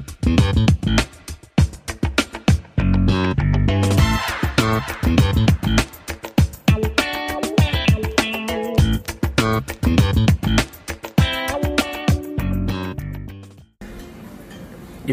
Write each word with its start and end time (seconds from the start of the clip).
Thank 0.00 0.68
you. 0.70 0.83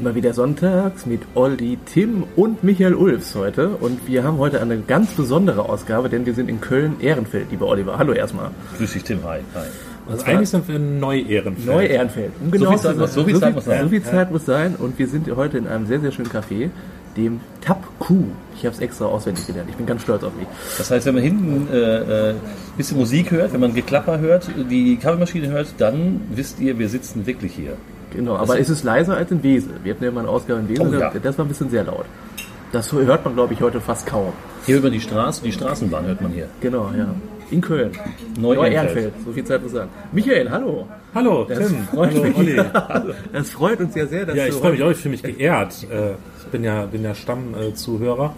Immer 0.02 0.16
wieder 0.16 0.34
sonntags 0.34 1.06
mit 1.06 1.22
Olli, 1.36 1.78
Tim 1.86 2.24
und 2.36 2.64
Michael 2.64 2.96
Ulfs 2.96 3.36
heute. 3.36 3.70
Und 3.70 4.08
wir 4.08 4.24
haben 4.24 4.40
heute 4.40 4.60
eine 4.60 4.80
ganz 4.80 5.12
besondere 5.12 5.70
Ausgabe, 5.70 6.10
denn 6.10 6.26
wir 6.26 6.34
sind 6.34 6.50
in 6.50 6.60
Köln-Ehrenfeld, 6.60 7.52
lieber 7.52 7.68
Oliver. 7.68 8.00
Hallo 8.00 8.12
erstmal. 8.14 8.50
Grüß 8.80 8.94
dich, 8.94 9.04
Tim. 9.04 9.20
Hi. 9.24 9.42
Hi. 9.54 9.62
Also 10.10 10.26
eigentlich 10.26 10.50
sind 10.50 10.68
wir 10.68 10.78
in 10.78 11.00
Neu-Ehrenfeld. 11.00 11.68
Neu-Ehrenfeld. 11.68 12.32
Um 12.44 12.50
genau 12.50 12.70
viel 12.72 12.78
zu 12.80 12.84
Zeit 12.88 12.98
muss- 12.98 13.14
so 13.14 13.24
viel 13.24 13.40
Zeit 13.40 13.54
muss 13.54 13.66
sein. 13.66 13.84
So 13.84 13.90
viel 13.90 14.02
Zeit 14.04 14.32
muss 14.32 14.46
sein. 14.48 14.76
Und 14.80 14.98
wir 14.98 15.08
sind 15.08 15.36
heute 15.36 15.60
in 15.60 15.68
einem 15.68 15.86
sehr, 15.86 16.00
sehr 16.00 16.12
schönen 16.12 16.30
Café, 16.30 16.72
dem 17.18 17.40
Tap 17.62 17.84
Q. 18.00 18.24
Ich 18.56 18.66
habe 18.66 18.76
es 18.76 18.82
extra 18.82 19.06
auswendig 19.06 19.46
gelernt. 19.48 19.70
Ich 19.70 19.76
bin 19.76 19.86
ganz 19.86 20.02
stolz 20.04 20.24
auf 20.24 20.36
mich. 20.36 20.48
Das 20.78 20.90
heißt, 20.92 21.06
wenn 21.06 21.16
man 21.16 21.24
hinten 21.24 21.68
äh, 21.74 21.78
äh, 21.78 22.30
ein 22.32 22.36
bisschen 22.78 22.98
Musik 22.98 23.32
hört, 23.32 23.54
wenn 23.54 23.60
man 23.60 23.74
Geklapper 23.74 24.20
hört, 24.20 24.48
die 24.70 24.98
Kaffeemaschine 24.98 25.48
hört, 25.50 25.74
dann 25.78 26.22
wisst 26.34 26.60
ihr, 26.60 26.78
wir 26.80 26.90
sitzen 26.90 27.26
wirklich 27.26 27.54
hier. 27.54 27.74
Genau, 28.14 28.36
aber 28.36 28.60
es 28.60 28.70
ist 28.70 28.84
leiser 28.84 29.16
als 29.18 29.32
in 29.32 29.42
Wesel. 29.42 29.74
Wir 29.84 29.94
hatten 29.94 30.04
ja 30.04 30.12
mal 30.12 30.22
eine 30.22 30.30
Ausgabe 30.30 30.60
in 30.60 30.70
Wesel, 30.70 30.88
Oh, 30.96 31.00
ja. 31.00 31.12
das 31.22 31.38
war 31.38 31.46
ein 31.46 31.48
bisschen 31.48 31.70
sehr 31.70 31.84
laut. 31.86 32.06
Das 32.74 32.92
hört 32.92 33.26
man, 33.26 33.36
glaube 33.36 33.54
ich, 33.54 33.62
heute 33.62 33.80
fast 33.82 34.06
kaum. 34.06 34.34
Hier 34.66 34.78
über 34.78 34.90
die 34.90 35.00
Straße, 35.02 35.42
die 35.44 35.52
Straßenbahn 35.52 36.06
hört 36.06 36.22
man 36.22 36.32
hier. 36.32 36.48
Genau, 36.62 36.92
ja. 36.98 37.08
In 37.50 37.60
Köln. 37.60 37.92
Neu-Ehrenfeld. 38.40 38.40
Neu-Ehrenfeld. 38.40 39.14
So 39.26 39.32
viel 39.34 39.44
Zeit 39.44 39.62
muss 39.64 39.74
sein. 39.74 39.88
Michael, 40.14 40.50
hallo. 40.50 40.88
Hallo, 41.14 41.46
Das 41.50 41.58
Tim. 41.68 41.78
freut 41.94 42.12
Hallo, 42.14 42.24
mich. 42.24 42.38
Olli. 42.38 42.56
Das 43.34 43.50
freut 43.50 43.80
uns 43.82 43.94
ja 43.96 44.06
sehr, 44.08 44.26
dass 44.26 44.36
Ja, 44.38 44.44
du 44.44 44.50
ich 44.52 44.56
freue 44.56 44.72
mich 44.72 44.84
auch, 44.84 44.92
ich 44.92 44.98
fühle 44.98 45.12
mich 45.12 45.24
geehrt. 45.24 45.76
Bin 46.52 46.64
ja, 46.64 46.86
bin 46.86 47.04
ja 47.04 47.16
Stammzuhörer. 47.16 48.36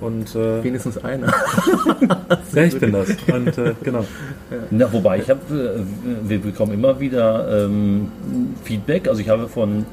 Und 0.00 0.34
äh, 0.34 0.64
wenigstens 0.64 0.96
einer. 0.98 1.26
ja, 2.54 2.62
ich 2.62 2.78
bin 2.78 2.92
das. 2.92 3.10
Und 3.30 3.58
äh, 3.58 3.74
genau. 3.82 4.06
Na, 4.70 4.90
wobei, 4.92 5.18
ich 5.18 5.28
habe, 5.28 5.40
äh, 5.54 6.28
wir 6.28 6.40
bekommen 6.40 6.72
immer 6.72 6.98
wieder 6.98 7.64
ähm, 7.66 8.10
Feedback. 8.64 9.08
Also 9.08 9.20
ich 9.20 9.28
habe 9.28 9.46
von, 9.46 9.84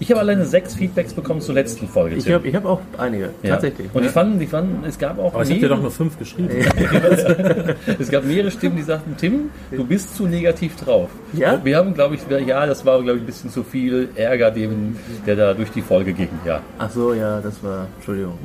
ich 0.00 0.10
habe 0.10 0.20
alleine 0.20 0.44
sechs 0.44 0.74
Feedbacks 0.74 1.12
bekommen 1.12 1.40
zur 1.40 1.54
letzten 1.54 1.88
Folge. 1.88 2.16
Ich 2.16 2.30
habe 2.30 2.46
ich 2.46 2.54
hab 2.54 2.64
auch 2.64 2.80
einige, 2.98 3.30
Ja. 3.42 3.50
tatsächlich. 3.54 3.88
Und 3.92 4.02
Ja. 4.02 4.08
ich 4.08 4.12
fand, 4.12 4.40
ich 4.42 4.48
fand, 4.48 4.86
es 4.86 4.98
gab 4.98 5.18
auch 5.18 5.34
Aber 5.34 5.42
ich 5.42 5.50
habe 5.50 5.60
dir 5.60 5.68
doch 5.68 5.80
nur 5.80 5.90
fünf 5.90 6.18
geschrieben. 6.18 6.48
Es 7.98 8.10
gab 8.10 8.24
mehrere 8.24 8.50
Stimmen, 8.50 8.76
die 8.76 8.82
sagten, 8.82 9.16
Tim, 9.16 9.50
du 9.70 9.84
bist 9.84 10.16
zu 10.16 10.26
negativ 10.26 10.76
drauf. 10.76 11.08
Ja? 11.32 11.60
Wir 11.64 11.76
haben, 11.76 11.94
glaube 11.94 12.14
ich, 12.16 12.22
ja, 12.46 12.66
das 12.66 12.84
war, 12.84 13.02
glaube 13.02 13.18
ich, 13.18 13.22
ein 13.22 13.26
bisschen 13.26 13.50
zu 13.50 13.62
viel 13.62 14.08
Ärger, 14.14 14.50
dem, 14.50 14.96
der 15.26 15.36
da 15.36 15.54
durch 15.54 15.70
die 15.70 15.82
Folge 15.82 16.12
ging. 16.12 16.28
Ja, 16.44 16.60
Ach 16.78 16.90
so, 16.90 17.12
ja, 17.14 17.40
das 17.40 17.62
war, 17.62 17.86
Entschuldigung. 17.96 18.38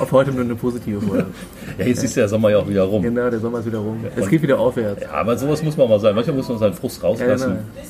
Auf 0.00 0.12
heute 0.12 0.32
nur 0.32 0.44
eine 0.44 0.54
positive 0.54 1.00
Folge. 1.00 1.26
ja 1.78 1.86
jetzt 1.86 2.02
ist 2.04 2.16
der 2.16 2.28
Sommer 2.28 2.50
ja 2.50 2.58
auch 2.58 2.68
wieder 2.68 2.82
rum. 2.84 3.02
Genau, 3.02 3.28
der 3.30 3.40
Sommer 3.40 3.58
ist 3.60 3.66
wieder 3.66 3.78
rum. 3.78 4.04
Es 4.16 4.28
geht 4.28 4.42
wieder 4.42 4.58
aufwärts. 4.58 5.02
Ja, 5.02 5.10
aber 5.12 5.36
sowas 5.36 5.62
muss 5.62 5.76
man 5.76 5.88
mal 5.88 6.00
sein. 6.00 6.14
Manchmal 6.14 6.36
muss 6.36 6.48
man 6.48 6.58
seinen 6.58 6.74
Frust 6.74 7.02
rauslassen. 7.02 7.56
Ja, 7.76 7.82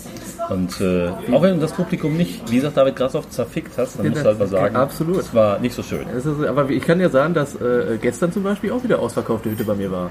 Und 0.48 0.80
äh, 0.80 1.08
auch 1.33 1.42
wenn 1.42 1.58
das 1.61 1.72
Publikum 1.72 2.16
nicht, 2.16 2.50
wie 2.50 2.56
gesagt, 2.56 2.77
David 2.77 2.97
Grassoff 2.97 3.28
zerfickt 3.30 3.77
hast, 3.78 3.98
dann 3.98 4.06
Ja, 4.06 4.11
musst 4.11 4.22
du 4.25 4.28
halt 4.28 4.39
mal 4.39 4.47
sagen, 4.48 4.77
absolut. 4.77 5.19
das 5.19 5.34
war 5.34 5.58
nicht 5.58 5.75
so 5.75 5.83
schön. 5.83 6.06
Es 6.16 6.25
ist, 6.25 6.44
aber 6.44 6.70
ich 6.70 6.83
kann 6.84 7.00
ja 7.00 7.08
sagen, 7.08 7.34
dass 7.34 7.55
äh, 7.56 7.98
gestern 8.00 8.30
zum 8.33 8.42
Beispiel 8.44 8.70
auch 8.70 8.83
wieder 8.84 9.00
ausverkaufte 9.00 9.50
Hütte 9.50 9.64
bei 9.64 9.75
mir 9.75 9.91
war. 9.91 10.11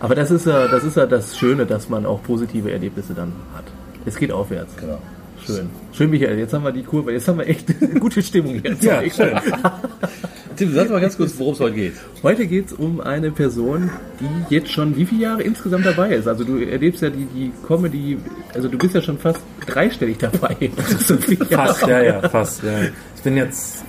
Aber 0.00 0.14
das 0.14 0.30
ist 0.30 0.46
ja, 0.46 0.68
das 0.68 0.84
ist 0.84 0.96
ja 0.96 1.06
das 1.06 1.36
Schöne, 1.36 1.66
dass 1.66 1.88
man 1.88 2.06
auch 2.06 2.22
positive 2.22 2.70
Erlebnisse 2.72 3.14
dann 3.14 3.32
hat. 3.54 3.64
Es 4.04 4.16
geht 4.16 4.32
aufwärts. 4.32 4.74
Genau. 4.76 4.98
Schön. 5.44 5.70
Schön, 5.92 6.10
Michael. 6.10 6.38
Jetzt 6.38 6.52
haben 6.54 6.64
wir 6.64 6.72
die 6.72 6.82
Kurve. 6.82 7.12
Jetzt 7.12 7.28
haben 7.28 7.38
wir 7.38 7.46
echt 7.48 7.66
gute 8.00 8.22
Stimmung 8.22 8.60
hier. 8.62 8.74
Ja, 8.80 9.02
schön. 9.10 9.32
Tim, 10.56 10.74
sag 10.74 10.90
mal 10.90 11.00
ganz 11.00 11.16
kurz, 11.16 11.32
worum 11.38 11.54
es 11.54 11.60
heute 11.60 11.74
geht. 11.74 11.94
Heute 12.22 12.46
geht 12.46 12.66
es 12.66 12.72
um 12.74 13.00
eine 13.00 13.30
Person, 13.30 13.90
die 14.20 14.54
jetzt 14.54 14.70
schon 14.70 14.94
wie 14.96 15.06
viele 15.06 15.22
Jahre 15.22 15.42
insgesamt 15.42 15.86
dabei 15.86 16.10
ist. 16.14 16.28
Also 16.28 16.44
du 16.44 16.58
erlebst 16.58 17.02
ja 17.02 17.08
die, 17.10 17.24
die 17.24 17.52
Comedy, 17.66 18.18
also 18.54 18.68
du 18.68 18.76
bist 18.76 18.94
ja 18.94 19.00
schon 19.00 19.18
fast 19.18 19.40
dreistellig 19.66 20.18
dabei. 20.18 20.56
So 20.98 21.16
Fast, 21.50 21.86
ja, 21.86 22.02
ja, 22.02 22.28
fast. 22.28 22.62
Ja. 22.62 22.70
Ich 23.16 23.22
bin 23.22 23.36
jetzt 23.36 23.82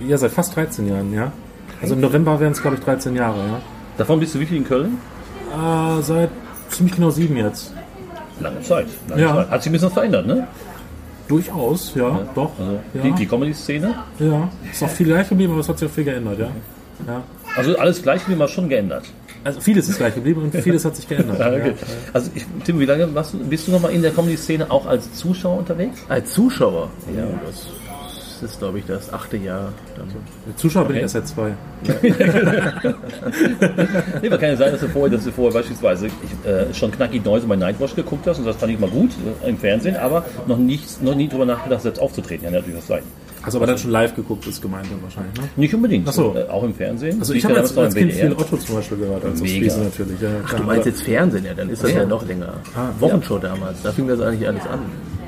ja, 0.00 0.16
seit 0.16 0.30
fast 0.32 0.56
13 0.56 0.88
Jahren, 0.88 1.12
ja. 1.12 1.32
Also 1.82 1.94
im 1.94 2.00
November 2.00 2.40
wären 2.40 2.52
es, 2.52 2.62
glaube 2.62 2.76
ich, 2.76 2.82
13 2.84 3.14
Jahre, 3.14 3.38
ja. 3.38 3.60
Davon 3.98 4.18
bist 4.18 4.34
du 4.34 4.40
wie 4.40 4.46
viel 4.46 4.56
in 4.58 4.64
Köln? 4.64 4.98
Äh, 5.52 6.02
seit 6.02 6.30
ziemlich 6.70 6.94
genau 6.96 7.10
sieben 7.10 7.36
jetzt. 7.36 7.72
Lange 8.40 8.60
Zeit. 8.62 8.86
Lange 9.08 9.22
Ja. 9.22 9.34
Zeit. 9.34 9.50
Hat 9.50 9.62
sich 9.62 9.70
ein 9.70 9.72
bisschen 9.72 9.86
was 9.88 9.94
verändert, 9.94 10.26
ne? 10.26 10.46
Durchaus, 11.28 11.94
ja, 11.94 12.26
doch. 12.34 12.52
Also 12.58 12.78
ja. 12.94 13.02
die, 13.02 13.12
die 13.12 13.26
Comedy-Szene. 13.26 13.94
ja. 14.18 14.48
Ist 14.70 14.82
auch 14.82 14.88
viel 14.88 15.06
gleich 15.06 15.28
geblieben, 15.28 15.52
aber 15.52 15.60
es 15.60 15.68
hat 15.68 15.78
sich 15.78 15.88
auch 15.88 15.92
viel 15.92 16.04
geändert, 16.04 16.38
ja. 16.38 16.50
ja. 17.06 17.22
Also 17.56 17.76
alles 17.78 18.02
gleich 18.02 18.28
wie 18.28 18.34
mal 18.34 18.48
schon 18.48 18.68
geändert. 18.68 19.04
Also 19.44 19.60
vieles 19.60 19.88
ist 19.88 19.98
gleich 19.98 20.14
geblieben 20.14 20.42
und 20.42 20.54
vieles 20.60 20.84
hat 20.84 20.96
sich 20.96 21.08
geändert. 21.08 21.38
Ja, 21.40 21.48
okay. 21.48 21.74
ja. 21.78 21.86
Also 22.12 22.30
ich, 22.34 22.44
Tim, 22.64 22.80
wie 22.80 22.84
lange 22.84 23.14
warst 23.14 23.34
du, 23.34 23.38
bist 23.38 23.68
du 23.68 23.72
noch 23.72 23.80
mal 23.80 23.92
in 23.92 24.02
der 24.02 24.10
Comedy-Szene 24.10 24.70
auch 24.70 24.86
als 24.86 25.12
Zuschauer 25.14 25.58
unterwegs? 25.58 26.00
Als 26.08 26.32
Zuschauer. 26.32 26.90
Ja. 27.16 27.26
Das 27.46 27.68
ist, 28.42 28.58
glaube 28.58 28.78
ich, 28.78 28.86
das 28.86 29.12
achte 29.12 29.36
Jahr. 29.36 29.72
Dann. 29.96 30.08
Zuschauer 30.56 30.84
bin 30.84 30.96
Okay. 30.96 30.98
ich 30.98 31.02
erst 31.02 31.14
seit 31.14 31.28
zwei. 31.28 31.52
Nee, 34.22 34.28
aber 34.28 34.38
kann 34.38 34.50
ja 34.50 34.56
sein, 34.56 34.72
dass 34.72 34.80
du 34.80 34.88
vorher, 34.88 35.10
dass 35.16 35.24
du 35.24 35.32
vorher 35.32 35.52
beispielsweise 35.52 36.06
ich, 36.06 36.50
äh, 36.50 36.72
schon 36.74 36.90
Knacky 36.90 37.20
Neuse 37.20 37.46
bei 37.46 37.56
Nightwatch 37.56 37.94
geguckt 37.94 38.26
hast 38.26 38.38
und 38.38 38.46
das 38.46 38.56
fand 38.56 38.72
ich 38.72 38.78
mal 38.78 38.90
gut 38.90 39.10
äh, 39.44 39.48
im 39.48 39.58
Fernsehen, 39.58 39.96
aber 39.96 40.24
noch, 40.46 40.58
nicht, 40.58 41.02
noch 41.02 41.14
nie 41.14 41.28
drüber 41.28 41.44
nachgedacht, 41.46 41.82
selbst 41.82 42.00
aufzutreten. 42.00 42.44
Kann 42.44 42.54
ja 42.54 42.60
natürlich 42.60 42.78
was 42.78 42.86
sein. 42.86 43.02
Also 43.42 43.58
aber 43.58 43.66
dann 43.66 43.78
schon 43.78 43.90
live 43.92 44.14
geguckt 44.16 44.46
ist 44.46 44.60
gemeint 44.60 44.86
dann 44.90 45.00
wahrscheinlich, 45.02 45.34
ne? 45.34 45.48
Nicht 45.54 45.72
unbedingt. 45.74 46.08
Ach 46.08 46.12
so. 46.12 46.34
Äh, 46.34 46.48
auch 46.48 46.64
im 46.64 46.74
Fernsehen. 46.74 47.20
Also 47.20 47.32
ich 47.32 47.44
habe 47.44 47.54
ja 47.54 47.60
als, 47.60 47.76
als 47.78 47.94
Kind 47.94 48.12
viel 48.12 48.30
WDR. 48.30 48.40
Otto 48.40 48.56
zum 48.56 48.74
Beispiel 48.74 48.98
gehört, 48.98 49.24
als 49.24 49.40
Mega. 49.40 49.76
Natürlich. 49.76 50.20
Ja, 50.20 50.28
Ach, 50.44 50.54
du 50.54 50.62
meinst 50.64 50.86
jetzt 50.86 51.02
Fernsehen, 51.02 51.44
ja, 51.44 51.54
dann 51.54 51.70
ist 51.70 51.84
das 51.84 51.92
ja, 51.92 52.04
noch 52.04 52.26
länger. 52.26 52.54
Wochenschau 52.98 53.38
damals, 53.38 53.82
da 53.82 53.92
fing 53.92 54.08
das 54.08 54.20
eigentlich 54.20 54.48
alles 54.48 54.66
an. 54.66 54.80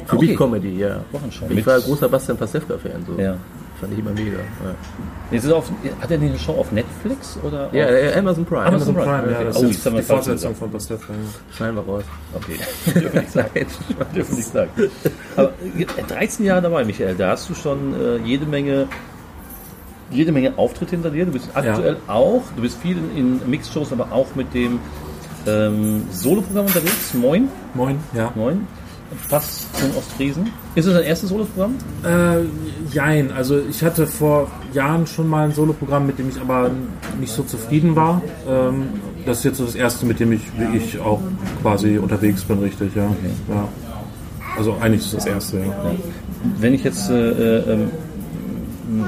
Für 0.09 0.17
Okay. 0.17 0.27
mich 0.29 0.37
Comedy, 0.37 0.79
ja. 0.79 1.01
Ich 1.31 1.49
Mit- 1.51 1.67
war 1.67 1.79
großer 1.81 2.09
Bastian 2.09 2.39
Pastewka-Fan, 2.39 3.05
so. 3.07 3.21
Ja. 3.21 3.37
Fand 3.79 3.93
ich 3.93 3.99
immer 4.01 4.11
mega. 4.11 4.39
Ja, 4.39 4.75
Jetzt 5.31 5.45
ist 5.45 5.51
er 5.51 5.57
auf, 5.59 5.71
hat 6.01 6.11
er 6.11 6.19
eine 6.21 6.37
Show 6.37 6.53
auf 6.55 6.73
Netflix 6.73 7.39
oder? 7.45 7.69
ja 7.73 7.85
auf, 7.85 7.91
äh, 7.93 8.15
Amazon 8.19 8.45
Prime. 8.45 8.65
Amazon 8.65 8.89
Amazon 8.89 8.95
Prime, 8.97 9.23
Prime, 9.23 9.33
ja, 9.39 9.45
das 9.45 9.57
Oh, 9.57 9.67
ist 9.67 9.87
die 9.87 10.03
Fortsetzung 10.03 10.55
von 10.57 10.71
Pastewka. 10.73 11.13
Ja. 11.13 11.55
Schneiden 11.57 11.77
wir 11.77 11.83
raus. 11.83 12.05
Okay. 12.35 12.57
Dürfen 13.01 13.19
nicht 13.21 13.31
sagen. 13.33 13.51
Dürfen 14.17 14.35
nicht 14.37 14.49
sagen. 14.53 14.71
Aber 15.37 15.53
äh, 15.77 15.85
13 16.09 16.45
Jahre 16.47 16.63
dabei, 16.63 16.85
Michael, 16.85 17.15
da 17.15 17.31
hast 17.31 17.49
du 17.51 17.55
schon 17.55 17.95
äh, 17.95 18.17
jede 18.25 18.47
Menge 18.47 18.89
jede 20.11 20.33
Menge 20.33 20.55
Auftritte 20.57 20.93
hinter 20.93 21.11
dir. 21.11 21.27
Du 21.27 21.33
bist 21.33 21.51
aktuell 21.55 21.99
auch, 22.09 22.43
du 22.57 22.63
bist 22.63 22.79
viel 22.81 22.97
in, 22.97 23.41
in 23.43 23.51
Mixshows, 23.51 23.93
aber 23.93 24.11
auch 24.11 24.35
mit 24.35 24.55
dem 24.55 24.81
ähm, 25.47 26.03
Soloprogramm 26.11 26.67
unterwegs. 26.67 27.13
Moin. 27.15 27.49
Moin, 27.75 27.99
ja. 28.15 28.33
Moin. 28.35 28.67
Fast 29.29 29.75
zum 29.79 29.97
Ostfriesen. 29.97 30.51
Ist 30.75 30.87
das 30.87 30.95
dein 30.95 31.05
erstes 31.05 31.31
Soloprogramm? 31.31 31.77
Äh, 32.05 32.45
jein, 32.93 33.31
also 33.33 33.59
ich 33.59 33.83
hatte 33.83 34.07
vor 34.07 34.51
Jahren 34.75 35.07
schon 35.07 35.29
mal 35.29 35.47
ein 35.47 35.55
Soloprogramm, 35.55 36.07
mit 36.07 36.19
dem 36.19 36.29
ich 36.29 36.41
aber 36.41 36.71
nicht 37.19 37.33
so 37.33 37.43
zufrieden 37.43 37.97
war. 37.97 38.23
Ähm, 38.47 38.89
das 39.25 39.39
ist 39.39 39.45
jetzt 39.45 39.59
so 39.59 39.65
das 39.65 39.75
erste, 39.75 40.07
mit 40.07 40.21
dem 40.21 40.33
ich, 40.33 40.43
wie 40.57 40.77
ich 40.77 40.99
auch 40.99 41.21
quasi 41.63 41.99
unterwegs 41.99 42.45
bin, 42.45 42.59
richtig, 42.59 42.95
ja. 42.95 43.11
ja. 43.49 43.69
Also 44.57 44.77
eigentlich 44.81 45.03
ist 45.03 45.15
das 45.15 45.27
erste, 45.27 45.59
ja. 45.59 45.95
Wenn 46.59 46.75
ich 46.75 46.85
jetzt 46.85 47.11
äh, 47.11 47.31
äh, 47.31 47.73
ähm, 47.73 47.91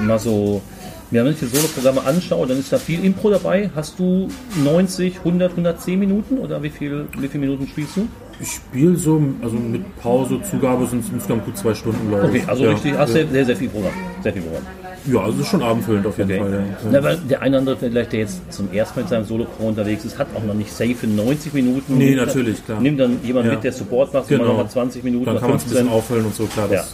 mal 0.07 0.19
so 0.19 0.63
mir 1.11 1.25
manche 1.25 1.47
Soloprogramme 1.47 2.05
anschaue, 2.05 2.47
dann 2.47 2.59
ist 2.59 2.73
da 2.73 2.79
viel 2.79 3.05
Impro 3.05 3.31
dabei. 3.31 3.71
Hast 3.75 3.99
du 3.99 4.29
90, 4.63 5.19
100, 5.19 5.51
110 5.51 5.99
Minuten 5.99 6.39
oder 6.39 6.63
wie 6.63 6.71
viel, 6.71 7.07
wie 7.19 7.29
viele 7.29 7.47
Minuten 7.47 7.67
spielst 7.67 7.97
du? 7.97 8.09
Ich 8.43 8.53
spiele 8.53 8.97
so, 8.97 9.23
also 9.43 9.57
mit 9.57 9.83
Pause, 10.01 10.41
Zugabe 10.51 10.87
sind 10.87 11.05
es 11.05 11.11
insgesamt 11.13 11.45
gut 11.45 11.59
zwei 11.59 11.75
Stunden, 11.75 12.09
glaube 12.09 12.29
ich. 12.37 12.43
Okay, 12.43 12.51
also 12.51 12.65
ja, 12.65 12.71
richtig, 12.71 12.95
hast 12.97 13.15
ja. 13.15 13.27
sehr, 13.27 13.45
sehr, 13.45 13.57
viel 13.57 13.69
Programm. 13.69 13.93
Sehr 14.23 14.33
viel 14.33 14.43
Programm. 14.43 14.63
ja, 15.07 15.21
also 15.21 15.35
es 15.35 15.41
ist 15.41 15.49
schon 15.49 15.63
abendfüllend 15.63 16.07
auf 16.07 16.17
jeden 16.17 16.31
Okay. 16.31 16.41
Fall, 16.41 16.53
ja. 16.53 16.59
Na, 16.91 16.99
aber 16.99 17.15
der 17.17 17.43
eine 17.43 17.51
oder 17.51 17.59
andere 17.59 17.77
vielleicht, 17.77 18.13
der 18.13 18.21
jetzt 18.21 18.53
zum 18.53 18.73
ersten 18.73 18.99
Mal 18.99 19.03
mit 19.03 19.11
seinem 19.11 19.25
Solo-Pro 19.27 19.69
unterwegs 19.69 20.05
ist, 20.07 20.19
hat 20.19 20.29
auch 20.35 20.43
noch 20.43 20.55
nicht 20.55 20.73
safe 20.73 20.97
in 21.03 21.17
90 21.17 21.53
Minuten. 21.53 21.99
Nee, 21.99 22.15
natürlich, 22.15 22.65
klar. 22.65 22.81
Nimmt 22.81 22.99
dann 22.99 23.19
jemand 23.23 23.47
Ja. 23.47 23.53
mit, 23.55 23.65
der 23.65 23.73
Support 23.73 24.15
macht, 24.15 24.29
Genau. 24.29 24.45
nochmal 24.45 24.69
20 24.71 25.05
Minuten 25.05 25.27
Dann 25.27 25.39
kann 25.39 25.51
man 25.51 25.57
es 25.59 25.65
ein 25.65 25.69
15. 25.69 25.85
bisschen 25.87 25.99
auffüllen 25.99 26.25
und 26.25 26.35
so, 26.35 26.45
klar. 26.47 26.71
Ja. 26.73 26.85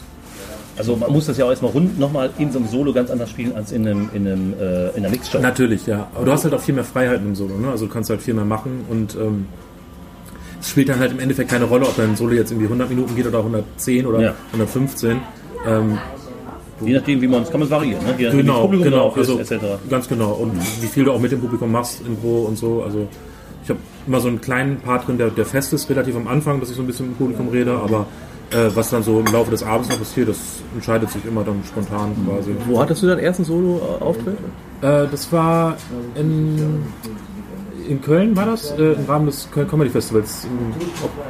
Also 0.78 0.96
man 0.96 1.10
muss 1.12 1.26
das 1.26 1.38
ja 1.38 1.44
auch 1.46 1.50
erstmal 1.50 1.70
rund 1.70 1.98
nochmal 1.98 2.28
in 2.38 2.50
so 2.52 2.58
einem 2.58 2.68
Solo 2.68 2.92
ganz 2.92 3.10
anders 3.10 3.30
spielen 3.30 3.54
als 3.54 3.72
in 3.72 3.86
einem, 3.86 4.10
in 4.12 4.26
einem 4.26 4.52
äh, 4.60 4.88
in 4.90 4.96
einer 4.96 5.08
Mixshow. 5.10 5.38
Natürlich, 5.38 5.86
ja. 5.86 6.08
Aber 6.14 6.26
du 6.26 6.32
hast 6.32 6.44
halt 6.44 6.52
auch 6.54 6.60
viel 6.60 6.74
mehr 6.74 6.84
Freiheiten 6.84 7.24
im 7.28 7.34
Solo, 7.34 7.56
ne? 7.56 7.70
Also 7.70 7.86
du 7.86 7.92
kannst 7.92 8.10
halt 8.10 8.20
viel 8.20 8.34
mehr 8.34 8.44
machen 8.44 8.84
und 8.90 9.14
ähm, 9.14 9.46
spielt 10.70 10.88
dann 10.88 10.98
halt 10.98 11.12
im 11.12 11.18
Endeffekt 11.20 11.50
keine 11.50 11.64
Rolle, 11.64 11.86
ob 11.86 11.96
dein 11.96 12.16
Solo 12.16 12.32
jetzt 12.34 12.50
irgendwie 12.50 12.66
100 12.66 12.88
Minuten 12.88 13.14
geht 13.14 13.26
oder 13.26 13.38
110 13.38 14.06
oder 14.06 14.20
Ja. 14.20 14.34
115. 14.52 15.20
Ähm, 15.66 15.98
Je 16.84 16.92
nachdem, 16.92 17.22
wie 17.22 17.26
man 17.26 17.42
es 17.42 17.50
kann 17.50 17.60
man 17.60 17.66
es 17.66 17.70
variieren. 17.70 18.04
Ne? 18.04 18.14
Je 18.18 18.30
genau, 18.30 18.60
Publikum 18.62 18.84
genau, 18.90 19.08
ist, 19.12 19.30
also 19.30 19.38
etc. 19.38 19.64
ganz 19.88 20.06
genau. 20.08 20.32
Und 20.32 20.52
wie 20.82 20.86
viel 20.86 21.04
du 21.04 21.12
auch 21.12 21.20
mit 21.20 21.32
dem 21.32 21.40
Publikum 21.40 21.72
machst, 21.72 22.02
Intro 22.06 22.42
und 22.42 22.58
so. 22.58 22.82
Also 22.82 23.08
ich 23.64 23.70
habe 23.70 23.80
immer 24.06 24.20
so 24.20 24.28
einen 24.28 24.42
kleinen 24.42 24.76
Part 24.80 25.08
drin, 25.08 25.16
der, 25.16 25.30
der 25.30 25.46
fest 25.46 25.72
ist, 25.72 25.88
relativ 25.88 26.14
am 26.16 26.28
Anfang, 26.28 26.60
dass 26.60 26.68
ich 26.68 26.76
so 26.76 26.82
ein 26.82 26.86
bisschen 26.86 27.06
mit 27.08 27.14
dem 27.14 27.18
Publikum 27.18 27.48
rede, 27.48 27.72
aber 27.72 28.06
Äh, 28.52 28.70
was 28.76 28.90
dann 28.90 29.02
so 29.02 29.18
im 29.18 29.26
Laufe 29.32 29.50
des 29.50 29.64
Abends 29.64 29.88
noch 29.88 29.98
passiert, 29.98 30.28
das 30.28 30.38
entscheidet 30.72 31.10
sich 31.10 31.24
immer 31.24 31.42
dann 31.42 31.60
spontan 31.66 32.14
quasi. 32.24 32.54
Wo 32.68 32.78
hattest 32.78 33.02
du 33.02 33.08
deinen 33.08 33.18
ersten 33.18 33.44
Solo-Auftritt? 33.44 34.36
Äh, 34.82 35.06
das 35.10 35.32
war 35.32 35.76
in, 36.14 36.84
in 37.86 38.00
Köln, 38.02 38.36
war 38.36 38.46
das? 38.46 38.72
Äh, 38.72 38.92
Im 38.92 39.04
Rahmen 39.06 39.26
des 39.26 39.48
Köln 39.50 39.68
Comedy 39.68 39.90
Festivals 39.90 40.44
im 40.44 40.72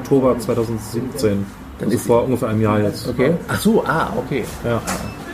Oktober 0.01 0.39
2017. 0.39 1.47
Dann 1.79 1.89
also 1.89 1.97
ist- 1.97 2.07
vor 2.07 2.25
ungefähr 2.25 2.49
einem 2.49 2.63
Jahr 2.63 2.81
jetzt. 2.81 3.09
Okay. 3.09 3.35
Ach 3.49 3.59
so, 3.61 3.85
ah, 3.87 4.13
okay. 4.17 4.45
Ja, 4.65 4.81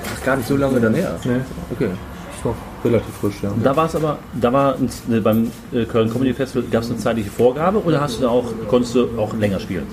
Das 0.05 0.13
ist 0.15 0.25
gar 0.25 0.37
nicht 0.37 0.49
so 0.49 0.57
lange 0.57 0.81
dann 0.81 0.95
her. 0.95 1.19
nee, 1.25 1.41
Okay. 1.73 1.91
Relativ 2.85 3.15
frisch, 3.21 3.35
ja. 3.43 3.53
Da 3.63 3.77
war 3.77 3.87
es 3.87 3.95
aber, 3.95 4.19
da 4.41 4.53
war 4.53 4.75
ein, 4.77 4.89
ne, 5.09 5.21
beim 5.21 5.51
äh, 5.73 5.85
Köln 5.85 6.11
Comedy 6.11 6.33
Festival, 6.35 6.65
gab 6.71 6.83
es 6.83 6.91
eine 6.91 6.99
zeitliche 6.99 7.31
Vorgabe 7.31 7.83
oder 7.83 8.01
hast 8.01 8.19
du 8.19 8.23
da 8.23 8.29
auch, 8.29 8.45
konntest 8.69 8.95
du 8.95 9.09
auch 9.19 9.35
länger 9.37 9.61
spielen? 9.61 9.85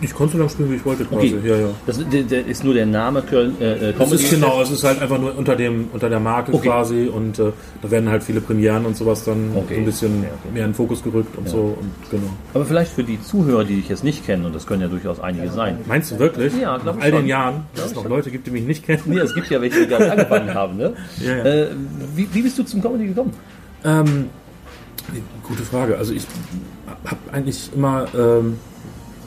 Ich 0.00 0.12
konnte 0.14 0.32
so 0.32 0.38
lange 0.38 0.50
spielen, 0.50 0.70
wie 0.72 0.76
ich 0.76 0.84
wollte 0.84 1.04
quasi. 1.04 1.36
Okay. 1.38 1.48
Ja, 1.48 1.56
ja. 1.56 1.68
Das 1.86 1.98
der, 2.08 2.22
der 2.22 2.46
ist 2.46 2.64
nur 2.64 2.74
der 2.74 2.86
Name 2.86 3.22
Köln 3.22 3.54
äh, 3.60 3.64
äh, 3.72 3.90
Es 3.90 3.96
Comedy 3.96 4.14
ist 4.24 4.30
genau, 4.30 4.60
es 4.62 4.70
ist 4.70 4.84
halt 4.84 5.00
einfach 5.00 5.18
nur 5.18 5.36
unter 5.36 5.54
dem 5.56 5.88
unter 5.92 6.08
der 6.08 6.20
Marke 6.20 6.52
Okay. 6.54 6.68
quasi 6.68 7.06
und 7.06 7.38
äh, 7.38 7.52
da 7.82 7.90
werden 7.90 8.08
halt 8.10 8.22
viele 8.22 8.40
Premieren 8.40 8.86
und 8.86 8.96
sowas 8.96 9.24
dann 9.24 9.50
Okay. 9.54 9.74
so 9.74 9.80
ein 9.80 9.84
bisschen 9.84 10.22
Ja, 10.22 10.28
mehr 10.52 10.64
in 10.64 10.70
den 10.70 10.74
Fokus 10.74 11.02
gerückt 11.02 11.36
und 11.38 11.48
so 11.48 11.76
und 11.80 11.90
genau. 12.10 12.30
Aber 12.54 12.64
vielleicht 12.64 12.92
für 12.92 13.04
die 13.04 13.20
Zuhörer, 13.22 13.64
die 13.64 13.76
dich 13.76 13.88
jetzt 13.88 14.02
nicht 14.04 14.24
kennen, 14.26 14.44
und 14.46 14.54
das 14.54 14.66
können 14.66 14.82
ja 14.82 14.88
durchaus 14.88 15.20
einige 15.20 15.50
sein. 15.50 15.78
Meinst 15.86 16.10
du 16.10 16.18
wirklich? 16.18 16.52
Ja, 16.60 16.76
Nach 16.76 16.82
glaub 16.82 16.98
ich 16.98 17.02
all 17.04 17.10
den 17.10 17.20
schon. 17.20 17.28
Jahren, 17.28 17.54
dass 17.74 17.86
es 17.86 17.94
noch 17.94 18.08
Leute 18.08 18.30
gibt, 18.30 18.46
die 18.46 18.50
mich 18.50 18.64
nicht 18.64 18.84
kennen. 18.84 19.02
Nee, 19.06 19.18
es 19.18 19.34
gibt 19.34 19.48
ja 19.50 19.60
welche, 19.60 19.80
die 19.82 19.86
gerade 19.86 20.10
angefangen 20.12 20.54
haben, 20.54 20.76
ne? 20.76 20.92
Äh, 21.24 21.66
wie, 22.16 22.27
wie 22.32 22.42
bist 22.42 22.58
du 22.58 22.62
zum 22.62 22.82
Comedy 22.82 23.08
gekommen? 23.08 23.32
Ähm, 23.84 24.26
gute 25.42 25.62
Frage. 25.62 25.96
Also 25.96 26.12
ich 26.12 26.26
habe 27.04 27.20
eigentlich 27.32 27.70
immer 27.74 28.06
ähm, 28.14 28.58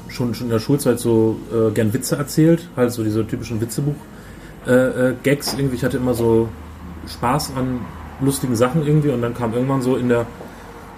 schon, 0.10 0.34
schon 0.34 0.48
in 0.48 0.52
der 0.52 0.60
Schulzeit 0.60 1.00
so 1.00 1.38
äh, 1.52 1.72
gern 1.72 1.94
Witze 1.94 2.18
erzählt, 2.18 2.68
halt 2.76 2.92
so 2.92 3.04
diese 3.04 3.26
typischen 3.26 3.62
Witzebuch-Gags. 3.62 4.68
Äh, 4.68 5.14
Gags 5.24 5.54
irgendwie. 5.54 5.76
Ich 5.76 5.84
hatte 5.84 5.98
immer 5.98 6.14
so 6.14 6.50
Spaß 7.08 7.54
an 7.56 7.82
lustigen 8.22 8.56
Sachen 8.56 8.86
irgendwie 8.86 9.10
und 9.10 9.22
dann 9.22 9.34
kam 9.34 9.54
irgendwann 9.54 9.82
so 9.82 9.96
in 9.96 10.10
der 10.10 10.28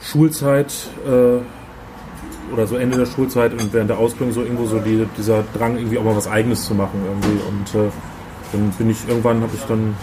Schulzeit 0.01 0.73
äh, 1.05 1.39
oder 2.53 2.67
so 2.67 2.75
Ende 2.75 2.97
der 2.97 3.05
Schulzeit 3.05 3.53
und 3.53 3.73
während 3.73 3.89
der 3.89 3.97
Ausbildung 3.97 4.33
so 4.33 4.41
irgendwo 4.41 4.65
so 4.65 4.79
die, 4.79 5.07
dieser 5.17 5.43
Drang 5.57 5.77
irgendwie 5.77 5.97
auch 5.97 6.03
mal 6.03 6.15
was 6.15 6.27
Eigenes 6.27 6.65
zu 6.65 6.75
machen 6.75 7.01
irgendwie 7.05 7.39
und 7.47 7.81
äh, 7.81 7.89
dann 8.51 8.69
bin 8.77 8.89
ich 8.89 9.07
irgendwann 9.07 9.41
habe 9.41 9.51
ich 9.55 9.63
dann 9.63 9.95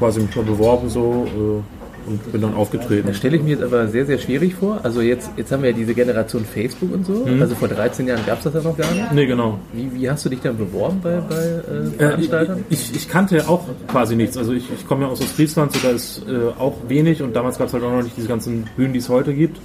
quasi 0.00 0.20
mich 0.20 0.34
mal 0.34 0.44
beworben 0.44 0.88
so 0.88 1.26
äh, 1.28 2.08
und 2.10 2.32
bin 2.32 2.40
dann 2.40 2.54
aufgetreten. 2.54 3.06
Das 3.08 3.18
stelle 3.18 3.36
ich 3.36 3.42
mir 3.42 3.50
jetzt 3.50 3.62
aber 3.62 3.86
sehr, 3.86 4.06
sehr 4.06 4.18
schwierig 4.18 4.54
vor. 4.54 4.80
Also 4.82 5.02
jetzt, 5.02 5.30
jetzt 5.36 5.52
haben 5.52 5.62
wir 5.62 5.70
ja 5.70 5.76
diese 5.76 5.92
Generation 5.94 6.44
Facebook 6.46 6.92
und 6.94 7.04
so. 7.06 7.26
Also 7.38 7.54
vor 7.54 7.68
13 7.68 8.08
Jahren 8.08 8.24
gab 8.26 8.38
es 8.38 8.44
das 8.44 8.54
ja 8.54 8.62
noch 8.62 8.76
gar 8.76 8.90
nicht. 8.90 9.12
Nee, 9.12 9.26
genau. 9.26 9.58
Wie, 9.74 9.92
wie 9.94 10.10
hast 10.10 10.24
du 10.24 10.30
dich 10.30 10.40
dann 10.40 10.56
beworben 10.56 10.98
bei, 11.02 11.20
bei 11.28 11.36
äh, 11.36 11.78
Äh, 11.78 11.90
Veranstaltern? 11.98 12.64
ich, 12.70 12.96
ich 12.96 13.08
kannte 13.08 13.46
auch 13.48 13.64
quasi 13.86 14.16
nichts. 14.16 14.36
Also 14.38 14.54
ich, 14.54 14.64
ich 14.72 14.88
komme 14.88 15.02
ja 15.04 15.08
aus 15.08 15.20
Ostfriesland, 15.20 15.72
so 15.72 15.78
da 15.86 15.90
ist 15.94 16.22
äh, 16.26 16.58
auch 16.58 16.74
wenig 16.88 17.22
und 17.22 17.36
damals 17.36 17.58
gab 17.58 17.68
es 17.68 17.74
halt 17.74 17.84
auch 17.84 17.92
noch 17.92 18.02
nicht 18.02 18.16
diese 18.16 18.28
ganzen 18.28 18.64
Bühnen, 18.76 18.94
die 18.94 18.98
es 19.00 19.08
heute 19.10 19.34
gibt. 19.34 19.58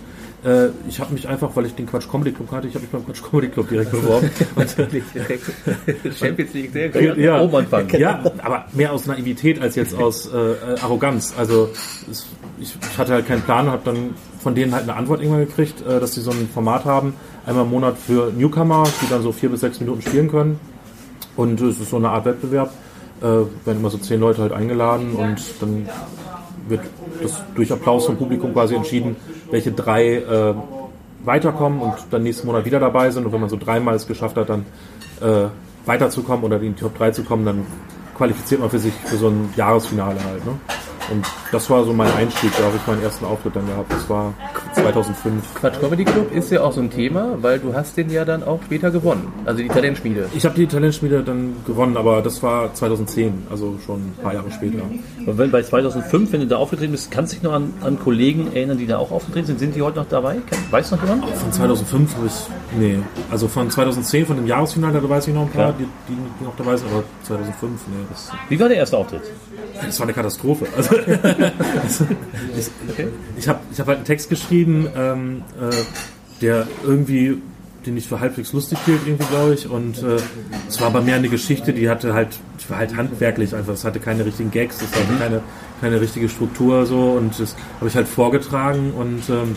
Äh, 0.46 0.70
ich 0.88 1.00
habe 1.00 1.12
mich 1.14 1.28
einfach, 1.28 1.56
weil 1.56 1.66
ich 1.66 1.74
den 1.74 1.88
Quatsch 1.88 2.08
Comedy 2.08 2.32
Club 2.32 2.52
kannte, 2.52 2.68
ich 2.68 2.76
habe 2.76 2.84
mich 2.84 2.92
beim 2.92 3.04
Quatsch 3.04 3.24
Comedy 3.24 3.48
Club 3.48 3.68
direkt 3.68 3.92
beworben. 3.92 4.30
und, 4.56 4.70
Champions 6.20 6.54
League, 6.54 6.72
sehr 6.72 6.90
gut. 6.90 7.18
ja, 7.18 7.42
anfangen. 7.42 7.90
ja, 8.00 8.24
aber 8.44 8.66
mehr 8.74 8.94
aus 8.94 9.08
Naivität 9.08 9.60
als 9.60 9.76
jetzt 9.76 9.96
aus 9.96 10.28
äh, 10.32 10.38
äh, 10.38 10.80
Arroganz. 10.82 11.34
Also 11.36 11.72
es, 12.10 12.28
ich, 12.60 12.76
ich 12.80 12.98
hatte 12.98 13.14
halt 13.14 13.28
keinen 13.28 13.42
Plan 13.42 13.66
und 13.66 13.72
habe 13.72 13.82
dann 13.86 14.14
von 14.40 14.54
denen 14.54 14.72
halt 14.74 14.84
eine 14.84 14.96
Antwort 14.96 15.22
irgendwann 15.22 15.48
gekriegt, 15.48 15.82
äh, 15.82 16.00
dass 16.00 16.14
sie 16.14 16.22
so 16.22 16.30
ein 16.30 16.48
Format 16.54 16.86
haben, 16.86 17.16
einmal 17.48 17.64
im 17.66 17.72
Monat 17.72 17.98
für 17.98 18.32
Newcomer, 18.32 18.84
die 19.02 19.10
dann 19.10 19.24
so 19.24 19.32
vier 19.32 19.50
bis 19.50 19.62
sechs 19.62 19.80
Minuten 19.80 20.04
spielen 20.04 20.30
können. 20.30 20.60
Und 21.36 21.60
es 21.60 21.80
ist 21.80 21.90
so 21.90 21.98
eine 21.98 22.10
Art 22.10 22.26
Wettbewerb. 22.26 22.72
Äh, 23.22 23.24
werden 23.24 23.80
immer 23.80 23.90
so 23.90 23.98
zehn 23.98 24.20
Leute 24.20 24.42
halt 24.42 24.52
eingeladen 24.52 25.14
und 25.14 25.42
dann 25.60 25.90
wird 26.68 26.82
das 27.22 27.42
durch 27.56 27.72
Applaus 27.72 28.06
vom 28.06 28.18
Publikum 28.18 28.54
quasi 28.54 28.76
entschieden, 28.76 29.16
welche 29.52 29.72
drei 29.72 30.16
äh, 30.16 30.54
weiterkommen 31.24 31.82
und 31.82 31.94
dann 32.12 32.24
nächsten 32.24 32.48
Monat 32.48 32.66
wieder 32.66 32.80
dabei 32.80 33.12
sind. 33.12 33.26
Und 33.26 33.34
wenn 33.34 33.42
man 33.42 33.50
so 33.50 33.58
dreimal 33.58 33.96
es 33.96 34.08
geschafft 34.08 34.38
hat, 34.38 34.50
dann 34.50 34.66
äh, 35.22 35.48
weiterzukommen 35.86 36.46
oder 36.46 36.58
in 36.58 36.76
die 36.76 36.82
Top 36.82 36.98
3 36.98 37.12
zu 37.12 37.24
kommen, 37.24 37.46
dann 37.46 37.66
qualifiziert 38.18 38.62
man 38.62 38.70
für 38.70 38.80
sich 38.80 38.94
für 38.94 39.18
so 39.18 39.28
ein 39.28 39.54
Jahresfinale 39.56 40.24
halt. 40.24 40.46
Ne? 40.46 40.54
Und 41.12 41.26
das 41.52 41.70
war 41.70 41.84
so 41.84 41.94
mein 41.94 42.12
Einstieg, 42.14 42.52
da 42.58 42.64
habe 42.64 42.78
ich 42.78 42.88
meinen 42.88 43.04
ersten 43.04 43.26
Auftritt 43.26 43.56
dann 43.56 43.68
gehabt. 43.68 43.92
Das 43.92 44.10
war 44.10 44.34
2005. 44.74 45.56
Quatsch 45.56 45.80
Comedy 45.80 46.04
Club 46.04 46.34
ist 46.34 46.52
ja 46.52 46.62
auch 46.62 46.72
so 46.72 46.82
ein 46.82 46.90
Thema, 46.90 47.38
weil 47.42 47.60
du 47.60 47.74
hast 47.74 47.98
den 47.98 48.10
ja 48.10 48.26
dann 48.26 48.44
auch 48.44 48.62
später 48.64 48.92
gewonnen. 48.92 49.32
Also 49.46 49.62
die 49.62 49.68
Talentschmiede. 49.68 50.30
Ich 50.36 50.46
habe 50.46 50.56
die 50.56 50.68
Talentschmiede 50.68 51.24
dann 51.24 51.56
gewonnen, 51.66 51.98
aber 51.98 52.22
das 52.22 52.42
war 52.42 52.74
2010, 52.74 53.48
also 53.50 53.78
schon 53.86 54.00
ein 54.00 54.14
paar 54.22 54.34
Jahre 54.34 54.52
später. 54.52 54.80
Und 55.26 55.38
wenn 55.38 55.52
bei 55.52 55.62
2005, 55.62 56.32
wenn 56.32 56.42
du 56.42 56.48
da 56.48 56.58
aufgetreten 56.58 56.92
bist, 56.92 57.12
kannst 57.12 57.34
du 57.34 57.36
dich 57.36 57.44
noch 57.44 57.54
an, 57.54 57.74
an 57.82 58.00
Kollegen 58.00 58.54
erinnern, 58.54 58.78
die 58.78 58.88
da 58.88 58.98
auch 58.98 59.12
aufgetreten 59.12 59.48
sind? 59.48 59.60
Sind 59.60 59.76
die 59.76 59.82
heute 59.82 59.98
noch 60.00 60.10
dabei? 60.10 60.38
Weißt 60.72 60.92
du 60.92 60.96
noch 60.96 61.04
jemand? 61.04 61.26
Von 61.30 61.52
2005 61.52 62.16
habe 62.16 62.28
ich, 62.28 62.80
nee, 62.80 63.00
also 63.30 63.48
von 63.48 63.70
2010, 63.70 64.26
von 64.26 64.36
dem 64.38 64.48
Jahresfinale, 64.48 65.00
da 65.00 65.10
weiß 65.10 65.28
ich 65.28 65.34
noch 65.34 65.44
ein 65.44 65.50
paar, 65.50 65.74
die, 65.74 65.86
die 66.10 66.44
noch 66.44 66.56
dabei 66.58 66.78
sind, 66.78 66.92
aber 66.92 67.04
2005, 67.24 67.82
nee, 67.88 67.94
das, 68.10 68.32
Wie 68.50 68.60
war 68.60 68.68
der 68.68 68.78
erste 68.78 68.98
Auftritt? 68.98 69.22
das 69.82 70.00
war 70.00 70.06
eine 70.06 70.14
Katastrophe. 70.14 70.66
Also 70.76 70.95
ich 72.58 72.70
ich 73.38 73.48
habe 73.48 73.60
ich 73.72 73.80
hab 73.80 73.88
halt 73.88 73.98
einen 73.98 74.06
Text 74.06 74.30
geschrieben, 74.30 74.88
ähm, 74.96 75.44
äh, 75.62 75.74
der 76.42 76.68
irgendwie, 76.84 77.38
den 77.86 77.98
ich 77.98 78.08
für 78.08 78.20
halbwegs 78.20 78.54
lustig 78.54 78.78
hielt, 78.86 79.02
irgendwie, 79.06 79.26
glaube 79.26 79.54
ich, 79.54 79.70
und 79.70 80.02
äh, 80.04 80.18
es 80.68 80.80
war 80.80 80.88
aber 80.88 81.02
mehr 81.02 81.16
eine 81.16 81.30
Geschichte, 81.30 81.74
die 81.74 81.90
hatte 81.90 82.14
halt, 82.14 82.40
die 82.64 82.70
war 82.70 82.78
halt 82.78 82.96
handwerklich 82.96 83.54
einfach, 83.56 83.74
es 83.74 83.84
hatte 83.86 84.00
keine 84.00 84.26
richtigen 84.26 84.52
Gags, 84.52 84.78
es 84.82 84.92
hatte 84.94 85.18
keine, 85.20 85.42
keine 85.82 86.02
richtige 86.02 86.30
Struktur 86.30 86.86
so 86.86 87.12
und 87.12 87.40
das 87.40 87.56
habe 87.80 87.90
ich 87.90 87.96
halt 87.96 88.08
vorgetragen 88.08 88.92
und 88.94 89.30
ähm, 89.30 89.56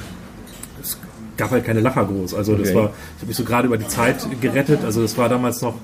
es 0.82 0.98
gab 1.36 1.50
halt 1.50 1.64
keine 1.64 1.80
Lacher 1.80 2.04
groß. 2.04 2.34
Also 2.34 2.54
das 2.56 2.68
Okay. 2.68 2.76
war, 2.76 2.84
ich 3.16 3.20
habe 3.20 3.26
mich 3.28 3.36
so 3.36 3.44
gerade 3.44 3.66
über 3.66 3.78
die 3.78 3.86
Zeit 3.88 4.26
gerettet. 4.40 4.80
Also 4.84 5.02
das 5.02 5.16
war 5.16 5.28
damals 5.28 5.62
noch 5.62 5.74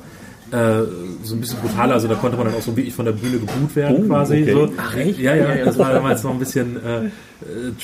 so 1.23 1.35
ein 1.35 1.41
bisschen 1.41 1.59
brutaler. 1.61 1.95
Also 1.95 2.09
da 2.09 2.15
konnte 2.15 2.37
man 2.37 2.47
dann 2.47 2.55
auch 2.57 2.63
so 2.63 2.77
wirklich 2.77 2.95
von 2.95 3.05
der 3.05 3.13
Bühne 3.13 3.39
geboot 3.39 3.75
werden 3.75 4.05
Oh, 4.05 4.09
quasi. 4.09 4.43
okay. 4.43 4.53
So. 4.53 4.73
Ach, 4.77 4.97
echt? 4.97 5.19
Ja, 5.19 5.35
ja, 5.35 5.49
Ja, 5.49 5.55
ja. 5.57 5.65
das 5.65 5.79
war 5.79 5.93
damals 5.93 6.23
noch 6.23 6.31
ein 6.33 6.39
bisschen 6.39 6.77
äh, 6.85 7.05
äh, 7.07 7.11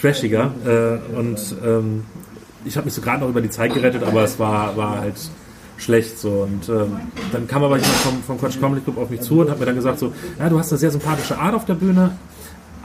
trashiger. 0.01 0.53
Äh, 0.67 1.19
und 1.19 1.39
ähm, 1.65 2.05
ich 2.65 2.77
habe 2.77 2.85
mich 2.85 2.95
so 2.95 3.01
gerade 3.01 3.21
noch 3.23 3.29
über 3.29 3.41
die 3.41 3.51
Zeit 3.51 3.73
gerettet, 3.75 4.03
aber 4.03 4.23
es 4.25 4.39
war, 4.39 4.77
war 4.77 5.01
halt 5.01 5.15
schlecht 5.79 6.19
so 6.19 6.47
und 6.47 6.69
ähm, 6.69 6.99
dann 7.33 7.47
kam 7.47 7.63
aber 7.65 7.77
jemand 7.77 7.95
vom, 7.95 8.23
vom 8.23 8.39
Quatsch 8.39 8.61
Comedy 8.61 8.83
Club 8.83 8.99
auf 8.99 9.09
mich 9.09 9.23
zu 9.23 9.41
und 9.41 9.49
hat 9.51 9.59
mir 9.59 9.65
dann 9.65 9.77
gesagt 9.77 9.99
so, 9.99 10.13
ja, 10.39 10.47
du 10.51 10.59
hast 10.59 10.71
eine 10.71 10.79
sehr 10.79 10.91
sympathische 10.91 11.39
Art 11.39 11.55
auf 11.55 11.65
der 11.65 11.73
Bühne, 11.73 12.11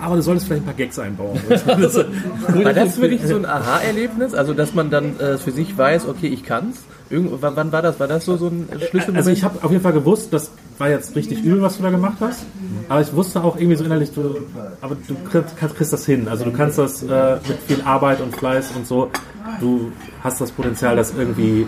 aber 0.02 0.16
du 0.16 0.22
solltest 0.22 0.48
vielleicht 0.48 0.64
ein 0.64 0.66
paar 0.66 0.74
Gags 0.76 1.00
einbauen. 1.00 1.40
War 1.50 2.74
das 2.74 2.96
für 2.96 3.08
dich 3.08 3.22
so 3.26 3.36
ein 3.36 3.46
Aha-Erlebnis? 3.46 4.34
Also 4.34 4.54
dass 4.54 4.74
man 4.74 4.90
dann 4.90 5.20
äh, 5.20 5.38
für 5.38 5.52
sich 5.52 5.78
weiß, 5.78 6.08
okay, 6.08 6.28
ich 6.28 6.44
kann's. 6.44 6.84
Irgend, 7.10 7.40
wann, 7.42 7.56
wann 7.56 7.72
war 7.72 7.84
das? 7.84 8.00
War 8.00 8.08
das 8.08 8.26
so, 8.26 8.36
so 8.36 8.48
ein 8.48 8.68
Schlüsselmoment? 8.68 9.18
Also 9.18 9.30
ich 9.30 9.44
habe 9.44 9.64
auf 9.64 9.72
jeden 9.72 9.84
Fall 9.84 9.94
gewusst, 9.94 10.34
das 10.34 10.52
war 10.80 10.90
jetzt 10.90 11.16
richtig 11.16 11.44
übel, 11.44 11.62
was 11.62 11.78
du 11.78 11.84
da 11.84 11.92
gemacht 11.92 12.18
hast. 12.20 12.46
Aber 12.90 13.02
ich 13.02 13.14
wusste 13.14 13.44
auch 13.44 13.58
irgendwie 13.58 13.78
so 13.78 13.84
innerlich, 13.84 14.12
du, 14.12 14.38
aber 14.82 14.98
du 15.08 15.16
kriegst, 15.30 15.56
kriegst 15.56 15.94
das 15.94 16.06
hin. 16.06 16.28
Also 16.28 16.46
du 16.46 16.52
kannst 16.52 16.78
das 16.78 17.04
äh, 17.04 17.38
mit 17.48 17.60
viel 17.68 17.82
Arbeit 17.84 18.22
und 18.22 18.36
Fleiß 18.36 18.72
und 18.76 18.88
so. 18.88 19.12
Du 19.60 19.92
hast 20.24 20.42
das 20.42 20.52
Potenzial, 20.52 20.96
das 20.96 21.14
irgendwie 21.16 21.68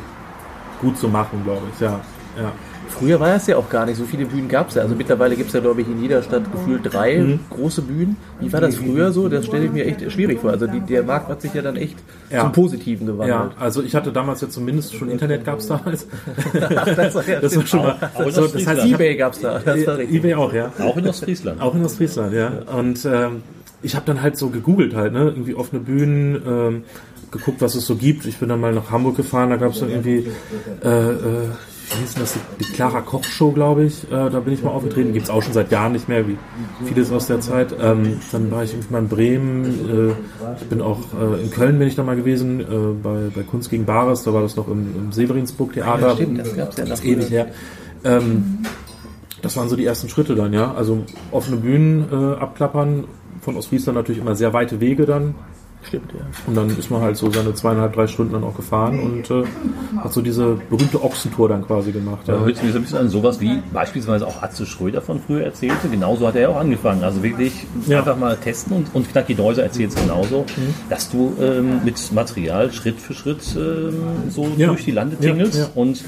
gut 0.81 0.97
zu 0.97 1.07
machen, 1.07 1.43
glaube 1.43 1.61
ich. 1.73 1.79
Ja, 1.79 1.99
ja. 2.37 2.51
Früher 2.89 3.19
war 3.19 3.35
es 3.35 3.45
ja 3.47 3.57
auch 3.57 3.69
gar 3.69 3.85
nicht, 3.85 3.97
so 3.97 4.05
viele 4.05 4.25
Bühnen 4.25 4.47
gab 4.47 4.69
es 4.69 4.75
ja. 4.75 4.81
Also 4.81 4.95
mittlerweile 4.95 5.35
gibt 5.35 5.49
es 5.49 5.53
ja, 5.53 5.59
glaube 5.59 5.81
ich, 5.81 5.87
in 5.87 6.01
jeder 6.01 6.23
Stadt 6.23 6.43
gefühlt 6.51 6.81
drei 6.83 7.17
Mhm. 7.19 7.39
große 7.49 7.81
Bühnen. 7.81 8.17
Wie 8.39 8.51
war 8.51 8.61
das 8.61 8.75
früher 8.77 9.11
so? 9.11 9.27
Das 9.29 9.45
stelle 9.45 9.65
ich 9.65 9.71
mir 9.71 9.85
echt 9.85 10.11
schwierig 10.11 10.39
vor. 10.39 10.51
Also 10.51 10.67
die, 10.67 10.79
der 10.79 11.03
Markt 11.03 11.29
hat 11.29 11.41
sich 11.41 11.53
ja 11.53 11.61
dann 11.61 11.75
echt 11.75 11.95
Ja. 12.31 12.41
zum 12.41 12.51
Positiven 12.53 13.05
Ja, 13.07 13.13
gewandelt. 13.13 13.51
also 13.59 13.81
ich 13.83 13.93
hatte 13.95 14.11
damals 14.11 14.41
ja 14.41 14.49
zumindest 14.49 14.95
schon 14.95 15.09
Internet 15.11 15.45
gab 15.45 15.59
es 15.59 15.67
damals. 15.67 16.07
das, 16.53 17.15
war 17.15 17.27
ja 17.27 17.39
Das 17.39 17.55
war 17.55 17.65
schon 17.65 17.79
mal. 17.81 17.95
Auch 18.15 18.29
So, 18.31 18.47
das 18.47 18.65
heißt, 18.65 18.81
hab, 18.81 18.87
Ebay 18.89 19.15
gab 19.15 19.33
es 19.33 19.41
da. 19.41 19.59
Das 19.59 19.85
war 19.87 19.97
richtig. 19.97 20.17
eBay 20.17 20.33
auch, 20.35 20.53
ja. 20.53 20.71
Auch 20.79 20.97
in 20.97 21.07
Ostfriesland. 21.07 21.61
Auch 21.61 21.75
in 21.75 21.83
Ostfriesland, 21.85 22.33
ja. 22.33 22.51
Und 22.75 23.05
ähm, 23.05 23.43
ich 23.83 23.95
habe 23.95 24.05
dann 24.05 24.21
halt 24.21 24.37
so 24.37 24.49
gegoogelt 24.49 24.95
halt, 24.95 25.13
ne? 25.13 25.19
Irgendwie 25.25 25.53
offene 25.55 25.81
Bühnen, 25.81 26.41
ähm, 26.47 26.83
geguckt, 27.31 27.61
was 27.61 27.75
es 27.75 27.85
so 27.85 27.95
gibt. 27.95 28.25
Ich 28.25 28.37
bin 28.37 28.47
dann 28.49 28.59
mal 28.61 28.73
nach 28.73 28.89
Hamburg 28.91 29.17
gefahren, 29.17 29.49
da 29.49 29.57
gab 29.57 29.73
es 29.73 29.79
dann 29.81 29.89
irgendwie, 29.89 30.27
äh, 30.83 30.87
äh, 30.89 31.13
wie 31.89 32.01
hieß 32.01 32.13
denn 32.13 32.23
das, 32.23 32.37
die 32.59 32.65
Clara 32.73 33.01
Koch 33.01 33.23
Show, 33.23 33.51
glaube 33.51 33.85
ich. 33.85 34.03
Äh, 34.05 34.29
da 34.29 34.39
bin 34.39 34.53
ich 34.53 34.63
mal 34.63 34.71
aufgetreten. 34.71 35.13
Gibt's 35.13 35.29
auch 35.29 35.41
schon 35.41 35.53
seit 35.53 35.71
Jahren 35.71 35.93
nicht 35.93 36.09
mehr, 36.09 36.27
wie 36.27 36.37
vieles 36.85 37.11
aus 37.11 37.27
der 37.27 37.39
Zeit. 37.39 37.73
Ähm, 37.79 38.19
dann 38.31 38.51
war 38.51 38.63
ich 38.63 38.73
irgendwie 38.73 38.93
mal 38.93 38.99
in 38.99 39.07
Bremen. 39.07 39.65
Äh, 39.65 40.13
ich 40.59 40.67
bin 40.67 40.81
auch 40.81 40.99
äh, 41.19 41.41
in 41.41 41.51
Köln 41.51 41.79
bin 41.79 41.87
ich 41.87 41.95
da 41.95 42.03
mal 42.03 42.15
gewesen, 42.15 42.59
äh, 42.59 42.65
bei, 43.01 43.29
bei 43.33 43.43
Kunst 43.43 43.69
gegen 43.69 43.85
Bares. 43.85 44.23
Da 44.23 44.33
war 44.33 44.41
das 44.41 44.55
noch 44.55 44.67
im, 44.67 44.95
im 44.95 45.11
Severinsburg 45.11 45.73
Theater. 45.73 46.15
Stimmt, 46.15 46.39
das 46.39 46.55
gab 46.55 46.69
es 46.69 46.77
ja 46.77 46.85
noch. 46.85 47.03
Ewig 47.03 47.29
her. 47.29 47.47
Ähm, 48.03 48.59
das 49.41 49.55
waren 49.55 49.69
so 49.69 49.75
die 49.75 49.85
ersten 49.85 50.09
Schritte 50.09 50.35
dann, 50.35 50.53
ja. 50.53 50.73
Also 50.73 51.05
offene 51.31 51.57
Bühnen 51.57 52.05
äh, 52.11 52.35
abklappern, 52.39 53.05
von 53.41 53.55
Ostfriesland 53.55 53.95
natürlich 53.95 54.19
immer 54.19 54.35
sehr 54.35 54.53
weite 54.53 54.79
Wege 54.79 55.05
dann. 55.05 55.35
Stimmt, 55.87 56.11
ja. 56.13 56.19
Und 56.47 56.55
dann 56.55 56.69
ist 56.77 56.91
man 56.91 57.01
halt 57.01 57.15
so 57.15 57.31
seine 57.31 57.53
zweieinhalb, 57.53 57.93
drei 57.93 58.07
Stunden 58.07 58.33
dann 58.33 58.43
auch 58.43 58.55
gefahren 58.55 58.99
und 58.99 59.31
äh, 59.31 59.43
hat 60.03 60.11
so 60.11 60.21
diese 60.21 60.57
berühmte 60.69 61.01
Ochsentour 61.03 61.47
dann 61.49 61.65
quasi 61.65 61.91
gemacht. 61.91 62.19
Da 62.25 62.33
Ja. 62.33 62.39
hört 62.41 62.55
sich 62.55 62.63
mir 62.65 62.71
so 62.71 62.79
ein 62.79 62.81
bisschen 62.81 62.97
an 62.99 63.09
sowas 63.09 63.39
wie 63.39 63.61
beispielsweise 63.73 64.27
auch 64.27 64.41
Atze 64.43 64.65
Schröder 64.65 65.01
von 65.01 65.21
früher 65.21 65.43
erzählte. 65.45 65.87
Genauso 65.89 66.27
hat 66.27 66.35
er 66.35 66.41
ja 66.41 66.49
auch 66.49 66.57
angefangen. 66.59 67.03
Also 67.03 67.23
wirklich 67.23 67.53
Ja. 67.87 67.99
einfach 67.99 68.17
mal 68.17 68.35
testen 68.35 68.75
und, 68.75 68.87
und 68.93 69.09
Knacki 69.11 69.33
Deuser 69.35 69.63
erzählt 69.63 69.91
es 69.91 69.95
genauso, 69.95 70.45
dass 70.89 71.09
du 71.09 71.33
ähm, 71.41 71.79
mit 71.85 72.11
Material 72.11 72.71
Schritt 72.73 72.99
für 72.99 73.13
Schritt 73.13 73.39
ähm, 73.55 73.93
so 74.29 74.47
Ja. 74.57 74.67
durch 74.67 74.83
die 74.83 74.91
Lande 74.91 75.15
tingelst 75.15 75.55
Ja, 75.57 75.63
ja. 75.63 75.69
und 75.75 76.03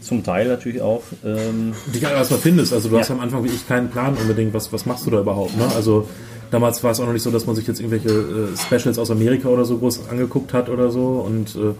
zum 0.00 0.24
Teil 0.24 0.48
natürlich 0.48 0.82
auch 0.82 1.02
ähm, 1.24 1.72
dich 1.94 2.02
erstmal 2.02 2.40
findest. 2.40 2.72
Also 2.74 2.88
du 2.90 2.98
hast 2.98 3.10
am 3.10 3.20
Anfang 3.20 3.44
wie 3.44 3.48
ich 3.48 3.66
keinen 3.66 3.88
Plan 3.88 4.14
unbedingt, 4.20 4.52
was, 4.52 4.72
was 4.72 4.84
machst 4.84 5.06
du 5.06 5.10
da 5.10 5.20
überhaupt. 5.20 5.56
Ne? 5.56 5.64
Also 5.76 6.06
damals 6.52 6.84
war 6.84 6.92
es 6.92 7.00
auch 7.00 7.06
noch 7.06 7.12
nicht 7.12 7.22
so, 7.22 7.32
dass 7.32 7.46
man 7.46 7.56
sich 7.56 7.66
jetzt 7.66 7.80
irgendwelche 7.80 8.10
äh, 8.10 8.56
Specials 8.56 8.98
aus 8.98 9.10
Amerika 9.10 9.48
oder 9.48 9.64
so 9.64 9.78
groß 9.78 10.08
angeguckt 10.08 10.52
hat 10.52 10.68
oder 10.68 10.90
so. 10.90 11.24
Und 11.26 11.56
äh, 11.56 11.74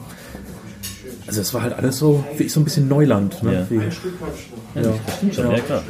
also 1.29 1.41
es 1.41 1.55
war 1.55 1.63
halt 1.63 1.75
alles 1.75 1.99
so, 1.99 2.25
wie 2.37 2.45
ich 2.45 2.53
so 2.53 2.61
ein 2.61 2.65
bisschen 2.65 2.89
Neuland. 2.89 3.43
Ne? 3.43 3.53
Ja. 3.53 3.71
Wie, 3.71 4.81
ja. 4.81 5.33
schon, 5.33 5.51
ja, 5.53 5.61
klar. 5.61 5.83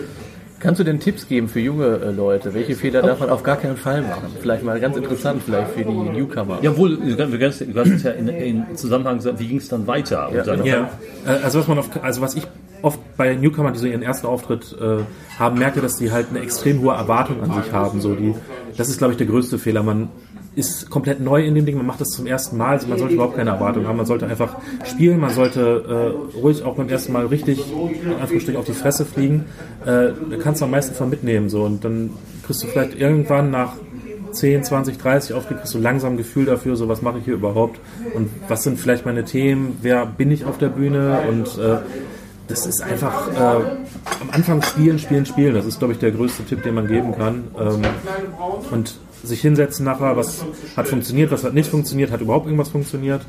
Kannst 0.63 0.79
du 0.79 0.85
denn 0.85 1.01
Tipps 1.01 1.27
geben 1.27 1.49
für 1.49 1.59
junge 1.59 1.87
äh, 1.87 2.11
Leute? 2.13 2.55
Welche 2.55 2.77
Fehler 2.77 3.03
darf 3.03 3.19
man 3.19 3.31
auf 3.31 3.43
gar 3.43 3.57
keinen 3.57 3.77
Fall 3.77 4.03
machen? 4.03 4.29
Vielleicht 4.41 4.63
mal 4.63 4.79
ganz 4.79 4.97
interessant, 4.97 5.43
vielleicht 5.45 5.73
für 5.73 5.85
die 5.85 5.91
Newcomer. 5.91 6.59
Jawohl, 6.63 6.99
du 6.99 7.17
kannst 7.17 7.63
es 7.63 8.03
ja 8.05 8.13
in, 8.13 8.29
in 8.29 8.77
Zusammenhang 8.77 9.21
sagen, 9.21 9.41
wie 9.41 9.49
ging 9.49 9.57
es 9.57 9.69
dann 9.69 9.89
weiter? 9.89 10.31
Ja, 10.33 10.45
dann, 10.45 10.65
Ja, 10.65 10.91
äh, 11.27 11.31
also 11.43 11.59
was 11.59 11.67
man 11.67 11.79
auf, 11.79 11.91
also 12.01 12.21
was 12.21 12.37
ich 12.37 12.47
oft 12.83 13.01
bei 13.17 13.35
Newcomern, 13.35 13.73
die 13.73 13.79
so 13.79 13.87
ihren 13.87 14.03
ersten 14.03 14.27
Auftritt 14.27 14.77
äh, 14.81 14.99
haben, 15.39 15.59
merke, 15.59 15.81
dass 15.81 15.97
die 15.97 16.13
halt 16.13 16.29
eine 16.31 16.41
extrem 16.41 16.81
hohe 16.81 16.95
Erwartung 16.95 17.43
an 17.43 17.63
sich 17.63 17.73
haben. 17.73 18.01
So 18.01 18.15
die, 18.15 18.35
das 18.77 18.89
ist, 18.89 18.99
glaube 18.99 19.13
ich, 19.13 19.19
der 19.19 19.27
größte 19.27 19.59
Fehler. 19.59 19.83
Man 19.83 20.09
ist 20.55 20.91
komplett 20.91 21.21
neu 21.21 21.45
in 21.45 21.55
dem 21.55 21.65
Ding, 21.65 21.77
man 21.77 21.87
macht 21.87 22.01
das 22.01 22.09
zum 22.09 22.27
ersten 22.27 22.57
Mal, 22.59 22.73
also 22.73 22.87
man 22.87 22.99
sollte 22.99 23.15
überhaupt 23.15 23.37
keine 23.37 23.51
Erwartung 23.51 23.87
haben. 23.87 23.97
Man 23.97 24.07
sollte 24.07 24.27
einfach 24.27 24.57
spielen, 24.85 25.21
man 25.21 25.31
sollte 25.31 26.15
äh, 26.35 26.39
ruhig 26.39 26.63
auch 26.63 26.77
beim 26.77 26.89
ersten 26.89 27.13
Mal 27.13 27.27
richtig 27.27 27.61
auf 28.57 28.65
die 28.67 28.73
Fresse 28.73 29.05
fliegen. 29.05 29.47
Äh, 29.83 29.87
da 29.87 30.37
kannst 30.41 30.61
du 30.61 30.67
am 30.67 30.71
meisten 30.71 30.95
von 30.95 31.09
mitnehmen. 31.09 31.49
So 31.49 31.65
und 31.65 31.85
dann 31.85 32.11
kriegst 32.45 32.63
du 32.63 32.67
vielleicht 32.67 32.99
irgendwann 32.99 33.51
nach 33.51 33.75
10, 34.33 34.65
20, 34.65 34.99
30 34.99 35.35
Auftritte 35.35 35.61
kriegst 35.61 35.75
du 35.75 35.79
langsam 35.79 36.15
ein 36.15 36.17
Gefühl 36.17 36.47
dafür, 36.47 36.77
so 36.77 36.89
was 36.89 37.03
mache 37.03 37.19
ich 37.19 37.25
hier 37.25 37.35
überhaupt 37.35 37.79
und 38.15 38.31
was 38.49 38.63
sind 38.63 38.81
vielleicht 38.81 39.05
meine 39.05 39.25
Themen, 39.25 39.79
wer 39.83 40.07
bin 40.07 40.31
ich 40.31 40.45
auf 40.45 40.59
der 40.59 40.69
Bühne 40.69 41.21
und 41.29 41.59
äh, 41.59 41.79
das 42.53 42.67
ist 42.67 42.83
einfach 42.83 43.33
äh, 43.33 43.41
am 43.41 44.31
Anfang 44.31 44.61
spielen, 44.63 44.99
spielen, 44.99 45.25
spielen. 45.25 45.55
Das 45.55 45.65
ist, 45.65 45.79
glaube 45.79 45.95
ich, 45.95 45.99
der 45.99 46.11
größte 46.11 46.45
Tipp, 46.45 46.63
den 46.63 46.75
man 46.75 46.87
geben 46.87 47.17
kann. 47.17 47.45
Ähm, 47.59 47.83
und 48.71 48.95
sich 49.23 49.41
hinsetzen 49.41 49.87
nachher, 49.87 50.17
was 50.17 50.45
hat 50.77 50.89
funktioniert, 50.89 51.31
was 51.31 51.45
hat 51.45 51.55
nicht 51.55 51.71
funktioniert, 51.71 52.11
hat 52.11 52.21
überhaupt 52.21 52.47
irgendwas 52.47 52.69
funktioniert 52.69 53.25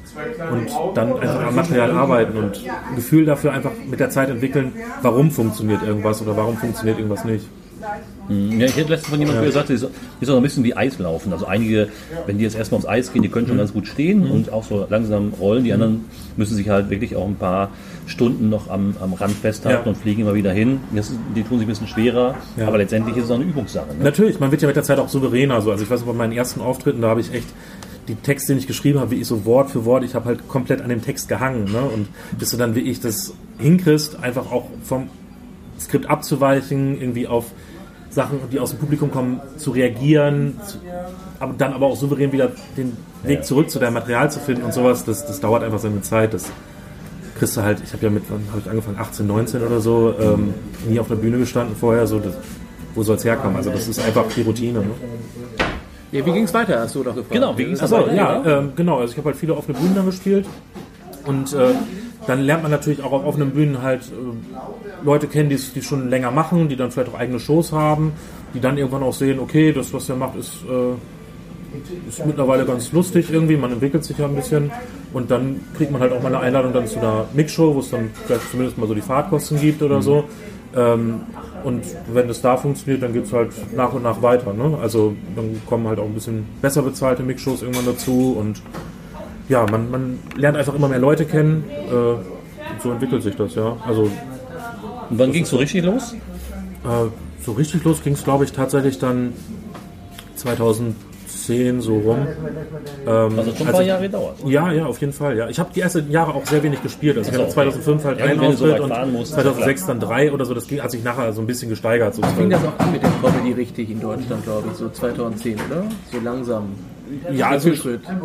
und 0.52 0.68
dann 0.96 1.14
einfach 1.14 1.48
am 1.48 1.56
Material 1.56 1.92
arbeiten 1.92 2.38
und 2.38 2.58
ein 2.90 2.96
Gefühl 2.96 3.26
dafür 3.26 3.54
einfach 3.54 3.72
mit 3.90 4.00
der 4.00 4.10
Zeit 4.10 4.30
entwickeln, 4.30 4.74
warum 5.04 5.30
funktioniert 5.32 5.84
irgendwas 5.84 6.22
oder 6.22 6.36
warum 6.36 6.58
funktioniert 6.58 6.98
irgendwas 6.98 7.24
nicht. 7.26 7.46
Ja, 8.30 8.66
ich 8.66 8.76
hätte 8.78 8.90
letztens 8.92 9.10
von 9.10 9.20
jemandem 9.20 9.46
gesagt, 9.46 9.70
das 9.70 9.82
ist 9.84 9.90
ist 10.22 10.30
auch 10.30 10.38
ein 10.38 10.42
bisschen 10.44 10.64
wie 10.64 10.76
Eislaufen. 10.76 11.34
Also 11.34 11.46
einige, 11.46 11.90
wenn 12.26 12.38
die 12.38 12.44
jetzt 12.46 12.56
erstmal 12.56 12.78
aufs 12.80 12.88
Eis 12.88 13.12
gehen, 13.12 13.22
die 13.22 13.28
können 13.30 13.48
schon 13.48 13.58
ganz 13.58 13.74
gut 13.74 13.88
stehen 13.88 14.26
und 14.30 14.52
auch 14.54 14.64
so 14.64 14.86
langsam 14.90 15.34
rollen. 15.40 15.64
Die 15.66 15.74
anderen 15.74 16.06
müssen 16.38 16.56
sich 16.56 16.70
halt 16.70 16.90
wirklich 16.90 17.16
auch 17.18 17.28
ein 17.28 17.36
paar 17.36 17.72
Stunden 18.06 18.50
noch 18.50 18.70
am, 18.70 18.96
am 19.02 19.14
Rand 19.14 19.34
festhalten 19.36 19.82
Ja. 19.86 19.90
und 19.90 19.98
fliegen 19.98 20.22
immer 20.22 20.34
wieder 20.34 20.52
hin. 20.54 20.80
Das, 20.96 21.12
die 21.36 21.44
tun 21.44 21.60
sich 21.60 21.68
ein 21.68 21.70
bisschen 21.70 21.88
schwerer, 21.88 22.36
Ja. 22.58 22.68
aber 22.68 22.78
letztendlich 22.78 23.18
ist 23.18 23.26
es 23.26 23.32
auch 23.32 23.36
eine 23.36 23.44
Übungssache. 23.44 23.88
Ne? 23.98 24.04
Natürlich, 24.04 24.40
man 24.40 24.52
wird 24.52 24.62
ja 24.62 24.68
mit 24.68 24.76
der 24.78 24.84
Zeit 24.84 25.00
auch 25.00 25.10
souveräner. 25.10 25.62
So. 25.62 25.72
Also 25.72 25.84
ich 25.84 25.90
weiß 25.90 26.04
bei 26.04 26.14
meinen 26.14 26.32
ersten 26.34 26.62
Auftritten, 26.62 27.02
da 27.02 27.10
habe 27.10 27.20
ich 27.22 27.34
echt 27.34 27.48
die 28.08 28.16
Texte, 28.16 28.54
die 28.54 28.60
ich 28.60 28.68
geschrieben 28.68 29.00
habe, 29.00 29.12
wie 29.12 29.16
ich 29.22 29.28
so 29.28 29.46
Wort 29.46 29.72
für 29.72 29.86
Wort, 29.86 30.04
ich 30.04 30.16
habe 30.16 30.26
halt 30.26 30.48
komplett 30.48 30.82
an 30.82 30.90
dem 30.90 31.02
Text 31.02 31.28
gehangen. 31.30 31.66
Ne? 31.72 31.82
Und 31.82 32.08
bis 32.38 32.50
du 32.52 32.58
dann, 32.58 32.76
wie 32.76 32.82
ich 32.82 33.00
das 33.02 33.34
hinkriegst, 33.60 34.22
einfach 34.22 34.52
auch 34.52 34.66
vom 34.84 35.10
Skript 35.80 36.10
abzuweichen, 36.10 37.00
irgendwie 37.00 37.28
auf 37.28 37.46
Sachen, 38.14 38.40
die 38.52 38.60
aus 38.60 38.72
dem 38.72 38.80
Publikum 38.80 39.12
kommen, 39.12 39.42
zu 39.58 39.72
reagieren, 39.72 40.60
zu, 40.66 40.78
aber 41.40 41.54
dann 41.58 41.74
aber 41.74 41.88
auch 41.88 41.96
souverän 41.96 42.32
wieder 42.32 42.52
den 42.78 42.96
Weg 43.24 43.44
zurück 43.44 43.70
zu 43.70 43.80
deinem 43.80 43.96
Material 43.96 44.32
zu 44.32 44.40
finden 44.40 44.64
und 44.64 44.74
sowas, 44.74 45.04
das, 45.06 45.26
das 45.26 45.40
dauert 45.40 45.64
einfach 45.64 45.80
seine 45.80 46.02
Zeit. 46.02 46.34
Das 46.34 46.52
kriegst 47.38 47.58
du 47.58 47.62
halt, 47.62 47.82
ich 47.84 47.92
habe 47.94 48.04
ja 48.04 48.10
mit, 48.10 48.24
wann 48.30 48.42
habe 48.52 48.62
ich 48.62 48.70
angefangen, 48.70 48.98
18, 49.00 49.26
19 49.26 49.64
oder 49.64 49.80
so, 49.80 50.14
ähm, 50.20 50.54
nie 50.88 51.00
auf 51.00 51.08
der 51.08 51.16
Bühne 51.16 51.38
gestanden 51.40 51.76
vorher, 51.76 52.06
so, 52.06 52.20
das, 52.20 52.34
wo 52.94 53.04
soll 53.04 53.16
es 53.16 53.26
herkommen? 53.26 53.56
Also 53.56 53.72
das 53.72 53.88
ist 53.88 54.00
einfach 54.00 54.26
die 54.36 54.42
Routine. 54.44 54.80
Ne? 54.80 54.92
Ja, 56.12 56.24
wie 56.24 56.32
ging 56.32 56.44
es 56.44 56.54
weiter, 56.54 56.80
hast 56.80 56.94
du 56.94 57.04
doch 57.04 57.16
gefragt. 57.16 57.32
Genau, 57.32 57.58
wie 57.58 57.66
ging's 57.66 57.82
Achso, 57.82 57.98
weiter? 57.98 58.14
ja. 58.14 58.44
Ja, 58.46 58.60
ähm, 58.60 58.74
genau. 58.76 59.00
Also 59.00 59.14
ich 59.14 59.18
habe 59.18 59.30
halt 59.30 59.38
viele 59.38 59.56
offene 59.56 59.78
Bühnen 59.80 59.96
dann 59.96 60.06
gespielt 60.06 60.46
und 61.26 61.54
äh, 61.54 61.74
dann 62.28 62.42
lernt 62.42 62.62
man 62.62 62.72
natürlich 62.72 63.02
auch 63.02 63.12
auf 63.12 63.26
offenen 63.26 63.50
Bühnen 63.52 63.82
halt 63.82 64.04
äh, 64.04 64.83
Leute 65.04 65.28
kennen, 65.28 65.50
die 65.50 65.56
es 65.56 65.74
die 65.74 65.82
schon 65.82 66.10
länger 66.10 66.32
machen, 66.32 66.70
die 66.70 66.76
dann 66.76 66.92
vielleicht 66.92 67.14
auch 67.14 67.20
eigene 67.20 67.40
Shows 67.40 67.72
haben, 67.72 68.14
die 68.54 68.60
dann 68.60 68.78
irgendwann 68.78 69.04
auch 69.04 69.14
sehen, 69.14 69.40
okay, 69.40 69.72
das, 69.72 69.94
was 69.94 70.10
er 70.10 70.16
macht, 70.16 70.36
ist, 70.36 70.64
äh, 70.70 72.08
ist 72.08 72.26
mittlerweile 72.26 72.66
ganz 72.66 72.92
lustig 72.92 73.32
irgendwie, 73.32 73.58
man 73.58 73.72
entwickelt 73.72 74.04
sich 74.04 74.18
ja 74.18 74.26
ein 74.26 74.36
bisschen 74.36 74.72
und 75.14 75.32
dann 75.32 75.62
kriegt 75.76 75.92
man 75.92 76.02
halt 76.02 76.14
auch 76.14 76.22
mal 76.22 76.30
eine 76.30 76.40
Einladung 76.40 76.74
dann 76.74 76.88
zu 76.88 77.00
einer 77.00 77.26
Mixshow, 77.34 77.74
wo 77.76 77.80
es 77.80 77.90
dann 77.90 78.10
vielleicht 78.26 78.50
zumindest 78.52 78.78
mal 78.78 78.88
so 78.88 78.94
die 78.94 79.02
Fahrtkosten 79.02 79.60
gibt 79.60 79.82
oder 79.82 80.02
so. 80.02 80.26
Ähm, 80.76 81.22
und 81.64 81.84
wenn 82.12 82.28
das 82.28 82.42
da 82.42 82.58
funktioniert, 82.58 83.04
dann 83.04 83.14
geht 83.14 83.26
es 83.26 83.34
halt 83.34 83.52
nach 83.76 83.94
und 83.94 84.04
nach 84.04 84.22
weiter. 84.22 84.54
Ne? 84.54 84.78
Also 84.82 85.16
dann 85.36 85.62
kommen 85.68 85.88
halt 85.88 86.00
auch 86.00 86.06
ein 86.06 86.14
bisschen 86.14 86.46
besser 86.62 86.82
bezahlte 86.82 87.24
Mixshows 87.24 87.62
irgendwann 87.62 87.86
dazu 87.86 88.36
und 88.40 88.62
ja, 89.50 89.66
man, 89.70 89.92
man 89.92 90.20
lernt 90.36 90.58
einfach 90.58 90.74
immer 90.74 90.88
mehr 90.88 91.00
Leute 91.00 91.26
kennen. 91.26 91.64
Äh, 91.70 92.82
so 92.82 92.92
entwickelt 92.92 93.24
sich 93.24 93.36
das, 93.36 93.56
ja. 93.56 93.78
Also 93.86 94.10
Und 95.10 95.20
wann 95.20 95.32
ging 95.32 95.44
es 95.44 95.50
so 95.50 95.58
richtig 95.58 95.84
los? 95.84 96.14
äh, 96.14 96.88
so 97.44 97.52
richtig 97.54 97.84
los 97.84 98.02
ging 98.04 98.14
es, 98.14 98.24
glaube 98.24 98.44
ich, 98.46 98.52
tatsächlich 98.54 99.00
dann 99.00 99.34
2010 100.36 101.82
so 101.82 101.98
rum. 101.98 102.18
Ähm, 103.06 103.40
Also 103.40 103.54
schon 103.56 103.68
ein 103.68 103.72
paar 103.74 103.82
ich- 103.82 103.88
Jahre 103.88 104.02
gedauert. 104.04 104.36
Ja, 104.46 104.72
ja, 104.72 104.86
auf 104.86 105.00
jeden 105.02 105.14
Fall. 105.14 105.38
Ja, 105.38 105.50
ich 105.50 105.60
habe 105.60 105.70
die 105.76 105.82
ersten 105.82 106.10
Jahre 106.12 106.34
auch 106.34 106.46
sehr 106.46 106.64
wenig 106.64 106.82
gespielt. 106.82 107.18
Also 107.18 107.30
ich 107.32 107.36
Ach 107.38 107.42
hatte 107.42 107.52
so, 107.52 107.60
okay. 107.62 107.70
2005 107.72 108.04
halt 108.06 108.20
Ja, 108.20 108.26
einen 108.26 108.40
so 108.40 108.46
Auftritt 108.66 108.72
weit 108.90 109.04
und 109.04 109.14
musst, 109.14 109.34
2006 109.34 109.86
dann 109.86 110.00
drei 110.00 110.32
oder 110.32 110.46
so. 110.46 110.54
Das 110.54 110.68
ging, 110.68 110.82
hat 110.82 110.92
sich 110.92 111.04
nachher 111.04 111.34
so 111.34 111.42
ein 111.42 111.48
bisschen 111.48 111.70
gesteigert. 111.70 112.16
So 112.16 112.22
Fing 112.24 112.50
das 112.50 112.62
auch 112.64 112.78
an 112.80 112.92
mit 112.92 113.02
der 113.04 113.12
Comedy 113.22 113.52
richtig 113.54 113.90
in 113.90 114.00
Deutschland, 114.00 114.44
glaube 114.44 114.70
ich, 114.72 114.78
so 114.78 114.90
2010, 114.90 115.56
oder? 115.70 115.84
So 116.12 116.20
langsam. 116.24 116.70
ja, 117.32 117.50
also, 117.50 117.70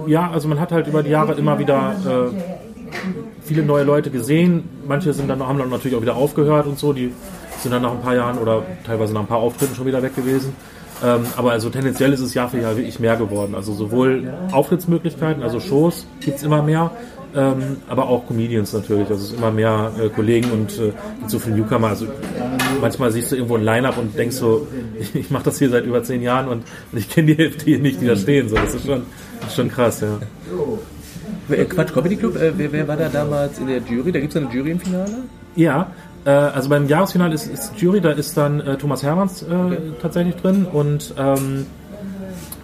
ja, 0.07 0.31
also 0.31 0.49
man 0.49 0.61
hat 0.61 0.73
halt 0.73 0.87
über 0.87 1.03
die 1.03 1.11
Jahre 1.11 1.35
immer 1.35 1.59
wieder 1.59 1.95
äh, 2.07 2.68
viele 3.43 3.63
neue 3.63 3.85
Leute 3.85 4.11
gesehen. 4.11 4.69
Manche 4.87 5.13
sind 5.13 5.29
dann, 5.29 5.47
haben 5.47 5.59
dann 5.59 5.71
natürlich 5.71 5.97
auch 5.97 6.03
wieder 6.03 6.17
aufgehört 6.17 6.67
und 6.67 6.79
so. 6.79 6.93
Die 6.93 7.13
sind 7.61 7.73
dann 7.73 7.83
nach 7.83 7.93
ein 7.93 8.01
paar 8.01 8.15
Jahren 8.15 8.39
oder 8.39 8.63
teilweise 8.85 9.13
nach 9.15 9.23
ein 9.23 9.27
paar 9.27 9.39
Auftritten 9.39 9.75
schon 9.75 9.87
wieder 9.87 10.03
weg 10.03 10.15
gewesen. 10.15 10.55
Ähm, 11.05 11.27
aber 11.37 11.53
also 11.53 11.71
tendenziell 11.71 12.13
ist 12.13 12.21
es 12.21 12.35
Jahr 12.35 12.49
für 12.49 12.61
Jahr 12.61 12.77
wirklich 12.77 12.99
mehr 12.99 13.17
geworden. 13.17 13.55
Also 13.55 13.73
sowohl 13.73 14.33
Auftrittsmöglichkeiten, 14.51 15.43
also 15.43 15.61
Shows 15.61 16.07
gibt 16.21 16.39
es 16.39 16.43
immer 16.43 16.63
mehr, 16.63 16.91
ähm, 17.37 17.77
aber 17.89 18.09
auch 18.09 18.27
Comedians 18.27 18.73
natürlich. 18.73 19.09
Also 19.09 19.23
es 19.23 19.31
ist 19.31 19.39
immer 19.39 19.53
mehr 19.53 19.93
äh, 20.01 20.09
Kollegen 20.09 20.51
und 20.51 20.77
äh, 20.79 20.93
so 21.29 21.39
viele 21.39 21.57
Newcomer. 21.57 21.89
Also 21.89 22.07
manchmal 22.81 23.13
siehst 23.13 23.31
du 23.31 23.37
irgendwo 23.37 23.57
ein 23.57 23.65
Line-Up 23.65 23.97
und 23.97 24.19
denkst 24.19 24.37
so, 24.37 24.67
ich, 25.01 25.15
ich 25.15 25.31
mache 25.31 25.45
das 25.45 25.59
hier 25.59 25.71
seit 25.71 25.85
über 25.85 26.03
zehn 26.03 26.23
Jahren 26.23 26.49
und, 26.49 26.65
und 26.93 26.99
ich 26.99 27.09
kenne 27.09 27.29
die 27.29 27.37
Hälfte 27.37 27.65
hier 27.65 27.79
nicht, 27.79 28.01
die 28.01 28.07
da 28.07 28.17
stehen. 28.17 28.49
So, 28.49 28.57
das 28.57 28.75
ist 28.75 28.87
schon, 28.87 29.03
schon 29.55 29.69
krass, 29.69 30.01
ja. 30.01 30.19
Äh, 31.51 31.65
Quatsch 31.65 31.93
Comedy 31.93 32.17
Club, 32.17 32.37
äh, 32.37 32.53
wer, 32.57 32.73
wer 32.73 32.89
war 32.89 32.97
da 32.97 33.09
damals 33.09 33.59
in 33.59 33.67
der 33.67 33.79
Jury? 33.79 34.13
Da 34.13 34.21
gibt 34.21 34.35
es 34.35 34.37
eine 34.41 34.53
Jury 34.53 34.73
im 34.73 34.81
Finale? 34.81 35.11
Ja, 35.57 35.89
äh, 36.25 36.31
also 36.31 36.69
beim 36.69 36.87
Jahresfinale 36.87 37.35
ist, 37.35 37.47
ist 37.47 37.73
Jury, 37.81 38.01
da 38.01 38.11
ist 38.11 38.37
dann 38.37 38.61
äh, 38.61 38.77
Thomas 38.77 39.03
Hermanns 39.03 39.43
äh, 39.43 39.47
tatsächlich 40.01 40.37
drin 40.37 40.67
und 40.67 41.15
ähm, 41.19 41.67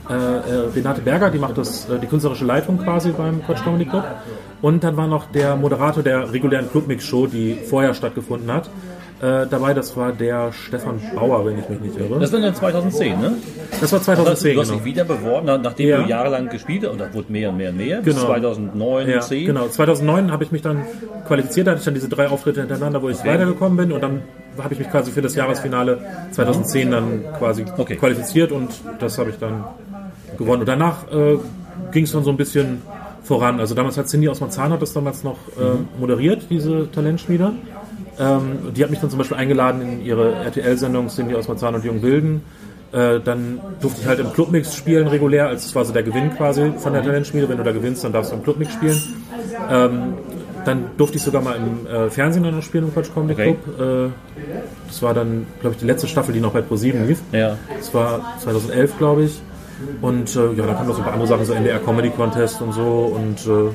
äh, 0.08 0.12
Renate 0.12 1.00
Berger, 1.00 1.30
die 1.30 1.38
macht 1.38 1.56
das, 1.56 1.86
die 2.02 2.06
künstlerische 2.06 2.44
Leitung 2.44 2.78
quasi 2.78 3.10
beim 3.10 3.42
Quatsch 3.44 3.64
Comedy 3.64 3.86
Club. 3.86 4.04
Und 4.60 4.84
dann 4.84 4.96
war 4.96 5.06
noch 5.06 5.30
der 5.30 5.56
Moderator 5.56 6.02
der 6.02 6.32
regulären 6.32 6.70
Clubmix-Show, 6.70 7.26
die 7.26 7.54
vorher 7.54 7.94
stattgefunden 7.94 8.52
hat. 8.52 8.68
Äh, 9.24 9.46
dabei, 9.48 9.72
das 9.72 9.96
war 9.96 10.12
der 10.12 10.52
Stefan 10.52 11.00
Bauer, 11.14 11.46
wenn 11.46 11.58
ich 11.58 11.66
mich 11.68 11.80
nicht 11.80 11.96
irre. 11.98 12.20
Das 12.20 12.30
war 12.32 12.40
dann 12.40 12.54
2010, 12.54 13.18
ne? 13.20 13.32
Das 13.80 13.90
war 13.92 13.98
Du 14.00 14.00
hast, 14.00 14.04
2010, 14.04 14.54
du 14.54 14.60
hast 14.60 14.68
genau. 14.68 14.78
dich 14.80 14.84
wieder 14.84 15.04
beworben, 15.04 15.46
nach- 15.46 15.60
nachdem 15.62 15.88
Ja. 15.88 16.02
du 16.02 16.08
jahrelang 16.10 16.48
gespielt 16.50 16.82
hast, 16.84 16.90
und 16.92 17.00
das 17.00 17.14
wurde 17.14 17.32
mehr 17.32 17.48
und 17.48 17.56
mehr 17.56 17.70
und 17.70 17.76
mehr, 17.78 18.02
bis 18.02 18.14
Genau. 18.16 18.26
2009, 18.26 19.08
Ja, 19.08 19.20
10. 19.20 19.46
genau. 19.46 19.68
2009 19.68 20.30
habe 20.30 20.44
ich 20.44 20.52
mich 20.52 20.60
dann 20.62 20.84
qualifiziert, 21.26 21.66
da 21.66 21.70
hatte 21.70 21.78
ich 21.78 21.84
dann 21.86 21.94
diese 21.94 22.08
drei 22.10 22.28
Auftritte 22.28 22.60
hintereinander, 22.60 23.00
wo 23.00 23.08
ich 23.08 23.24
weitergekommen 23.24 23.76
bin 23.78 23.92
und 23.92 24.02
dann 24.02 24.22
habe 24.62 24.74
ich 24.74 24.78
mich 24.80 24.90
quasi 24.90 25.10
für 25.10 25.22
das 25.22 25.34
Jahresfinale 25.34 25.98
2010 26.32 26.90
dann 26.90 27.24
quasi 27.38 27.64
Okay. 27.78 27.96
qualifiziert 27.96 28.52
und 28.52 28.68
das 28.98 29.16
habe 29.18 29.30
ich 29.30 29.38
dann 29.38 29.64
gewonnen. 30.36 30.60
Und 30.60 30.68
danach 30.68 31.10
äh, 31.10 31.38
ging 31.92 32.04
es 32.04 32.12
dann 32.12 32.24
so 32.24 32.30
ein 32.30 32.36
bisschen 32.36 32.82
voran. 33.22 33.58
Also 33.58 33.74
damals 33.74 33.96
hat 33.96 34.06
Cindy 34.08 34.28
aus 34.28 34.40
Marzahn 34.40 34.70
hat 34.72 34.82
das 34.82 34.92
damals 34.92 35.24
noch 35.24 35.38
äh, 35.58 35.78
moderiert, 35.98 36.42
diese 36.50 36.90
Talentschmiede. 36.92 37.52
Ähm, 38.18 38.72
die 38.76 38.82
hat 38.82 38.90
mich 38.90 39.00
dann 39.00 39.10
zum 39.10 39.18
Beispiel 39.18 39.36
eingeladen 39.36 39.82
in 39.82 40.04
ihre 40.04 40.34
RTL-Sendung 40.34 41.08
Cindy 41.08 41.34
aus 41.34 41.48
Marzahn 41.48 41.74
und 41.74 41.84
Jung 41.84 42.02
Wilden. 42.02 42.42
Äh, 42.92 43.20
dann 43.20 43.60
durfte 43.80 44.02
ich 44.02 44.06
halt 44.06 44.20
im 44.20 44.32
Clubmix 44.32 44.76
spielen 44.76 45.08
regulär, 45.08 45.48
als 45.48 45.66
es 45.66 45.74
war 45.74 45.84
so 45.84 45.92
der 45.92 46.04
Gewinn 46.04 46.32
quasi 46.36 46.72
von 46.78 46.92
der 46.92 47.02
Talentspiele. 47.02 47.48
Wenn 47.48 47.56
du 47.56 47.64
da 47.64 47.72
gewinnst, 47.72 48.04
dann 48.04 48.12
darfst 48.12 48.30
du 48.30 48.36
im 48.36 48.44
Clubmix 48.44 48.72
spielen. 48.72 49.02
Ähm, 49.68 50.14
dann 50.64 50.84
durfte 50.96 51.16
ich 51.16 51.22
sogar 51.22 51.42
mal 51.42 51.56
im 51.56 51.86
äh, 51.86 52.08
Fernsehen 52.10 52.42
noch 52.42 52.62
spielen 52.62 52.84
im 52.84 52.94
Quatsch 52.94 53.12
Comedy 53.12 53.34
Okay. 53.34 53.56
Club. 53.76 54.08
Äh, 54.08 54.10
das 54.86 55.02
war 55.02 55.12
dann, 55.12 55.46
glaube 55.60 55.74
ich, 55.74 55.80
die 55.80 55.86
letzte 55.86 56.06
Staffel, 56.06 56.32
die 56.32 56.40
noch 56.40 56.52
bei 56.52 56.62
ProSieben 56.62 57.06
lief. 57.06 57.20
Ja. 57.32 57.58
Das 57.76 57.92
war 57.92 58.38
2011, 58.38 58.96
glaube 58.98 59.24
ich. 59.24 59.40
Und 60.00 60.34
äh, 60.36 60.52
ja, 60.52 60.66
dann 60.66 60.76
kamen 60.76 60.88
noch 60.88 60.94
so 60.94 61.00
ein 61.00 61.04
paar 61.04 61.14
andere 61.14 61.28
Sachen, 61.28 61.44
so 61.44 61.52
NDR 61.52 61.80
Comedy 61.80 62.10
Contest 62.10 62.62
und 62.62 62.72
so. 62.72 63.12
Und 63.14 63.46
äh, 63.46 63.70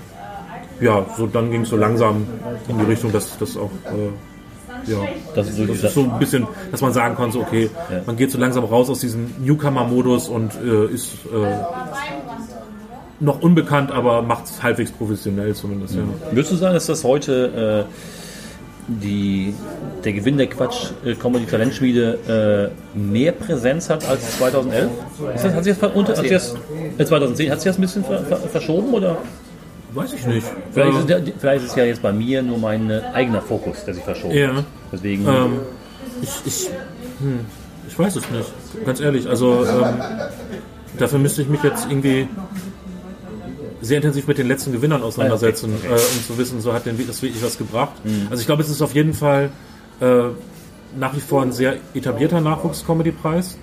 ja, 0.82 1.06
so 1.18 1.28
dann 1.28 1.52
ging 1.52 1.62
es 1.62 1.70
so 1.70 1.78
langsam 1.78 2.26
in 2.68 2.78
die 2.80 2.86
Richtung, 2.86 3.12
dass 3.12 3.38
das 3.38 3.58
auch 3.58 3.72
äh, 3.86 4.90
ja, 4.92 4.98
Das 5.36 5.48
ist 5.50 5.58
so 5.58 5.66
das 5.66 5.84
ist 5.84 5.94
so 5.94 6.04
ein 6.04 6.20
bisschen, 6.20 6.48
dass 6.72 6.82
man 6.82 6.94
sagen 6.94 7.16
konnte, 7.16 7.40
okay, 7.40 7.70
Ja. 7.92 8.02
man 8.06 8.16
geht 8.16 8.32
so 8.32 8.38
langsam 8.38 8.64
raus 8.64 8.90
aus 8.90 9.00
diesem 9.00 9.30
Newcomer-Modus 9.44 10.30
und 10.30 10.52
äh, 10.56 10.86
ist 10.94 11.14
äh, 11.26 11.56
noch 13.20 13.42
unbekannt, 13.42 13.92
aber 13.92 14.22
macht 14.22 14.46
es 14.46 14.64
halbwegs 14.64 14.92
professionell 14.92 15.54
zumindest. 15.54 15.96
Ja. 15.96 16.02
Würdest 16.32 16.52
du 16.54 16.56
sagen, 16.56 16.74
dass 16.74 16.86
das 16.86 17.04
heute 17.04 17.86
äh, 17.88 17.94
die, 18.88 19.54
der 20.04 20.14
Gewinn 20.14 20.38
der 20.38 20.48
Quatsch 20.48 20.92
äh, 21.06 21.14
Comedy 21.16 21.46
Talentschmiede 21.46 22.72
äh, 22.96 22.98
mehr 22.98 23.34
Präsenz 23.34 23.90
hat 23.90 24.08
als 24.08 24.38
2011? 24.38 24.90
Ist 25.36 25.44
das, 25.46 25.54
hat 25.54 25.64
sich 25.66 25.78
das, 25.78 25.92
unter, 25.94 26.14
hat 26.14 26.22
sich 26.22 26.32
das 26.32 26.56
äh, 26.98 27.06
2010 27.06 27.52
hat 27.52 27.62
sich 27.62 27.70
das 27.70 27.78
ein 27.78 27.82
bisschen 27.82 28.04
ver, 28.06 28.20
ver, 28.24 28.38
verschoben 28.38 28.94
oder? 28.94 29.18
Weiß 29.94 30.14
ich 30.14 30.26
nicht. 30.28 30.46
Vielleicht, 30.72 30.98
ist, 31.00 31.04
Äh, 31.10 31.22
der- 31.22 31.34
vielleicht 31.40 31.64
ist 31.66 31.72
es 31.72 31.76
ja 31.76 31.84
jetzt 31.86 32.02
bei 32.02 32.12
mir 32.14 32.42
nur 32.44 32.58
mein 32.60 32.90
äh, 32.90 33.02
eigener 33.14 33.42
Fokus, 33.42 33.84
der 33.86 33.94
sich 33.96 34.04
verschoben 34.04 34.36
Ja. 34.36 34.56
hat. 34.58 34.66
Deswegen 34.92 35.28
Ähm, 35.28 35.60
ich, 36.22 36.30
ich, 36.46 36.70
hm, 37.20 37.40
ich 37.88 37.98
weiß 37.98 38.16
es 38.18 38.30
nicht, 38.30 38.86
ganz 38.86 39.00
ehrlich. 39.00 39.28
Also 39.28 39.66
ähm, 39.66 39.96
dafür 40.98 41.18
müsste 41.20 41.42
ich 41.42 41.48
mich 41.50 41.64
jetzt 41.64 41.88
irgendwie 41.90 42.28
sehr 43.82 43.98
intensiv 43.98 44.28
mit 44.28 44.38
den 44.38 44.48
letzten 44.48 44.74
Gewinnern 44.74 45.02
auseinandersetzen, 45.02 45.74
Okay, 45.78 45.88
okay. 45.94 46.02
Äh, 46.02 46.18
um 46.18 46.24
zu 46.28 46.38
wissen, 46.38 46.62
so 46.62 46.74
hat 46.74 46.86
denn 46.86 46.98
das 47.08 47.22
wirklich 47.22 47.44
was 47.44 47.58
gebracht. 47.58 47.94
Also 48.30 48.42
ich 48.42 48.46
glaube, 48.46 48.62
es 48.62 48.70
ist 48.70 48.82
auf 48.82 48.94
jeden 48.94 49.14
Fall 49.14 49.50
äh, 50.02 50.24
nach 51.00 51.16
wie 51.16 51.20
vor 51.22 51.42
ein 51.42 51.52
sehr 51.52 51.78
etablierter 51.94 52.42
Nachwuchs-Comedy-Preis. 52.42 53.58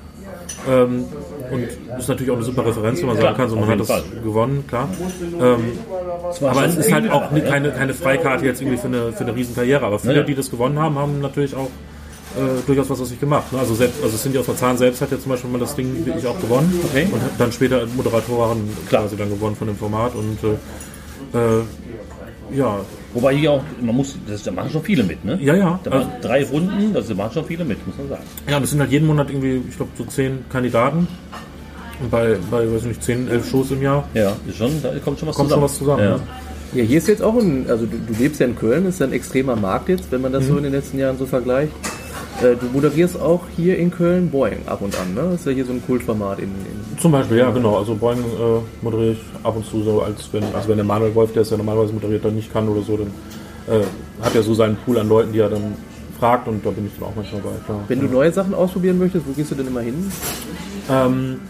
Ähm, 0.69 1.05
und 1.51 1.63
ist 1.99 2.09
natürlich 2.09 2.31
auch 2.31 2.37
eine 2.37 2.45
super 2.45 2.67
Referenz, 2.67 3.01
wenn 3.01 3.07
man 3.09 3.17
sagen 3.19 3.37
kann, 3.37 3.49
so, 3.49 3.57
man 3.57 3.69
hat 3.69 3.81
das 3.81 3.87
Fall. 3.87 4.03
gewonnen, 4.23 4.65
klar. 4.69 4.89
Ähm, 5.41 5.79
aber 6.43 6.65
es 6.67 6.77
ist 6.77 6.93
halt 6.93 7.11
auch 7.11 7.31
keine, 7.31 7.71
keine 7.73 7.95
Freikarte 7.95 8.45
jetzt 8.45 8.61
irgendwie 8.61 8.79
für 8.79 8.89
eine, 8.89 9.13
für 9.13 9.25
eine 9.25 9.35
Riesenkarriere. 9.35 9.85
Aber 9.85 9.99
viele, 9.99 10.25
die 10.25 10.35
das 10.35 10.51
gewonnen 10.51 10.79
haben, 10.79 10.99
haben 10.99 11.21
natürlich 11.21 11.55
auch 11.55 11.69
äh, 12.37 12.61
durchaus 12.67 12.91
was 12.91 13.01
aus 13.01 13.09
sich 13.09 13.21
gemacht. 13.21 13.53
Ne? 13.53 13.59
Also, 13.59 13.75
selbst, 13.75 14.03
also 14.03 14.17
Cindy 14.17 14.39
aus 14.39 14.47
Marzahn 14.49 14.77
selbst 14.77 15.01
hat 15.01 15.11
ja 15.11 15.19
zum 15.19 15.31
Beispiel 15.31 15.51
mal 15.51 15.59
das 15.59 15.75
Ding 15.75 16.05
wirklich 16.05 16.27
auch 16.27 16.39
gewonnen 16.41 16.81
Okay. 16.91 17.09
und 17.11 17.23
hat 17.23 17.31
dann 17.39 17.53
später 17.53 17.87
Moderatorin 17.97 18.69
Klar. 18.89 19.03
quasi 19.03 19.17
dann 19.17 19.31
gewonnen 19.31 19.57
von 19.57 19.69
dem 19.69 19.77
Format 19.77 20.13
und 20.15 20.39
äh, 20.45 21.39
äh, 21.39 21.63
ja, 22.57 22.79
Wobei 23.17 23.35
hier 23.35 23.51
auch, 23.53 23.63
man 23.81 23.97
muss, 23.97 24.15
das, 24.29 24.43
da 24.43 24.51
machen 24.53 24.71
schon 24.71 24.83
viele 24.83 25.03
mit, 25.03 25.25
ne? 25.25 25.39
ja, 25.43 25.55
ja. 25.55 25.81
Da 25.83 25.91
Also, 25.91 26.09
drei 26.21 26.45
Runden, 26.45 26.93
das 26.93 27.09
machen 27.15 27.33
schon 27.33 27.45
viele 27.47 27.65
mit, 27.65 27.85
muss 27.87 27.97
man 27.97 28.09
sagen. 28.11 28.23
ja, 28.49 28.61
das 28.61 28.71
sind 28.71 28.81
halt 28.81 28.91
jeden 28.93 29.07
Monat 29.07 29.31
irgendwie, 29.31 29.63
ich 29.69 29.77
glaube, 29.77 29.91
so 29.97 30.05
zehn 30.05 30.45
Kandidaten. 30.51 31.09
Und 32.01 32.11
bei, 32.11 32.37
bei, 32.51 32.71
weiß 32.71 32.83
ich 32.83 32.89
nicht, 32.89 33.03
zehn, 33.03 33.27
elf 33.29 33.49
Shows 33.51 33.71
im 33.71 33.81
Jahr 33.83 34.07
Ja, 34.13 34.33
ist 34.47 34.57
schon, 34.59 34.71
da 34.83 34.91
kommt 35.03 35.19
schon 35.19 35.29
was 35.29 35.35
kommt 35.37 35.49
zusammen. 35.49 35.51
schon 35.51 35.63
was 35.63 35.79
zusammen. 35.79 36.03
Ja. 36.03 36.11
Ne? 36.17 36.21
Ja, 36.75 36.83
hier 36.85 36.99
ist 36.99 37.09
jetzt 37.09 37.23
auch 37.23 37.35
ein, 37.39 37.65
also 37.71 37.87
du, 37.87 37.97
du 37.97 38.13
lebst 38.23 38.39
ja 38.41 38.47
in 38.47 38.55
Köln, 38.57 38.85
ist 38.87 39.01
ja 39.01 39.07
ein 39.07 39.13
extremer 39.15 39.57
Markt 39.57 39.89
jetzt, 39.89 40.11
wenn 40.13 40.21
man 40.21 40.33
das 40.33 40.45
Mhm. 40.45 40.49
so 40.49 40.57
in 40.59 40.63
den 40.65 40.73
letzten 40.73 40.99
Jahren 40.99 41.17
so 41.17 41.25
vergleicht. 41.25 41.73
Äh, 42.43 42.57
Du 42.57 42.67
moderierst 42.73 43.21
auch 43.21 43.43
hier 43.57 43.79
in 43.79 43.91
Köln 43.91 44.31
Boeing 44.31 44.67
ab 44.67 44.81
und 44.83 44.99
an, 44.99 45.15
ne? 45.15 45.23
Das 45.31 45.41
ist 45.41 45.47
ja 45.47 45.53
hier 45.53 45.65
so 45.65 45.73
ein 45.73 45.83
Kultformat 45.85 46.39
in, 46.39 46.45
in 46.45 46.99
Zum 47.01 47.13
Beispiel, 47.13 47.39
ja, 47.39 47.51
genau. 47.51 47.77
Also 47.77 47.95
Boeing 47.95 48.19
äh, 48.19 48.83
moderiere 48.83 49.13
ich 49.13 49.21
ab 49.43 49.57
und 49.57 49.65
zu 49.67 49.83
so, 49.83 50.03
als 50.03 50.29
wenn, 50.33 50.45
also 50.55 50.69
wenn 50.69 50.77
der 50.77 50.85
Manuel 50.85 51.15
Wolf, 51.15 51.33
der 51.33 51.43
es 51.43 51.51
ja 51.51 51.57
normalerweise 51.57 51.93
moderiert, 51.93 52.25
dann 52.25 52.35
nicht 52.35 52.53
kann 52.53 52.69
oder 52.69 52.83
so, 52.83 52.97
dann 52.97 53.09
äh, 53.69 53.85
hat 54.25 54.35
er 54.35 54.43
so 54.43 54.55
seinen 54.55 54.77
Pool 54.77 54.99
an 54.99 55.09
Leuten, 55.09 55.33
die 55.33 55.39
er 55.39 55.49
dann 55.49 55.75
fragt 56.19 56.49
und 56.49 56.65
da 56.65 56.71
bin 56.71 56.87
ich 56.87 56.93
dann 56.99 57.09
auch 57.09 57.15
manchmal 57.15 57.41
bei. 57.43 57.51
Klar. 57.65 57.81
Wenn 57.89 58.01
du 58.01 58.07
neue 58.07 58.33
Sachen 58.33 58.55
ausprobieren 58.55 58.99
möchtest, 58.99 59.27
wo 59.27 59.33
gehst 59.33 59.51
du 59.51 59.55
denn 59.55 59.67
immer 59.67 59.81
hin? 59.81 60.11
Ähm, 60.91 61.41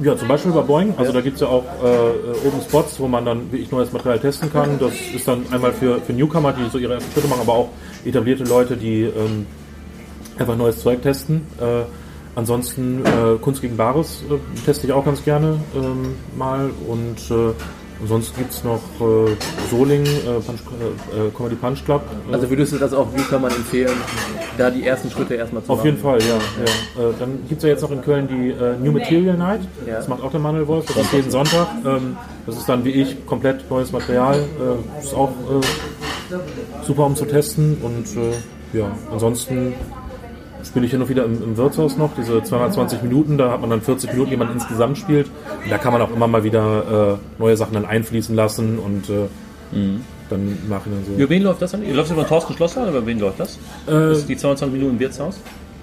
ja, 0.00 0.16
zum 0.16 0.28
Beispiel 0.28 0.52
bei 0.52 0.62
Boeing. 0.62 0.94
Also 0.96 1.12
da 1.12 1.20
gibt 1.20 1.36
es 1.36 1.40
ja 1.42 1.48
auch 1.48 1.64
äh, 1.82 2.46
oben 2.46 2.60
Spots, 2.62 2.98
wo 2.98 3.08
man 3.08 3.24
dann 3.24 3.52
wirklich 3.52 3.70
neues 3.70 3.92
Material 3.92 4.18
testen 4.18 4.52
kann. 4.52 4.78
Das 4.78 4.92
ist 5.14 5.28
dann 5.28 5.44
einmal 5.50 5.72
für, 5.72 6.00
für 6.00 6.12
Newcomer, 6.12 6.52
die 6.52 6.68
so 6.70 6.78
ihre 6.78 6.94
ersten 6.94 7.12
Schritte 7.12 7.28
machen, 7.28 7.42
aber 7.42 7.52
auch 7.52 7.68
etablierte 8.04 8.44
Leute, 8.44 8.76
die 8.76 9.02
ähm, 9.02 9.46
einfach 10.38 10.56
neues 10.56 10.80
Zeug 10.80 11.02
testen. 11.02 11.42
Äh, 11.60 11.84
ansonsten 12.34 13.04
äh, 13.04 13.38
Kunst 13.40 13.60
gegen 13.60 13.76
Bares 13.76 14.24
äh, 14.30 14.64
teste 14.64 14.86
ich 14.86 14.92
auch 14.92 15.04
ganz 15.04 15.24
gerne 15.24 15.60
ähm, 15.74 16.14
mal. 16.36 16.70
Und 16.88 17.18
äh, 17.30 17.52
ansonsten 18.00 18.38
gibt 18.38 18.52
es 18.52 18.64
noch 18.64 18.80
äh, 19.00 19.36
Soling, 19.70 20.04
äh, 20.04 20.40
Punch, 20.44 20.60
äh, 21.14 21.26
äh, 21.26 21.30
Comedy 21.36 21.56
Punch 21.56 21.84
Club. 21.84 22.02
Also 22.30 22.48
würdest 22.48 22.72
du 22.72 22.78
das 22.78 22.92
auch 22.94 23.12
Newcomern 23.12 23.52
empfehlen, 23.52 23.96
da 24.58 24.70
die 24.70 24.86
ersten 24.86 25.10
Schritte 25.10 25.34
erstmal 25.34 25.62
zu 25.62 25.72
Auf 25.72 25.78
machen? 25.78 25.86
jeden 25.86 25.98
Fall, 25.98 26.20
ja. 26.20 26.26
ja. 26.26 27.10
Äh, 27.10 27.12
dann 27.18 27.38
gibt 27.48 27.58
es 27.58 27.64
ja 27.64 27.68
jetzt 27.70 27.82
noch 27.82 27.90
in 27.90 28.02
Köln 28.02 28.28
die 28.28 28.50
äh, 28.50 28.76
New 28.82 28.92
Material 28.92 29.36
Night. 29.36 29.60
Ja. 29.86 29.96
Das 29.96 30.08
macht 30.08 30.22
auch 30.22 30.30
der 30.30 30.40
Manuel 30.40 30.66
Wolf. 30.66 30.86
Das 30.86 30.96
ist 30.96 31.12
jeden 31.12 31.30
Sonntag. 31.30 31.68
Ähm, 31.84 32.16
das 32.46 32.56
ist 32.56 32.68
dann 32.68 32.84
wie 32.84 32.90
ich 32.90 33.24
komplett 33.26 33.70
neues 33.70 33.92
Material. 33.92 34.42
Ist 35.00 35.14
auch 35.14 35.30
super 36.82 37.06
um 37.06 37.14
zu 37.14 37.24
testen. 37.24 37.76
Und 37.82 38.06
ja, 38.72 38.90
ansonsten 39.10 39.74
spiele 40.64 40.84
ich 40.84 40.90
hier 40.90 40.98
noch 41.00 41.08
wieder 41.08 41.24
im, 41.24 41.42
im 41.42 41.56
Wirtshaus 41.56 41.96
noch. 41.96 42.10
Diese 42.16 42.42
220 42.42 43.02
Minuten, 43.02 43.38
da 43.38 43.50
hat 43.52 43.60
man 43.60 43.70
dann 43.70 43.80
40 43.82 44.12
Minuten, 44.12 44.30
die 44.30 44.36
man 44.36 44.52
insgesamt 44.52 44.98
spielt. 44.98 45.26
Und 45.64 45.70
da 45.70 45.78
kann 45.78 45.92
man 45.92 46.02
auch 46.02 46.10
immer 46.14 46.26
mal 46.28 46.44
wieder 46.44 47.18
äh, 47.38 47.40
neue 47.42 47.56
Sachen 47.56 47.74
dann 47.74 47.84
einfließen 47.84 48.34
lassen 48.36 48.78
und 48.78 49.08
äh, 49.10 49.26
dann 50.30 50.40
im 50.62 50.68
Nachhinein 50.68 51.00
so. 51.06 51.14
Über 51.20 51.30
wen 51.30 51.42
läuft 51.42 51.62
das 51.62 51.72
dann? 51.72 51.82
Läuft 51.82 52.10
das 52.10 52.16
über 52.16 52.26
Thorsten 52.26 52.54
Schlosser 52.54 52.82
oder 52.82 52.90
über 52.90 53.06
wen 53.06 53.18
läuft 53.18 53.40
das? 53.40 53.56
Äh, 53.86 53.90
Das 53.90 54.18
ist 54.18 54.28
die 54.28 54.36
22 54.36 54.72
Minuten 54.72 54.94
im 54.94 55.00
Wirtshaus? 55.00 55.38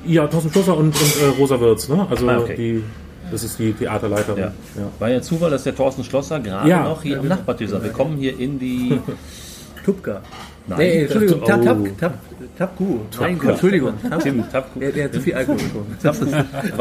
Ja, 0.06 0.28
Thorsten 0.28 0.52
Schlosser 0.52 0.78
und, 0.78 0.88
und 0.96 1.22
äh, 1.22 1.26
Rosa 1.40 1.60
Wirz, 1.60 1.90
ne? 1.90 2.08
Also 2.10 2.28
Ah, 2.30 2.38
okay. 2.40 2.56
die, 2.56 2.84
das 3.32 3.44
ist 3.44 3.60
die 3.60 3.74
Theaterleiterin. 3.74 4.40
Ja. 4.40 4.52
Ja. 4.76 4.84
War 5.00 5.10
ja 5.10 5.22
Zufall, 5.22 5.52
dass 5.52 5.64
der 5.64 5.76
Thorsten 5.76 6.04
Schlosser 6.04 6.40
gerade 6.40 6.70
Ja. 6.70 6.84
noch 6.84 7.04
hier 7.04 7.20
am 7.20 7.28
Nachbartisch 7.28 7.70
ist. 7.72 7.84
Wir 7.84 7.92
kommen 7.92 8.18
hier 8.18 8.40
in 8.40 8.60
die. 8.60 9.00
Tupka. 9.86 10.22
Nein. 10.70 10.78
Nee, 10.80 11.02
Entschuldigung, 11.02 11.42
Oh. 11.42 11.46
Tap, 11.48 11.64
Tap, 11.64 11.78
Tap, 12.00 12.14
Tapku. 12.58 13.00
Mein 13.20 13.40
Gott, 13.40 13.50
Entschuldigung. 13.52 13.94
Tim, 14.22 14.44
Tapku. 14.52 14.80
Der, 14.80 14.92
der 14.92 15.06
hat 15.06 15.14
zu 15.14 15.22
viel 15.22 15.34
Alkohol 15.34 15.58
getrunken. 15.58 15.98
Tap- 16.02 16.16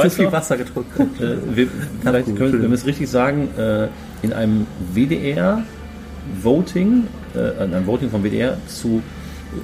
Zu 0.02 0.10
viel? 0.10 0.32
Wasser 0.32 0.56
getrunken. 0.56 1.10
Äh, 1.22 1.36
wir, 1.56 1.66
vielleicht 2.02 2.36
können, 2.36 2.52
wenn 2.62 2.70
wir 2.70 2.74
es 2.74 2.86
richtig 2.86 3.08
sagen, 3.08 3.48
äh, 3.56 3.86
in 4.22 4.32
einem 4.32 4.66
WDR-Voting, 4.94 7.04
äh, 7.34 7.64
in 7.64 7.74
einem 7.74 7.86
Voting 7.86 8.10
vom 8.10 8.22
WDR 8.24 8.56
zu 8.66 9.02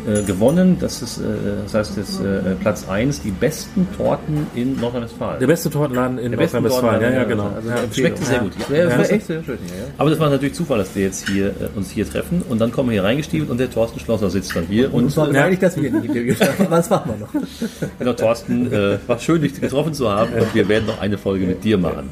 äh, 0.07 0.23
gewonnen, 0.23 0.77
das 0.81 1.03
ist, 1.03 1.19
äh, 1.19 1.23
das 1.65 1.75
heißt 1.75 1.97
jetzt 1.97 2.21
äh, 2.21 2.55
Platz 2.61 2.89
1, 2.89 3.23
die 3.23 3.31
besten 3.31 3.87
Torten 3.97 4.47
in 4.55 4.81
Nordrhein-Westfalen. 4.81 5.41
Der 5.41 5.47
beste 5.47 5.71
Tortenladen 5.71 6.19
in 6.19 6.33
Nordrhein-Westfalen. 6.33 7.03
Ja, 7.03 7.11
ja, 7.11 7.25
genau. 7.25 7.51
also 7.55 7.69
ja. 7.69 7.77
schmeckt 7.93 8.19
sehr 8.25 8.39
gut. 8.41 8.53
Ja, 8.71 8.85
das 8.85 8.93
Ja. 8.93 8.99
war 8.99 9.11
echt 9.11 9.27
sehr 9.27 9.45
schön 9.45 9.59
hier, 9.67 9.77
ja. 9.77 9.85
Aber 9.99 10.11
das 10.11 10.19
war 10.19 10.31
natürlich 10.31 10.55
Zufall, 10.55 10.79
dass 10.79 10.95
wir 10.95 11.05
jetzt 11.05 11.29
hier 11.29 11.49
äh, 11.49 11.77
uns 11.77 11.91
hier 11.91 12.09
treffen 12.09 12.43
und 12.49 12.61
dann 12.61 12.73
kommen 12.73 12.91
wir 12.91 12.95
hier 12.95 13.05
reingestiefelt 13.05 13.51
und 13.51 13.59
der 13.59 13.71
Thorsten 13.71 14.01
Schlosser 14.01 14.31
sitzt 14.31 14.55
dann 14.57 14.67
hier 14.67 14.93
und 14.93 15.05
Und 15.05 15.17
war 15.17 15.27
äh, 15.27 15.33
beleidigt, 15.33 15.63
dass 15.63 15.77
wir 15.77 15.89
ihn 15.89 16.37
das 16.71 16.91
machen 16.91 17.13
wir 17.13 17.41
noch. 17.41 17.47
genau, 17.99 18.13
Thorsten, 18.15 18.73
äh, 18.73 18.99
war 19.07 19.19
schön, 19.19 19.43
dich 19.43 19.61
getroffen 19.61 19.95
zu 19.95 20.11
haben 20.11 20.33
und 20.33 20.55
wir 20.55 20.69
werden 20.69 20.87
noch 20.87 21.01
eine 21.01 21.19
Folge 21.19 21.47
mit 21.47 21.65
dir 21.65 21.79
machen. 21.79 22.11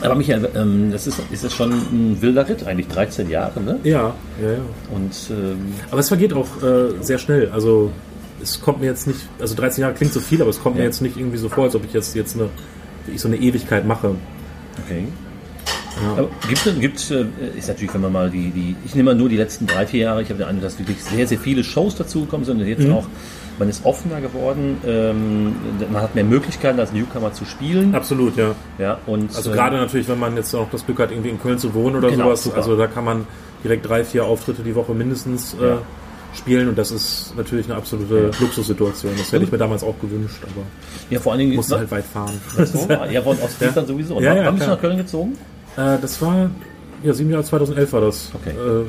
Aber 0.00 0.14
Michael, 0.14 0.48
ähm, 0.54 0.90
das 0.92 1.06
ist, 1.06 1.20
ist 1.32 1.42
das 1.44 1.52
schon 1.54 1.72
ein 1.72 2.18
wilder 2.20 2.48
Ritt 2.48 2.64
eigentlich, 2.66 2.86
13 2.88 3.28
Jahre, 3.30 3.60
ne? 3.60 3.78
Ja, 3.82 4.14
ja, 4.40 4.52
ja. 4.52 4.58
Und 4.94 5.12
ähm, 5.30 5.72
Aber 5.90 6.00
es 6.00 6.08
vergeht 6.08 6.32
auch 6.32 6.46
äh, 6.62 6.90
sehr 7.02 7.18
schnell. 7.18 7.50
Also 7.50 7.90
es 8.40 8.60
kommt 8.60 8.80
mir 8.80 8.86
jetzt 8.86 9.06
nicht, 9.08 9.18
also 9.40 9.54
13 9.56 9.82
Jahre 9.82 9.94
klingt 9.94 10.12
so 10.12 10.20
viel, 10.20 10.40
aber 10.40 10.50
es 10.50 10.62
kommt 10.62 10.76
mir 10.76 10.82
Ja. 10.82 10.86
jetzt 10.88 11.00
nicht 11.02 11.16
irgendwie 11.16 11.38
so 11.38 11.48
vor, 11.48 11.64
als 11.64 11.74
ob 11.74 11.84
ich 11.84 11.92
jetzt, 11.92 12.14
jetzt 12.14 12.36
eine, 12.36 12.48
ich 13.12 13.20
so 13.20 13.26
eine 13.28 13.36
Ewigkeit 13.38 13.86
mache. 13.86 14.14
Okay. 14.84 15.04
Aber 16.16 16.28
gibt 16.48 16.64
es, 16.64 16.78
gibt, 16.78 17.10
äh, 17.10 17.58
ist 17.58 17.66
natürlich, 17.66 17.92
wenn 17.92 18.02
man 18.02 18.12
mal 18.12 18.30
die, 18.30 18.50
die, 18.50 18.76
ich 18.86 18.94
nehme 18.94 19.10
mal 19.12 19.18
nur 19.18 19.28
die 19.28 19.36
letzten 19.36 19.66
drei, 19.66 19.84
vier 19.84 20.02
Jahre, 20.02 20.22
ich 20.22 20.28
habe 20.28 20.38
den 20.38 20.46
Eindruck, 20.46 20.62
dass 20.64 20.78
wirklich 20.78 21.02
sehr, 21.02 21.26
sehr 21.26 21.38
viele 21.38 21.64
Shows 21.64 21.96
dazugekommen 21.96 22.46
sind 22.46 22.60
und 22.60 22.66
jetzt 22.68 22.84
Mhm. 22.86 22.92
auch, 22.92 23.06
man 23.58 23.68
ist 23.68 23.84
offener 23.84 24.20
geworden, 24.20 24.76
ähm, 24.86 25.54
man 25.92 26.02
hat 26.02 26.14
mehr 26.14 26.24
Möglichkeiten 26.24 26.78
als 26.78 26.92
Newcomer 26.92 27.32
zu 27.32 27.44
spielen. 27.44 27.94
Absolut, 27.94 28.36
ja. 28.36 28.54
Ja, 28.78 28.98
und, 29.06 29.34
Also 29.34 29.50
äh, 29.50 29.54
gerade 29.54 29.76
natürlich, 29.76 30.08
wenn 30.08 30.18
man 30.18 30.36
jetzt 30.36 30.54
auch 30.54 30.68
das 30.70 30.84
Glück 30.86 30.98
hat, 31.00 31.10
irgendwie 31.10 31.30
in 31.30 31.40
Köln 31.40 31.58
zu 31.58 31.74
wohnen 31.74 31.96
oder 31.96 32.10
Genau, 32.10 32.26
sowas. 32.26 32.44
super. 32.44 32.56
Also 32.58 32.76
da 32.76 32.86
kann 32.86 33.04
man 33.04 33.26
direkt 33.64 33.88
drei, 33.88 34.04
vier 34.04 34.24
Auftritte 34.24 34.62
die 34.62 34.74
Woche 34.74 34.92
mindestens 34.94 35.54
äh, 35.60 35.66
Ja. 35.70 35.78
spielen 36.34 36.68
und 36.68 36.78
das 36.78 36.90
ist 36.90 37.32
natürlich 37.36 37.66
eine 37.66 37.76
absolute 37.76 38.30
Luxussituation. 38.38 39.12
Das 39.18 39.32
hätte 39.32 39.44
ich 39.44 39.50
mir 39.52 39.58
damals 39.58 39.82
auch 39.82 39.98
gewünscht, 40.00 40.42
aber 40.44 40.62
ja, 41.10 41.18
vor 41.18 41.32
allen 41.32 41.40
Dingen, 41.40 41.54
musste 41.56 41.78
halt 41.78 41.90
weit 41.90 42.04
fahren. 42.04 42.40
so, 42.64 42.86
ja, 43.10 43.22
von 43.22 43.36
Ostfriesland 43.40 43.88
sowieso. 43.88 44.20
Ja, 44.20 44.34
ja, 44.34 44.44
Wann 44.46 44.54
bist 44.54 44.66
du 44.66 44.70
nach 44.70 44.80
Köln 44.80 44.98
gezogen? 44.98 45.32
Äh, 45.76 45.96
das 46.00 46.20
war, 46.22 46.50
ja, 47.02 47.12
sieben 47.12 47.30
Jahre 47.30 47.44
2011 47.44 47.92
war 47.92 48.00
das. 48.02 48.30
Okay. 48.34 48.50
Äh, 48.50 48.84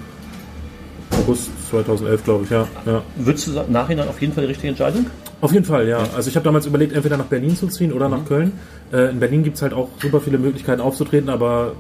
August 1.30 1.50
2011, 1.70 2.24
glaube 2.24 2.44
ich, 2.46 2.50
ja. 2.50 2.68
ja. 2.86 3.02
Würdest 3.18 3.48
du 3.48 3.52
sagen, 3.52 3.72
nachhinein 3.72 4.08
auf 4.08 4.20
jeden 4.22 4.34
Fall 4.34 4.44
die 4.44 4.50
richtige 4.50 4.70
Entscheidung? 4.70 5.06
Auf 5.42 5.54
jeden 5.54 5.66
Fall, 5.66 5.88
ja. 5.88 6.00
Also 6.16 6.30
ich 6.30 6.36
habe 6.36 6.44
damals 6.44 6.66
überlegt, 6.66 6.94
entweder 6.94 7.18
nach 7.18 7.26
Berlin 7.26 7.56
zu 7.56 7.68
ziehen 7.68 7.94
oder 7.94 8.10
nach 8.10 8.26
Köln. 8.26 8.54
Äh, 8.92 9.12
in 9.12 9.20
Berlin 9.20 9.44
gibt 9.44 9.56
es 9.58 9.62
halt 9.62 9.74
auch 9.74 9.90
super 10.02 10.20
viele 10.22 10.38
Möglichkeiten 10.38 10.82
aufzutreten, 10.82 11.30
aber 11.30 11.74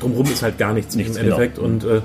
drumherum 0.00 0.26
ist 0.26 0.42
halt 0.42 0.58
gar 0.58 0.72
nichts, 0.74 0.94
Nichts, 0.96 1.16
im 1.16 1.22
Endeffekt. 1.24 1.56
genau. 1.56 1.68
Und 1.68 1.84
äh, 1.84 2.00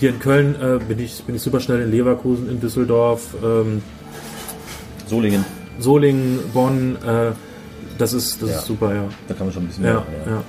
hier 0.00 0.10
in 0.10 0.18
Köln 0.20 0.54
äh, 0.60 0.78
bin, 0.82 0.98
ich, 0.98 1.22
bin 1.24 1.34
ich 1.36 1.42
super 1.42 1.60
schnell 1.60 1.82
in 1.82 1.90
Leverkusen, 1.90 2.48
in 2.50 2.60
Düsseldorf, 2.60 3.34
ähm, 3.44 3.82
Solingen, 5.06 5.44
Solingen, 5.78 6.38
Bonn. 6.54 6.96
Äh, 7.06 7.32
das 7.98 8.14
ist, 8.14 8.40
das 8.42 8.50
Ja. 8.50 8.56
ist 8.58 8.64
super, 8.66 8.94
ja. 8.94 9.04
da 9.28 9.34
kann 9.34 9.46
man 9.46 9.52
schon 9.54 9.64
ein 9.64 9.68
bisschen 9.68 9.84
Ja, 9.84 9.92
mehr. 10.26 10.34
ja. 10.34 10.42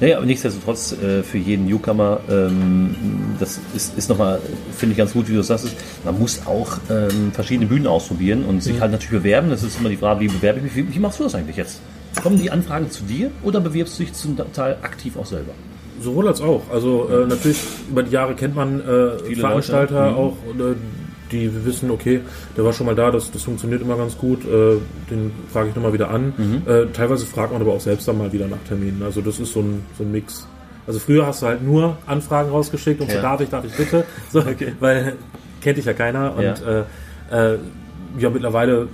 Naja, 0.00 0.18
aber 0.18 0.26
nichtsdestotrotz 0.26 0.92
äh, 0.92 1.22
für 1.24 1.38
jeden 1.38 1.66
Newcomer, 1.66 2.20
ähm, 2.30 2.94
das 3.40 3.58
ist, 3.74 3.98
ist 3.98 4.08
nochmal, 4.08 4.40
finde 4.76 4.92
ich 4.92 4.98
ganz 4.98 5.12
gut, 5.12 5.26
wie 5.28 5.32
du 5.32 5.38
das 5.38 5.48
sagst, 5.48 5.74
man 6.04 6.18
muss 6.18 6.40
auch 6.46 6.78
ähm, 6.88 7.32
verschiedene 7.32 7.66
Bühnen 7.66 7.86
ausprobieren 7.88 8.44
und 8.44 8.56
Mhm. 8.56 8.60
sich 8.60 8.80
halt 8.80 8.92
natürlich 8.92 9.22
bewerben. 9.22 9.50
Das 9.50 9.62
ist 9.62 9.78
immer 9.80 9.88
die 9.88 9.96
Frage, 9.96 10.20
wie 10.20 10.28
bewerbe 10.28 10.58
ich 10.58 10.64
mich? 10.64 10.76
Wie, 10.76 10.94
wie 10.94 10.98
machst 11.00 11.18
du 11.18 11.24
das 11.24 11.34
eigentlich 11.34 11.56
jetzt? 11.56 11.80
Kommen 12.22 12.38
die 12.38 12.50
Anfragen 12.50 12.90
zu 12.90 13.02
dir 13.04 13.30
oder 13.42 13.60
bewirbst 13.60 13.98
du 13.98 14.04
dich 14.04 14.12
zum 14.12 14.36
Teil 14.52 14.76
aktiv 14.82 15.16
auch 15.16 15.26
selber? 15.26 15.52
Sowohl 16.00 16.28
als 16.28 16.40
auch. 16.40 16.62
Also 16.72 17.08
äh, 17.08 17.26
natürlich 17.26 17.58
über 17.90 18.04
die 18.04 18.12
Jahre 18.12 18.34
kennt 18.34 18.54
man 18.54 18.80
äh, 18.80 19.34
Veranstalter 19.34 20.06
Leute, 20.06 20.12
mhm. 20.12 20.16
auch, 20.16 20.36
äh, 20.58 20.74
die 21.32 21.50
wissen, 21.64 21.90
okay, 21.90 22.20
der 22.56 22.64
war 22.64 22.72
schon 22.72 22.86
mal 22.86 22.94
da, 22.94 23.10
das, 23.10 23.30
das 23.30 23.42
funktioniert 23.42 23.82
immer 23.82 23.96
ganz 23.96 24.16
gut. 24.16 24.44
Äh, 24.44 24.76
den 25.10 25.30
frage 25.52 25.68
ich 25.70 25.74
nochmal 25.74 25.92
wieder 25.92 26.10
an. 26.10 26.32
Mhm. 26.36 26.62
Äh, 26.66 26.86
teilweise 26.92 27.26
fragt 27.26 27.52
man 27.52 27.60
aber 27.62 27.72
auch 27.72 27.80
selbst 27.80 28.06
dann 28.08 28.18
mal 28.18 28.32
wieder 28.32 28.48
nach 28.48 28.58
Terminen. 28.66 29.02
Also 29.02 29.20
das 29.20 29.38
ist 29.38 29.52
so 29.52 29.60
ein, 29.60 29.82
so 29.96 30.04
ein 30.04 30.12
Mix. 30.12 30.46
Also 30.86 30.98
früher 31.00 31.26
hast 31.26 31.42
du 31.42 31.46
halt 31.46 31.62
nur 31.62 31.98
Anfragen 32.06 32.50
rausgeschickt 32.50 33.00
und 33.00 33.10
so 33.10 33.16
Ja. 33.16 33.22
darf 33.22 33.40
ich, 33.42 33.50
darf 33.50 33.64
ich 33.64 33.72
bitte. 33.74 34.04
So, 34.32 34.42
Weil 34.80 35.14
kennt 35.60 35.76
dich 35.78 35.84
ja 35.84 35.92
keiner. 35.92 36.34
Und 36.34 36.42
Ja. 36.42 36.54
äh, 37.30 37.54
äh, 37.54 37.58
ja, 38.18 38.30
mittlerweile 38.30 38.88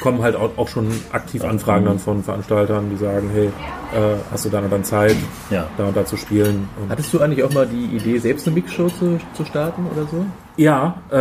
kommen 0.00 0.22
halt 0.22 0.36
auch, 0.36 0.50
auch 0.56 0.68
schon 0.68 0.88
aktiv 1.12 1.42
Anfragen 1.44 1.84
dann 1.84 1.98
von 1.98 2.22
Veranstaltern, 2.22 2.88
die 2.90 2.96
sagen, 2.96 3.28
hey, 3.32 3.46
äh, 3.46 4.16
hast 4.30 4.44
du 4.44 4.48
da 4.48 4.60
und 4.60 4.70
dann 4.72 4.84
Zeit, 4.84 5.16
Ja. 5.50 5.66
da 5.76 5.86
und 5.88 5.96
da 5.96 6.04
zu 6.06 6.16
spielen. 6.16 6.68
Und 6.80 6.90
Hattest 6.90 7.12
du 7.12 7.20
eigentlich 7.20 7.42
auch 7.44 7.52
mal 7.52 7.66
die 7.66 7.96
Idee, 7.96 8.18
selbst 8.18 8.46
eine 8.46 8.54
Mixshow 8.54 8.88
zu, 8.88 9.18
zu 9.34 9.44
starten 9.44 9.86
oder 9.92 10.06
so? 10.06 10.24
ja, 10.56 10.96
äh, 11.10 11.16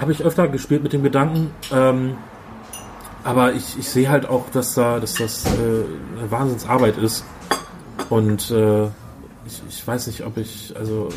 habe 0.00 0.12
ich 0.12 0.24
öfter 0.24 0.48
gespielt 0.48 0.82
mit 0.82 0.92
dem 0.92 1.02
Gedanken, 1.02 1.50
ähm, 1.72 2.14
aber 3.24 3.52
ich, 3.52 3.78
ich 3.78 3.88
sehe 3.88 4.08
halt 4.10 4.28
auch, 4.28 4.44
dass 4.52 4.74
da, 4.74 4.98
dass 4.98 5.14
das 5.14 5.44
äh, 5.46 6.18
eine 6.18 6.30
Wahnsinnsarbeit 6.30 6.96
ist 6.98 7.24
und 8.08 8.50
äh, 8.50 8.84
ich, 9.46 9.62
ich 9.68 9.86
weiß 9.86 10.06
nicht, 10.08 10.24
ob 10.24 10.38
ich, 10.38 10.74
also 10.78 11.08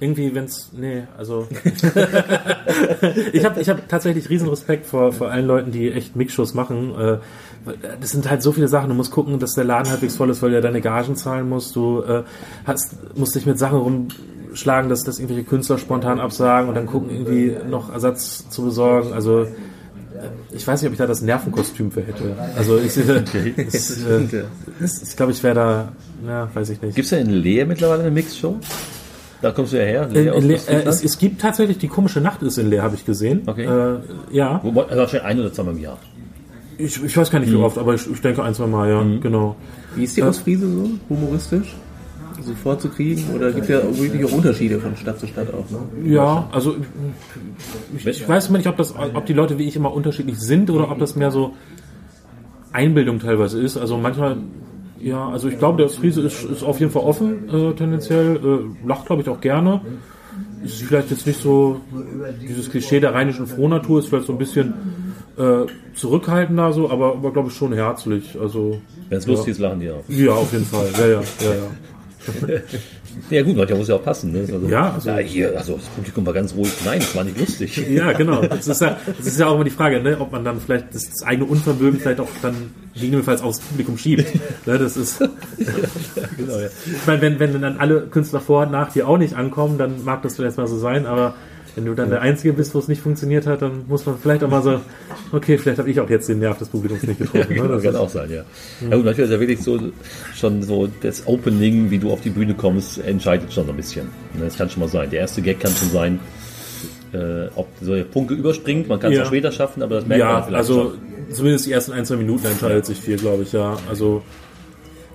irgendwie, 0.00 0.34
wenn's, 0.34 0.70
nee, 0.72 1.02
also 1.18 1.46
ich 3.32 3.44
habe 3.44 3.60
ich 3.60 3.68
hab 3.68 3.88
tatsächlich 3.88 4.28
riesen 4.30 4.48
Respekt 4.48 4.86
vor, 4.86 5.12
vor 5.12 5.30
allen 5.30 5.46
Leuten, 5.46 5.72
die 5.72 5.92
echt 5.92 6.16
Mixshows 6.16 6.54
machen. 6.54 6.94
Äh, 6.98 7.18
das 8.00 8.10
sind 8.10 8.28
halt 8.30 8.42
so 8.42 8.52
viele 8.52 8.68
Sachen. 8.68 8.88
Du 8.88 8.94
musst 8.94 9.10
gucken, 9.12 9.38
dass 9.38 9.54
der 9.54 9.64
Laden 9.64 9.90
halbwegs 9.90 10.16
voll 10.16 10.30
ist, 10.30 10.40
weil 10.42 10.50
du 10.50 10.56
ja 10.56 10.62
deine 10.62 10.80
Gagen 10.80 11.16
zahlen 11.16 11.48
musst. 11.48 11.76
Du 11.76 12.02
äh, 12.02 12.22
hast, 12.66 12.94
musst 13.16 13.34
dich 13.34 13.44
mit 13.46 13.58
Sachen 13.58 13.78
rumschlagen, 13.78 14.88
dass, 14.88 15.02
dass 15.04 15.18
irgendwelche 15.18 15.44
Künstler 15.44 15.76
spontan 15.78 16.18
absagen 16.20 16.68
und 16.70 16.74
dann 16.74 16.86
gucken, 16.86 17.10
irgendwie 17.10 17.54
noch 17.68 17.92
Ersatz 17.92 18.48
zu 18.48 18.64
besorgen. 18.64 19.12
Also 19.12 19.42
äh, 19.42 19.48
ich 20.52 20.66
weiß 20.66 20.80
nicht, 20.80 20.88
ob 20.88 20.92
ich 20.94 20.98
da 20.98 21.06
das 21.06 21.20
Nervenkostüm 21.20 21.90
für 21.92 22.00
hätte. 22.02 22.34
Also 22.56 22.78
ich, 22.78 22.96
es, 22.96 24.04
es- 24.80 25.02
ich 25.02 25.16
glaube, 25.16 25.32
ich 25.32 25.42
wäre 25.42 25.54
da, 25.54 25.92
ja, 26.26 26.48
weiß 26.54 26.70
ich 26.70 26.80
nicht. 26.80 26.94
Gibt 26.96 27.04
es 27.04 27.10
ja 27.10 27.18
in 27.18 27.30
Leer 27.30 27.66
mittlerweile 27.66 28.02
eine 28.02 28.10
Mixshow? 28.10 28.58
Da 29.42 29.50
kommst 29.52 29.72
du 29.72 29.78
ja 29.78 29.84
her. 29.84 30.08
Leer 30.08 30.34
in 30.34 30.44
Le 30.48 30.54
äh, 30.54 30.56
Ostfriesland? 30.56 30.86
es, 30.86 31.04
es 31.04 31.18
gibt 31.18 31.40
tatsächlich 31.40 31.78
die 31.78 31.88
komische 31.88 32.20
Nacht 32.20 32.42
ist 32.42 32.58
in 32.58 32.68
Leer, 32.68 32.82
habe 32.82 32.94
ich 32.94 33.04
gesehen. 33.04 33.42
Okay. 33.46 33.64
Äh, 33.64 33.98
ja, 34.30 34.60
Wobei, 34.62 34.82
also 34.84 34.96
wahrscheinlich 34.96 35.28
ein 35.28 35.40
oder 35.40 35.52
zweimal 35.52 35.74
im 35.74 35.80
Jahr. 35.80 35.98
ich, 36.78 37.02
ich 37.02 37.16
weiß 37.16 37.30
gar 37.30 37.40
nicht 37.40 37.52
wie 37.52 37.56
oft, 37.56 37.78
aber 37.78 37.94
ich, 37.94 38.10
ich 38.10 38.20
denke 38.20 38.42
ein, 38.42 38.54
zwei 38.54 38.66
Mal, 38.66 38.88
ja, 38.88 39.04
genau. 39.20 39.56
Wie 39.94 40.04
ist 40.04 40.16
die 40.16 40.22
Ostfriese 40.22 40.68
so, 40.70 40.90
humoristisch? 41.08 41.74
So 42.42 42.54
vorzukriegen? 42.54 43.24
Oder 43.34 43.52
gibt 43.52 43.68
es 43.68 43.68
ja 43.68 43.82
wirklich 43.82 44.24
auch 44.24 44.32
Unterschiede 44.32 44.80
von 44.80 44.96
Stadt 44.96 45.20
zu 45.20 45.26
Stadt 45.26 45.48
auch, 45.52 45.68
ne? 45.70 46.10
Ja, 46.10 46.48
also 46.52 46.76
ich, 47.94 48.06
ich 48.06 48.28
weiß 48.28 48.48
mal 48.48 48.58
nicht, 48.58 48.66
ob, 48.66 48.78
das, 48.78 48.94
ob 48.96 49.26
die 49.26 49.34
Leute 49.34 49.58
wie 49.58 49.68
ich 49.68 49.76
immer 49.76 49.92
unterschiedlich 49.92 50.38
sind 50.38 50.70
oder 50.70 50.90
ob 50.90 50.98
das 50.98 51.16
mehr 51.16 51.30
so 51.30 51.52
Einbildung 52.72 53.18
teilweise 53.18 53.60
ist. 53.60 53.76
Also 53.76 53.98
manchmal, 53.98 54.38
ja, 55.00 55.28
also 55.28 55.48
ich 55.48 55.58
glaube, 55.58 55.78
der 55.78 55.88
Friese 55.88 56.20
ist, 56.22 56.44
ist 56.44 56.62
auf 56.62 56.78
jeden 56.80 56.92
Fall 56.92 57.02
offen, 57.02 57.48
äh, 57.48 57.74
tendenziell, 57.74 58.36
äh, 58.36 58.86
lacht, 58.86 59.06
glaube 59.06 59.22
ich, 59.22 59.28
auch 59.28 59.40
gerne. 59.40 59.80
Ist 60.62 60.82
vielleicht 60.82 61.10
jetzt 61.10 61.26
nicht 61.26 61.40
so, 61.40 61.80
dieses 62.42 62.70
Klischee 62.70 63.00
der 63.00 63.14
rheinischen 63.14 63.46
Frohnatur 63.46 63.98
ist 63.98 64.08
vielleicht 64.08 64.26
so 64.26 64.32
ein 64.32 64.38
bisschen 64.38 64.74
äh, 65.38 65.66
zurückhaltender 65.94 66.72
so, 66.72 66.90
aber, 66.90 67.12
aber 67.12 67.32
glaube 67.32 67.48
ich 67.48 67.54
schon 67.54 67.72
herzlich. 67.72 68.38
Also 68.38 68.80
Wenn 69.08 69.18
es 69.18 69.26
lustig 69.26 69.52
ist, 69.52 69.58
lachen 69.58 69.80
die 69.80 69.90
auch. 69.90 70.04
ja, 70.08 70.32
auf 70.32 70.52
jeden 70.52 70.66
Fall. 70.66 70.86
Ja, 70.98 71.06
ja, 71.06 71.22
ja, 71.40 72.54
ja. 72.54 72.60
Ja 73.30 73.42
gut, 73.42 73.56
manchmal 73.56 73.78
muss 73.78 73.88
ja 73.88 73.94
auch 73.96 74.02
passen. 74.04 74.32
Ne? 74.32 74.40
Also, 74.40 74.68
Ja, 74.68 74.92
also- 74.94 75.10
ja, 75.10 75.16
hier, 75.18 75.56
also 75.56 75.74
das 75.76 75.86
Publikum 75.86 76.24
war 76.26 76.32
ganz 76.32 76.54
ruhig. 76.54 76.72
Nein, 76.84 77.00
das 77.00 77.14
war 77.14 77.24
nicht 77.24 77.38
lustig. 77.38 77.76
Ja, 77.90 78.12
genau. 78.12 78.42
Das 78.42 78.66
ist 78.68 78.80
ja, 78.80 78.96
das 79.16 79.26
ist 79.26 79.38
ja 79.40 79.46
auch 79.46 79.54
immer 79.54 79.64
die 79.64 79.70
Frage, 79.70 80.00
ne, 80.00 80.16
ob 80.20 80.32
man 80.32 80.44
dann 80.44 80.60
vielleicht 80.60 80.94
das, 80.94 81.08
das 81.10 81.22
eigene 81.22 81.46
Unvermögen 81.46 81.98
vielleicht 82.00 82.20
auch 82.20 82.28
dann 82.42 82.54
gegebenenfalls 82.94 83.42
aufs 83.42 83.60
Publikum 83.60 83.98
schiebt. 83.98 84.26
Ne, 84.66 84.78
das 84.78 84.96
ist, 84.96 85.18
genau, 86.36 86.58
ja. 86.58 86.66
ich 86.86 87.06
meine, 87.06 87.20
wenn, 87.20 87.38
wenn 87.40 87.60
dann 87.60 87.78
alle 87.78 88.02
Künstler 88.02 88.40
vor 88.40 88.62
und 88.64 88.72
nach 88.72 88.92
dir 88.92 89.08
auch 89.08 89.18
nicht 89.18 89.34
ankommen, 89.34 89.78
dann 89.78 90.04
mag 90.04 90.22
das 90.22 90.36
vielleicht 90.36 90.56
mal 90.56 90.66
so 90.66 90.78
sein, 90.78 91.06
aber 91.06 91.34
wenn 91.76 91.84
du 91.84 91.94
dann 91.94 92.10
der 92.10 92.20
Einzige 92.22 92.52
bist, 92.52 92.74
wo 92.74 92.78
es 92.80 92.88
nicht 92.88 93.00
funktioniert 93.00 93.46
hat, 93.46 93.62
dann 93.62 93.84
muss 93.88 94.04
man 94.06 94.16
vielleicht 94.18 94.42
auch 94.42 94.50
mal 94.50 94.62
so, 94.62 94.80
okay, 95.32 95.56
vielleicht 95.58 95.78
habe 95.78 95.90
ich 95.90 96.00
auch 96.00 96.10
jetzt 96.10 96.28
den 96.28 96.40
Nerv 96.40 96.58
des 96.58 96.68
Publikums 96.68 97.02
nicht 97.04 97.18
getroffen. 97.18 97.46
Genau, 97.54 97.64
ne? 97.64 97.74
das 97.74 97.82
kann 97.82 97.96
auch 97.96 98.08
sein, 98.08 98.30
ja. 98.30 98.42
Ja 98.88 98.96
gut, 98.96 99.04
manchmal 99.04 99.26
ist 99.26 99.30
ja 99.32 99.40
wirklich 99.40 99.62
so 99.62 99.78
schon 100.34 100.62
so 100.62 100.88
das 101.02 101.26
Opening, 101.26 101.90
wie 101.90 101.98
du 101.98 102.10
auf 102.10 102.20
die 102.22 102.30
Bühne 102.30 102.54
kommst, 102.54 102.98
entscheidet 103.04 103.52
schon 103.52 103.68
ein 103.68 103.76
bisschen. 103.76 104.06
Ne, 104.34 104.44
Das 104.44 104.56
kann 104.56 104.68
schon 104.70 104.80
mal 104.80 104.88
sein. 104.88 105.10
Der 105.10 105.20
erste 105.20 105.42
Gag 105.42 105.60
kann 105.60 105.72
schon 105.72 105.90
sein, 105.90 106.18
äh, 107.12 107.46
ob 107.54 107.68
so 107.80 107.94
der 107.94 108.06
Funke 108.06 108.34
überspringt. 108.34 108.88
Man 108.88 108.98
kann 109.00 109.12
es 109.12 109.18
Ja. 109.18 109.24
auch 109.24 109.28
später 109.28 109.52
schaffen, 109.52 109.82
aber 109.82 109.96
das 109.96 110.06
merkt 110.06 110.22
man 110.24 110.30
ja, 110.32 110.42
vielleicht 110.42 110.56
also 110.56 110.90
schon. 111.28 111.34
zumindest 111.34 111.66
die 111.66 111.72
ersten 111.72 111.92
ein, 111.92 112.04
zwei 112.04 112.16
Minuten 112.16 112.46
entscheidet 112.46 112.86
sich 112.86 112.98
viel, 113.00 113.16
glaube 113.16 113.42
ich, 113.44 113.52
ja. 113.52 113.76
Also 113.88 114.22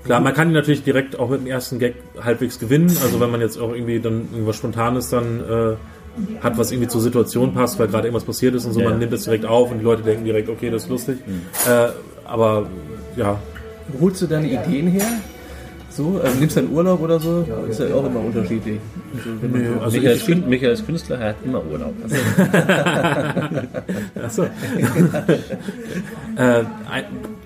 klar, 0.04 0.20
man 0.22 0.34
kann 0.34 0.50
ihn 0.50 0.54
natürlich 0.54 0.84
direkt 0.84 1.18
auch 1.18 1.30
mit 1.30 1.42
dem 1.42 1.48
ersten 1.48 1.80
Gag 1.80 1.96
halbwegs 2.22 2.60
gewinnen. 2.60 2.90
Also 3.02 3.20
wenn 3.20 3.32
man 3.32 3.42
jetzt 3.42 3.58
auch 3.58 3.74
irgendwie 3.74 4.00
dann 4.00 4.28
irgendwas 4.32 4.56
Spontanes 4.58 5.10
dann 5.10 5.40
äh, 5.42 5.76
hat, 6.42 6.58
was 6.58 6.72
irgendwie 6.72 6.88
zur 6.88 7.02
Situation 7.02 7.54
passt, 7.54 7.78
weil 7.80 7.88
gerade 7.88 8.08
irgendwas 8.08 8.24
passiert 8.26 8.56
ist 8.56 8.66
und 8.66 8.74
so, 8.74 8.80
Ja, 8.80 8.86
man 8.86 8.94
ja. 8.96 9.00
nimmt 9.00 9.14
das 9.14 9.24
direkt 9.24 9.46
auf 9.46 9.72
und 9.72 9.80
die 9.80 9.84
Leute 9.84 10.02
denken 10.04 10.24
direkt, 10.26 10.50
okay, 10.50 10.70
das 10.70 10.84
ist 10.84 10.90
lustig. 10.90 11.18
Äh, 11.68 11.88
aber 12.26 12.66
ja, 13.16 13.40
Wo 13.90 14.06
holst 14.06 14.22
du 14.22 14.28
deine 14.28 14.48
Ideen 14.48 14.88
her? 14.88 15.06
So, 15.90 16.20
also 16.22 16.38
nimmst 16.40 16.58
du 16.58 16.60
einen 16.62 16.72
Urlaub 16.74 17.02
oder 17.02 17.20
so? 17.22 17.46
Ist 17.70 17.80
ja 17.80 17.94
auch 17.96 18.06
immer 18.06 18.20
unterschiedlich. 18.20 18.80
Also, 19.14 19.30
also 19.82 19.98
Michael, 19.98 20.16
ich, 20.18 20.22
ist 20.22 20.28
Kün- 20.30 20.46
Michael 20.46 20.72
ist 20.74 20.86
Künstler, 20.86 21.18
er 21.20 21.30
hat 21.30 21.36
immer 21.46 21.62
Urlaub. 21.72 21.94
Achso. 24.22 24.44
äh, 26.38 26.64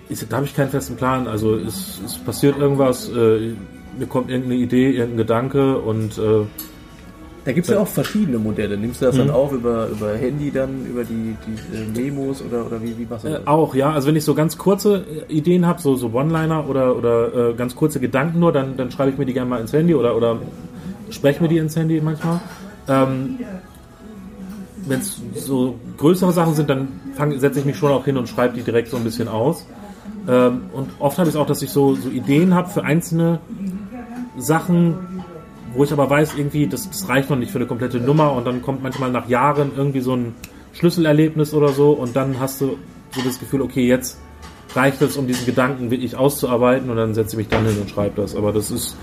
ich, 0.09 0.27
da 0.27 0.37
habe 0.37 0.45
ich 0.47 0.55
keinen 0.55 0.69
festen 0.69 0.95
Plan. 0.95 1.27
Also 1.27 1.55
es, 1.55 1.99
es 2.05 2.17
passiert 2.17 2.57
irgendwas, 2.57 3.07
äh, 3.09 3.53
mir 3.97 4.07
kommt 4.07 4.29
irgendeine 4.31 4.55
Idee, 4.55 4.91
irgendein 4.91 5.17
Gedanke 5.17 5.77
und 5.77 6.17
äh, 6.17 6.45
Da 7.49 7.53
gibt 7.53 7.67
es 7.67 7.73
ja 7.73 7.79
auch 7.79 7.87
verschiedene 7.87 8.37
Modelle. 8.37 8.77
Nimmst 8.77 9.01
du 9.01 9.05
das 9.05 9.17
dann 9.17 9.31
auf 9.31 9.51
über, 9.51 9.87
über 9.87 10.13
Handy 10.15 10.51
dann, 10.51 10.85
über 10.85 11.03
die, 11.03 11.35
die 11.47 11.75
äh, 11.75 12.09
Memos 12.11 12.43
oder, 12.43 12.63
oder 12.63 12.79
wie, 12.83 12.95
wie 12.95 13.07
machst 13.09 13.25
du 13.25 13.29
Äh, 13.29 13.31
das? 13.31 13.47
auch, 13.47 13.73
ja. 13.73 13.91
Also 13.91 14.07
wenn 14.07 14.15
ich 14.15 14.23
so 14.23 14.35
ganz 14.35 14.55
kurze 14.59 15.03
äh, 15.27 15.33
Ideen 15.33 15.65
habe, 15.65 15.81
so, 15.81 15.95
so 15.95 16.11
One-Liner 16.13 16.69
oder, 16.69 16.95
oder 16.95 17.49
äh, 17.49 17.53
ganz 17.55 17.75
kurze 17.75 17.99
Gedanken 17.99 18.37
nur, 18.37 18.51
dann, 18.51 18.77
dann 18.77 18.91
schreibe 18.91 19.09
ich 19.09 19.17
mir 19.17 19.25
die 19.25 19.33
gerne 19.33 19.49
mal 19.49 19.59
ins 19.59 19.73
Handy 19.73 19.95
oder, 19.95 20.15
oder 20.15 20.37
spreche 21.09 21.41
mir 21.41 21.49
die 21.49 21.57
ins 21.57 21.75
Handy 21.75 21.99
manchmal. 22.01 22.39
Ähm, 22.87 23.39
wenn 24.85 24.99
es 24.99 25.19
so 25.35 25.73
größere 25.97 26.31
Sachen 26.31 26.53
sind, 26.53 26.69
dann 26.69 26.87
setze 27.39 27.61
ich 27.61 27.65
mich 27.65 27.77
schon 27.77 27.91
auch 27.91 28.05
hin 28.05 28.15
und 28.17 28.29
schreibe 28.29 28.53
die 28.53 28.61
direkt 28.61 28.89
so 28.89 28.97
ein 28.97 29.03
bisschen 29.03 29.27
aus. 29.27 29.65
Ähm, 30.27 30.65
und 30.71 30.89
oft 30.99 31.17
habe 31.17 31.27
ich 31.29 31.33
es 31.33 31.41
auch, 31.41 31.47
dass 31.47 31.63
ich 31.63 31.71
so, 31.71 31.95
so 31.95 32.09
Ideen 32.09 32.53
habe 32.53 32.69
für 32.69 32.83
einzelne 32.83 33.39
Sachen, 34.37 35.18
wo 35.73 35.83
ich 35.83 35.91
aber 35.91 36.09
weiß, 36.09 36.35
irgendwie, 36.35 36.67
das, 36.67 36.89
das 36.89 37.07
reicht 37.09 37.29
noch 37.29 37.37
nicht 37.37 37.51
für 37.51 37.57
eine 37.57 37.67
komplette 37.67 37.99
Nummer 37.99 38.33
und 38.33 38.45
dann 38.45 38.61
kommt 38.61 38.83
manchmal 38.83 39.11
nach 39.11 39.27
Jahren 39.27 39.71
irgendwie 39.75 40.01
so 40.01 40.15
ein 40.15 40.35
Schlüsselerlebnis 40.73 41.53
oder 41.53 41.69
so 41.69 41.91
und 41.91 42.15
dann 42.15 42.39
hast 42.39 42.61
du 42.61 42.77
so 43.11 43.21
das 43.21 43.39
Gefühl, 43.39 43.61
okay, 43.61 43.87
jetzt 43.87 44.17
reicht 44.75 45.01
es, 45.01 45.17
um 45.17 45.27
diesen 45.27 45.45
Gedanken 45.45 45.89
wirklich 45.91 46.15
auszuarbeiten 46.15 46.89
und 46.89 46.97
dann 46.97 47.13
setze 47.13 47.31
ich 47.31 47.37
mich 47.37 47.47
dann 47.47 47.65
hin 47.65 47.77
und 47.81 47.89
schreibe 47.89 48.21
das. 48.21 48.35
Aber 48.35 48.51
das 48.51 48.69
ist, 48.71 48.95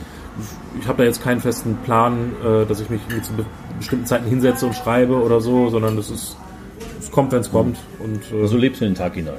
ich 0.80 0.86
habe 0.86 0.98
da 0.98 1.04
jetzt 1.04 1.22
keinen 1.22 1.40
festen 1.40 1.76
Plan, 1.84 2.32
äh, 2.44 2.66
dass 2.66 2.80
ich 2.80 2.90
mich 2.90 3.00
zu 3.22 3.32
be 3.32 3.44
bestimmten 3.78 4.06
Zeiten 4.06 4.26
hinsetze 4.26 4.66
und 4.66 4.74
schreibe 4.74 5.22
oder 5.22 5.40
so, 5.40 5.68
sondern 5.68 5.96
das 5.96 6.10
ist, 6.10 6.36
es 6.98 7.10
kommt, 7.10 7.32
wenn 7.32 7.40
es 7.40 7.50
kommt 7.50 7.76
und 7.98 8.22
äh, 8.32 8.46
So 8.46 8.56
lebst 8.56 8.80
du 8.80 8.86
in 8.86 8.92
den 8.92 8.96
Tag 8.96 9.14
hinein. 9.14 9.34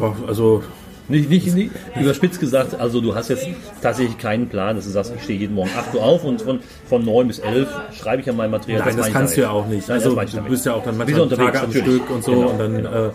ja, 0.00 0.12
also 0.26 0.62
Nicht, 1.06 1.28
nicht, 1.28 1.54
nicht 1.54 1.70
überspitzt 2.00 2.40
gesagt, 2.40 2.80
also 2.80 3.00
du 3.00 3.14
hast 3.14 3.28
jetzt 3.28 3.46
tatsächlich 3.82 4.16
keinen 4.16 4.48
Plan, 4.48 4.76
dass 4.76 4.86
du 4.86 4.90
sagst, 4.90 5.12
ich 5.14 5.22
stehe 5.22 5.38
jeden 5.38 5.54
Morgen 5.54 5.70
8 5.76 5.94
Uhr 5.94 6.02
auf 6.02 6.24
und 6.24 6.40
von, 6.40 6.60
von 6.86 7.04
9 7.04 7.28
bis 7.28 7.38
11 7.40 7.68
schreibe 7.92 8.20
ich 8.20 8.26
ja 8.26 8.32
mein 8.32 8.50
Material. 8.50 8.82
Nein, 8.86 8.96
das, 8.96 9.08
ich 9.08 9.12
kannst 9.12 9.36
du 9.36 9.42
ja 9.42 9.50
auch 9.50 9.66
nicht. 9.66 9.88
Nein, 9.88 9.98
also 9.98 10.14
das 10.14 10.30
du 10.30 10.40
bist 10.42 10.64
ja 10.64 10.72
auch 10.74 10.82
dann 10.82 10.96
manchmal 10.96 11.28
Tage 11.28 11.60
am. 11.60 11.70
Stück 11.72 12.08
und 12.10 12.24
so 12.24 12.32
Genau, 12.32 12.48
und 12.48 12.58
dann 12.58 12.76
genau. 12.76 13.06
äh, 13.08 13.10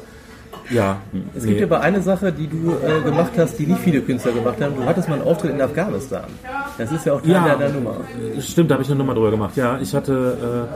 ja. 0.70 0.98
Es 1.36 1.46
gibt 1.46 1.58
nee. 1.58 1.64
aber 1.64 1.82
eine 1.82 2.02
Sache, 2.02 2.32
die 2.32 2.48
du 2.48 2.72
äh, 2.72 3.02
gemacht 3.02 3.32
hast, 3.38 3.58
die 3.58 3.66
nicht 3.66 3.82
viele 3.82 4.02
Künstler 4.02 4.32
gemacht 4.32 4.62
haben. 4.62 4.76
Du 4.76 4.86
hattest 4.86 5.10
mal 5.10 5.16
einen 5.16 5.28
Auftritt 5.28 5.52
in 5.52 5.62
Afghanistan. 5.62 6.26
Das 6.78 6.92
ist 6.92 7.06
ja 7.06 7.14
auch 7.14 7.22
Teil 7.22 7.32
Ja. 7.32 7.56
deiner 7.56 7.70
Nummer. 7.74 7.98
Stimmt, 8.40 8.70
da 8.72 8.76
habe 8.76 8.84
ich 8.84 8.90
eine 8.90 8.98
Nummer 8.98 9.14
drüber 9.14 9.32
gemacht. 9.32 9.58
Ja, 9.58 9.80
ich 9.80 9.94
hatte 9.96 10.68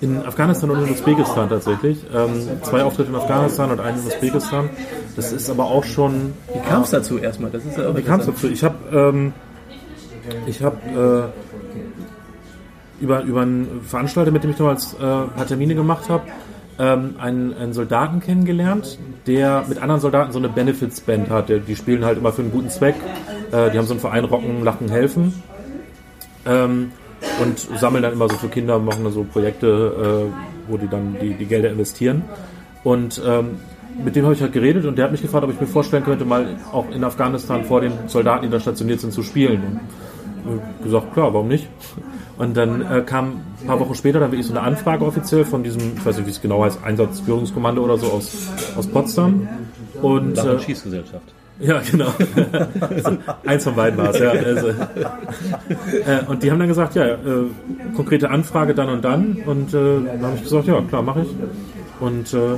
äh, 0.00 0.04
in 0.04 0.24
Afghanistan 0.24 0.70
und 0.70 0.84
in 0.84 0.92
Usbekistan 0.92 1.48
tatsächlich 1.48 1.98
ähm, 2.14 2.48
zwei 2.62 2.82
Auftritte 2.82 3.10
in 3.10 3.16
Afghanistan 3.16 3.70
und 3.70 3.80
einen 3.80 3.98
in 4.00 4.06
Usbekistan. 4.06 4.70
Das 5.16 5.32
ist 5.32 5.50
aber 5.50 5.64
auch 5.66 5.84
schon 5.84 6.32
Wie 6.52 6.68
kam 6.68 6.82
es 6.82 6.90
dazu 6.90 7.18
erstmal? 7.18 7.50
Das 7.50 7.64
ist 7.64 7.76
ja 7.76 7.88
auch 7.88 7.96
Wie 7.96 8.02
kam 8.02 8.20
es 8.20 8.26
dazu? 8.26 8.48
Ich 8.48 8.64
habe 8.64 8.76
ähm, 8.92 9.32
ich 10.46 10.62
habe 10.62 11.32
äh, 13.00 13.02
über, 13.02 13.22
über 13.22 13.42
einen 13.42 13.80
Veranstalter, 13.84 14.30
mit 14.30 14.44
dem 14.44 14.50
ich 14.50 14.56
damals 14.56 14.94
äh, 14.94 15.04
ein 15.04 15.30
paar 15.30 15.46
Termine 15.46 15.74
gemacht 15.74 16.08
habe, 16.08 16.22
ähm, 16.82 17.14
einen, 17.18 17.56
einen 17.56 17.72
Soldaten 17.72 18.18
kennengelernt, 18.18 18.98
der 19.28 19.64
mit 19.68 19.80
anderen 19.80 20.00
Soldaten 20.00 20.32
so 20.32 20.40
eine 20.40 20.48
Benefits-Band 20.48 21.30
hat. 21.30 21.48
Die 21.48 21.76
spielen 21.76 22.04
halt 22.04 22.18
immer 22.18 22.32
für 22.32 22.42
einen 22.42 22.50
guten 22.50 22.70
Zweck. 22.70 22.96
Äh, 23.52 23.70
die 23.70 23.78
haben 23.78 23.86
so 23.86 23.94
einen 23.94 24.00
Verein 24.00 24.24
Rocken, 24.24 24.64
Lachen, 24.64 24.88
Helfen. 24.88 25.32
Ähm, 26.44 26.90
und 27.40 27.58
sammeln 27.78 28.02
dann 28.02 28.12
immer 28.12 28.28
so 28.28 28.34
für 28.34 28.48
Kinder, 28.48 28.80
machen 28.80 29.04
dann 29.04 29.12
so 29.12 29.22
Projekte, 29.22 30.28
äh, 30.28 30.70
wo 30.70 30.76
die 30.76 30.88
dann 30.88 31.16
die, 31.22 31.34
die 31.34 31.46
Gelder 31.46 31.70
investieren. 31.70 32.24
Und 32.82 33.22
ähm, 33.24 33.58
mit 34.04 34.16
dem 34.16 34.24
habe 34.24 34.34
ich 34.34 34.42
halt 34.42 34.52
geredet 34.52 34.84
und 34.84 34.98
der 34.98 35.04
hat 35.04 35.12
mich 35.12 35.22
gefragt, 35.22 35.44
ob 35.44 35.52
ich 35.52 35.60
mir 35.60 35.68
vorstellen 35.68 36.02
könnte, 36.02 36.24
mal 36.24 36.56
auch 36.72 36.90
in 36.90 37.04
Afghanistan 37.04 37.64
vor 37.64 37.80
den 37.80 37.92
Soldaten, 38.08 38.46
die 38.46 38.50
da 38.50 38.58
stationiert 38.58 39.00
sind, 39.00 39.12
zu 39.12 39.22
spielen. 39.22 39.80
Und 40.44 40.58
äh, 40.58 40.82
gesagt, 40.82 41.14
klar, 41.14 41.32
warum 41.32 41.46
nicht? 41.46 41.68
Und 42.42 42.56
dann 42.56 42.82
äh, 42.82 43.02
kam 43.02 43.40
ein 43.60 43.66
paar 43.68 43.78
Wochen 43.78 43.94
später 43.94 44.18
dann 44.18 44.32
wirklich 44.32 44.48
so 44.48 44.52
eine 44.52 44.62
Anfrage 44.62 45.04
offiziell 45.04 45.44
von 45.44 45.62
diesem, 45.62 45.96
ich 45.96 46.04
weiß 46.04 46.16
nicht, 46.16 46.26
wie 46.26 46.32
es 46.32 46.42
genau 46.42 46.64
heißt, 46.64 46.82
Einsatzführungskommando 46.82 47.84
oder 47.84 47.98
so 47.98 48.08
aus, 48.08 48.48
aus 48.76 48.84
Potsdam. 48.88 49.46
Und 50.02 50.36
äh, 50.36 50.58
Schießgesellschaft. 50.58 51.22
ja, 51.60 51.80
genau. 51.88 52.08
Eins 53.46 53.62
von 53.62 53.76
beiden 53.76 53.96
war 53.96 54.10
es, 54.10 54.18
ja. 54.18 54.30
Also, 54.30 54.70
äh, 54.70 54.74
und 56.26 56.42
die 56.42 56.50
haben 56.50 56.58
dann 56.58 56.66
gesagt, 56.66 56.96
ja, 56.96 57.10
äh, 57.10 57.16
konkrete 57.94 58.28
Anfrage 58.28 58.74
dann 58.74 58.88
und 58.88 59.04
dann. 59.04 59.36
Und 59.46 59.72
äh, 59.72 60.00
dann 60.04 60.22
habe 60.22 60.34
ich 60.34 60.42
gesagt, 60.42 60.66
ja, 60.66 60.80
klar, 60.80 61.02
mache 61.02 61.20
ich. 61.20 61.28
Und 62.00 62.34
äh, 62.34 62.56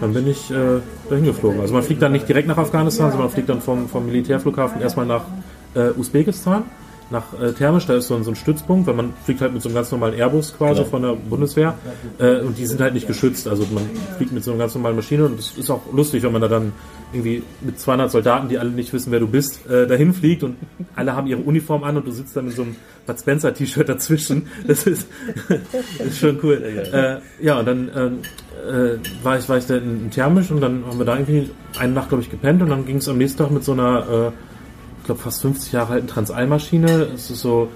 dann 0.00 0.14
bin 0.14 0.28
ich 0.28 0.52
äh, 0.52 0.78
dahin 1.10 1.24
geflogen. 1.24 1.60
Also 1.60 1.74
man 1.74 1.82
fliegt 1.82 2.00
dann 2.00 2.12
nicht 2.12 2.28
direkt 2.28 2.46
nach 2.46 2.58
Afghanistan, 2.58 3.10
sondern 3.10 3.26
man 3.26 3.34
fliegt 3.34 3.48
dann 3.48 3.60
vom, 3.60 3.88
vom 3.88 4.06
Militärflughafen 4.06 4.80
erstmal 4.80 5.06
nach 5.06 5.22
Usbekistan, 5.98 6.62
nach 7.10 7.38
äh, 7.40 7.52
Termisch, 7.52 7.86
da 7.86 7.96
ist 7.96 8.08
so 8.08 8.14
ein, 8.14 8.24
so 8.24 8.30
ein 8.30 8.36
Stützpunkt, 8.36 8.86
weil 8.86 8.94
man 8.94 9.12
fliegt 9.24 9.40
halt 9.40 9.52
mit 9.52 9.62
so 9.62 9.68
einem 9.68 9.76
ganz 9.76 9.90
normalen 9.90 10.14
Airbus 10.14 10.56
quasi 10.56 10.80
Klar. 10.80 10.86
von 10.86 11.02
der 11.02 11.12
Bundeswehr 11.12 11.74
äh, 12.18 12.40
und 12.40 12.58
die 12.58 12.66
sind 12.66 12.80
halt 12.80 12.94
nicht 12.94 13.06
geschützt, 13.06 13.46
also 13.46 13.66
man 13.72 13.88
fliegt 14.16 14.32
mit 14.32 14.44
so 14.44 14.50
einer 14.50 14.60
ganz 14.60 14.74
normalen 14.74 14.96
Maschine 14.96 15.26
und 15.26 15.38
es 15.38 15.56
ist 15.56 15.70
auch 15.70 15.82
lustig, 15.92 16.22
wenn 16.22 16.32
man 16.32 16.42
da 16.42 16.48
dann 16.48 16.72
irgendwie 17.12 17.42
mit 17.60 17.78
200 17.78 18.10
Soldaten, 18.10 18.48
die 18.48 18.58
alle 18.58 18.70
nicht 18.70 18.92
wissen, 18.92 19.12
wer 19.12 19.20
du 19.20 19.28
bist, 19.28 19.66
äh, 19.70 19.86
dahin 19.86 20.12
fliegt 20.12 20.42
und 20.42 20.56
alle 20.96 21.14
haben 21.14 21.26
ihre 21.26 21.40
Uniform 21.40 21.84
an 21.84 21.96
und 21.96 22.06
du 22.06 22.10
sitzt 22.10 22.36
da 22.36 22.42
mit 22.42 22.54
so 22.54 22.62
einem 22.62 22.76
Bud 23.06 23.18
Spencer 23.18 23.54
T-Shirt 23.54 23.88
dazwischen. 23.88 24.46
Das 24.66 24.86
ist, 24.86 25.06
das 25.48 26.06
ist 26.06 26.18
schon 26.18 26.38
cool. 26.42 26.62
Äh, 26.62 27.44
ja, 27.44 27.58
und 27.58 27.66
dann 27.66 27.90
ähm, 27.94 28.18
äh, 28.66 29.24
war 29.24 29.38
ich 29.38 29.48
war 29.48 29.58
ich 29.58 29.66
da 29.66 29.76
in, 29.76 30.04
in 30.04 30.10
Thermisch 30.10 30.50
und 30.50 30.60
dann 30.60 30.84
haben 30.86 30.98
wir 30.98 31.04
da 31.04 31.14
irgendwie 31.14 31.50
eine 31.78 31.92
Nacht, 31.92 32.08
glaube 32.08 32.22
ich, 32.22 32.30
gepennt 32.30 32.62
und 32.62 32.70
dann 32.70 32.86
ging 32.86 32.96
es 32.96 33.08
am 33.08 33.18
nächsten 33.18 33.38
Tag 33.38 33.50
mit 33.50 33.62
so 33.64 33.72
einer, 33.72 34.32
äh, 34.32 34.53
glaube, 35.04 35.20
fast 35.20 35.42
50 35.42 35.72
Jahre 35.72 35.94
alten 35.94 36.06
Transalmaschine. 36.06 37.08
Es 37.14 37.30
ist 37.30 37.40
so, 37.40 37.68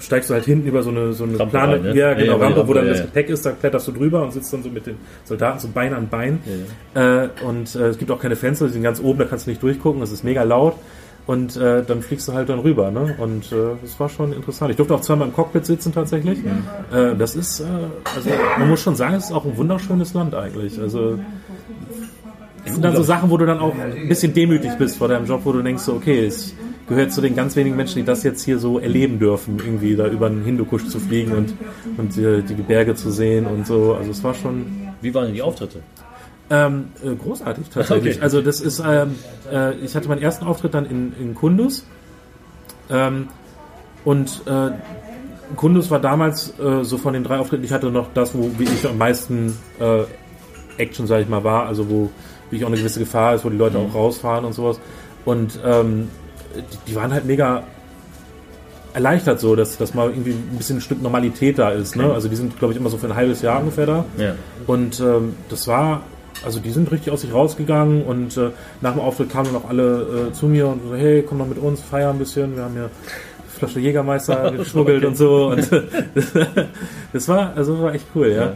steigst 0.00 0.30
du 0.30 0.34
halt 0.34 0.44
hinten 0.44 0.66
über 0.66 0.82
so 0.82 0.90
eine, 0.90 1.12
so 1.12 1.24
eine 1.24 1.38
Rampe 1.38 1.50
Plane, 1.50 1.72
rein, 1.74 1.82
ne? 1.82 1.88
ja, 1.96 2.08
Ja, 2.08 2.14
genau, 2.14 2.38
ja, 2.38 2.44
Rampe, 2.44 2.60
Rampe, 2.60 2.68
wo 2.68 2.74
dann 2.74 2.84
ja, 2.84 2.90
das 2.90 3.00
ja. 3.00 3.04
Gepäck 3.06 3.28
ist, 3.28 3.46
da 3.46 3.52
kletterst 3.52 3.88
du 3.88 3.92
drüber 3.92 4.22
und 4.22 4.32
sitzt 4.32 4.52
dann 4.52 4.62
so 4.62 4.68
mit 4.68 4.86
den 4.86 4.96
Soldaten 5.24 5.58
so 5.58 5.68
Bein 5.68 5.94
an 5.94 6.08
Bein. 6.08 6.40
Äh, 6.94 7.28
und 7.44 7.74
äh, 7.74 7.88
es 7.88 7.98
gibt 7.98 8.10
auch 8.10 8.20
keine 8.20 8.36
Fenster, 8.36 8.66
die 8.66 8.72
sind 8.72 8.82
ganz 8.82 9.00
oben, 9.00 9.18
da 9.18 9.24
kannst 9.24 9.46
du 9.46 9.50
nicht 9.50 9.62
durchgucken, 9.62 10.00
das 10.00 10.12
ist 10.12 10.24
mega 10.24 10.42
laut. 10.42 10.74
Und 11.26 11.56
äh, 11.56 11.84
dann 11.84 12.02
fliegst 12.02 12.26
du 12.26 12.32
halt 12.32 12.48
dann 12.48 12.58
rüber, 12.58 12.90
ne? 12.90 13.14
Und 13.18 13.52
äh, 13.52 13.76
das 13.82 14.00
war 14.00 14.08
schon 14.08 14.32
interessant. 14.32 14.70
Ich 14.70 14.76
durfte 14.76 14.94
auch 14.94 15.00
zweimal 15.00 15.28
im 15.28 15.34
Cockpit 15.34 15.64
sitzen 15.64 15.92
tatsächlich. 15.92 16.38
Äh, 16.92 17.14
das 17.16 17.36
ist, 17.36 17.60
äh, 17.60 17.64
also 18.16 18.30
man 18.58 18.68
muss 18.68 18.80
schon 18.80 18.96
sagen, 18.96 19.14
es 19.14 19.26
ist 19.26 19.32
auch 19.32 19.44
ein 19.44 19.56
wunderschönes 19.56 20.12
Land 20.14 20.34
eigentlich. 20.34 20.80
Also 20.80 21.20
es 22.64 22.72
sind 22.72 22.84
dann 22.84 22.96
so 22.96 23.02
Sachen, 23.02 23.30
wo 23.30 23.36
du 23.36 23.46
dann 23.46 23.58
auch 23.60 23.74
ein 23.78 24.08
bisschen 24.08 24.34
demütig 24.34 24.72
bist 24.78 24.96
vor 24.96 25.08
deinem 25.08 25.26
Job, 25.26 25.42
wo 25.44 25.52
du 25.52 25.62
denkst, 25.62 25.82
so, 25.82 25.94
okay, 25.94 26.26
es 26.26 26.54
gehört 26.90 27.12
zu 27.12 27.22
den 27.22 27.34
ganz 27.34 27.56
wenigen 27.56 27.76
Menschen, 27.76 27.96
die 27.96 28.04
das 28.04 28.22
jetzt 28.22 28.44
hier 28.44 28.58
so 28.58 28.78
erleben 28.78 29.18
dürfen, 29.18 29.58
irgendwie 29.58 29.96
da 29.96 30.06
über 30.06 30.26
einen 30.26 30.44
Hindukusch 30.44 30.86
zu 30.88 31.00
fliegen 31.00 31.32
und, 31.32 31.54
und 31.96 32.14
die, 32.16 32.42
die 32.42 32.54
Berge 32.62 32.94
zu 32.94 33.10
sehen 33.10 33.46
und 33.46 33.66
so. 33.66 33.94
Also 33.94 34.10
es 34.10 34.22
war 34.22 34.34
schon 34.34 34.66
Wie 35.00 35.14
waren 35.14 35.26
denn 35.26 35.34
die 35.34 35.42
Auftritte? 35.42 35.78
ähm, 36.50 36.88
äh, 37.02 37.14
großartig 37.14 37.70
tatsächlich. 37.70 38.16
Okay. 38.16 38.22
Also 38.22 38.42
das 38.42 38.60
ist, 38.60 38.82
ähm, 38.84 39.14
äh, 39.50 39.74
ich 39.76 39.94
hatte 39.94 40.08
meinen 40.08 40.20
ersten 40.20 40.44
Auftritt 40.44 40.74
dann 40.74 40.84
in, 40.84 41.12
in 41.18 41.34
Kundus 41.34 41.86
ähm, 42.90 43.28
und 44.04 44.42
äh, 44.46 44.70
Kundus 45.56 45.90
war 45.90 46.00
damals 46.00 46.58
äh, 46.58 46.84
so 46.84 46.98
von 46.98 47.14
den 47.14 47.24
drei 47.24 47.38
Auftritten, 47.38 47.64
ich 47.64 47.72
hatte 47.72 47.90
noch 47.90 48.08
das, 48.12 48.34
wo 48.34 48.50
wie 48.58 48.64
ich 48.64 48.86
am 48.86 48.98
meisten 48.98 49.56
äh, 49.78 50.02
Action, 50.76 51.06
sage 51.06 51.22
ich 51.22 51.28
mal, 51.28 51.44
war, 51.44 51.66
also 51.66 51.88
wo 51.88 52.10
wie 52.50 52.56
ich 52.56 52.64
auch 52.64 52.68
eine 52.68 52.76
gewisse 52.76 52.98
Gefahr 52.98 53.36
ist, 53.36 53.44
wo 53.44 53.50
die 53.50 53.56
Leute 53.56 53.78
auch 53.78 53.94
rausfahren 53.94 54.44
und 54.44 54.52
sowas. 54.52 54.80
Und 55.24 55.60
ähm, 55.64 56.08
die, 56.54 56.90
die 56.90 56.94
waren 56.94 57.12
halt 57.12 57.24
mega 57.24 57.64
erleichtert 58.92 59.40
so, 59.40 59.54
dass, 59.54 59.78
dass 59.78 59.94
mal 59.94 60.10
irgendwie 60.10 60.32
ein 60.32 60.56
bisschen 60.56 60.78
ein 60.78 60.80
Stück 60.80 61.02
Normalität 61.02 61.58
da 61.58 61.70
ist. 61.70 61.96
Ne? 61.96 62.12
Also 62.12 62.28
die 62.28 62.36
sind, 62.36 62.58
glaube 62.58 62.72
ich, 62.72 62.80
immer 62.80 62.90
so 62.90 62.98
für 62.98 63.06
ein 63.06 63.14
halbes 63.14 63.42
Jahr 63.42 63.60
ungefähr 63.60 63.86
da. 63.86 64.04
Ja. 64.18 64.34
Und 64.66 65.00
ähm, 65.00 65.36
das 65.48 65.68
war, 65.68 66.02
also 66.44 66.60
die 66.60 66.70
sind 66.70 66.90
richtig 66.90 67.12
aus 67.12 67.20
sich 67.20 67.32
rausgegangen 67.32 68.02
und 68.02 68.36
äh, 68.36 68.50
nach 68.80 68.92
dem 68.92 69.00
Auftritt 69.00 69.30
kamen 69.30 69.52
dann 69.52 69.62
auch 69.62 69.68
alle 69.68 70.28
äh, 70.30 70.32
zu 70.32 70.46
mir 70.46 70.68
und 70.68 70.82
so, 70.88 70.94
hey, 70.94 71.24
komm 71.26 71.38
doch 71.38 71.46
mit 71.46 71.58
uns, 71.58 71.80
feier 71.80 72.10
ein 72.10 72.18
bisschen. 72.18 72.56
Wir 72.56 72.64
haben 72.64 72.74
hier 72.74 72.90
Flasche 73.58 73.80
Jägermeister 73.80 74.52
geschmuggelt 74.56 75.04
und 75.04 75.16
so. 75.16 75.48
Und 75.48 75.70
das 77.12 77.28
war, 77.28 77.52
also 77.54 77.80
war 77.82 77.94
echt 77.94 78.06
cool, 78.14 78.28
ja. 78.28 78.54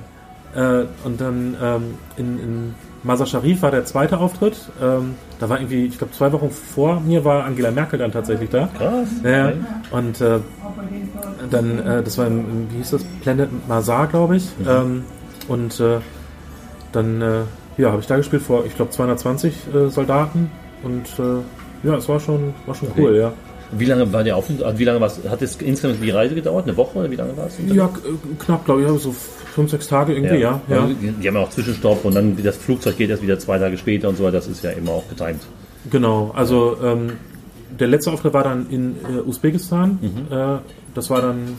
Äh, 0.54 0.86
und 1.04 1.20
dann 1.20 1.56
ähm, 1.62 1.82
in, 2.16 2.40
in 2.40 2.74
Mazar 3.04 3.26
Sharif 3.26 3.62
war 3.62 3.70
der 3.70 3.84
zweite 3.84 4.18
Auftritt. 4.18 4.56
Ähm, 4.82 5.14
da 5.38 5.48
war 5.48 5.60
irgendwie, 5.60 5.84
ich 5.84 5.98
glaube, 5.98 6.12
zwei 6.14 6.32
Wochen 6.32 6.50
vor 6.50 7.00
mir 7.00 7.24
war 7.24 7.44
Angela 7.44 7.70
Merkel 7.70 7.98
dann 7.98 8.12
tatsächlich 8.12 8.50
da. 8.50 8.68
Krass. 8.76 9.08
Ja, 9.22 9.52
und 9.90 10.20
äh, 10.20 10.40
dann, 11.50 11.78
äh, 11.78 12.02
das 12.02 12.16
war 12.18 12.26
im, 12.26 12.68
wie 12.70 12.78
hieß 12.78 12.92
das, 12.92 13.04
Planet 13.22 13.50
Mazar, 13.68 14.06
glaube 14.06 14.36
ich. 14.36 14.48
Ähm, 14.66 15.04
und 15.48 15.78
äh, 15.80 15.98
dann, 16.92 17.20
äh, 17.20 17.40
ja, 17.76 17.90
habe 17.90 18.00
ich 18.00 18.06
da 18.06 18.16
gespielt 18.16 18.42
vor, 18.42 18.64
ich 18.64 18.74
glaube, 18.74 18.90
220 18.90 19.54
äh, 19.74 19.88
Soldaten. 19.90 20.50
Und 20.82 21.06
äh, 21.18 21.86
ja, 21.86 21.96
es 21.96 22.08
war 22.08 22.20
schon, 22.20 22.54
war 22.66 22.74
schon 22.74 22.88
cool, 22.96 23.16
ja. 23.16 23.32
Wie 23.78 23.84
lange 23.84 24.12
war 24.12 24.24
der 24.24 24.36
Aufenthalt? 24.36 24.66
also 24.66 24.78
Wie 24.78 24.84
lange 24.84 25.00
war's, 25.00 25.20
hat 25.28 25.42
es 25.42 25.56
insgesamt 25.56 26.02
die 26.02 26.10
Reise 26.10 26.34
gedauert? 26.34 26.64
Eine 26.66 26.76
Woche 26.76 26.98
oder 26.98 27.10
wie 27.10 27.16
lange 27.16 27.36
war 27.36 27.46
es? 27.46 27.54
Ja, 27.72 27.90
knapp, 28.38 28.64
glaube 28.64 28.82
ich, 28.82 28.88
ja, 28.88 28.94
so 28.98 29.12
fünf, 29.12 29.70
sechs 29.70 29.86
Tage 29.88 30.14
irgendwie, 30.14 30.36
ja. 30.38 30.60
ja, 30.68 30.80
Also, 30.82 30.94
Die 30.94 31.10
die 31.12 31.28
haben 31.28 31.34
ja 31.36 31.42
auch 31.42 31.50
Zwischenstopp 31.50 32.04
und 32.04 32.14
dann 32.14 32.36
das 32.42 32.56
Flugzeug 32.56 32.96
geht 32.96 33.10
erst 33.10 33.22
wieder 33.22 33.38
zwei 33.38 33.58
Tage 33.58 33.76
später 33.78 34.08
und 34.08 34.16
so 34.16 34.24
weiter. 34.24 34.36
Das 34.38 34.48
ist 34.48 34.62
ja 34.64 34.70
immer 34.70 34.92
auch 34.92 35.08
getimt. 35.08 35.42
Genau, 35.90 36.32
also 36.34 36.76
ähm, 36.82 37.12
der 37.78 37.88
letzte 37.88 38.10
Auftritt 38.12 38.32
war 38.34 38.44
dann 38.44 38.68
in 38.70 38.96
äh, 39.08 39.20
Usbekistan. 39.20 39.98
Äh, 40.30 40.58
das 40.94 41.10
war 41.10 41.20
dann, 41.22 41.56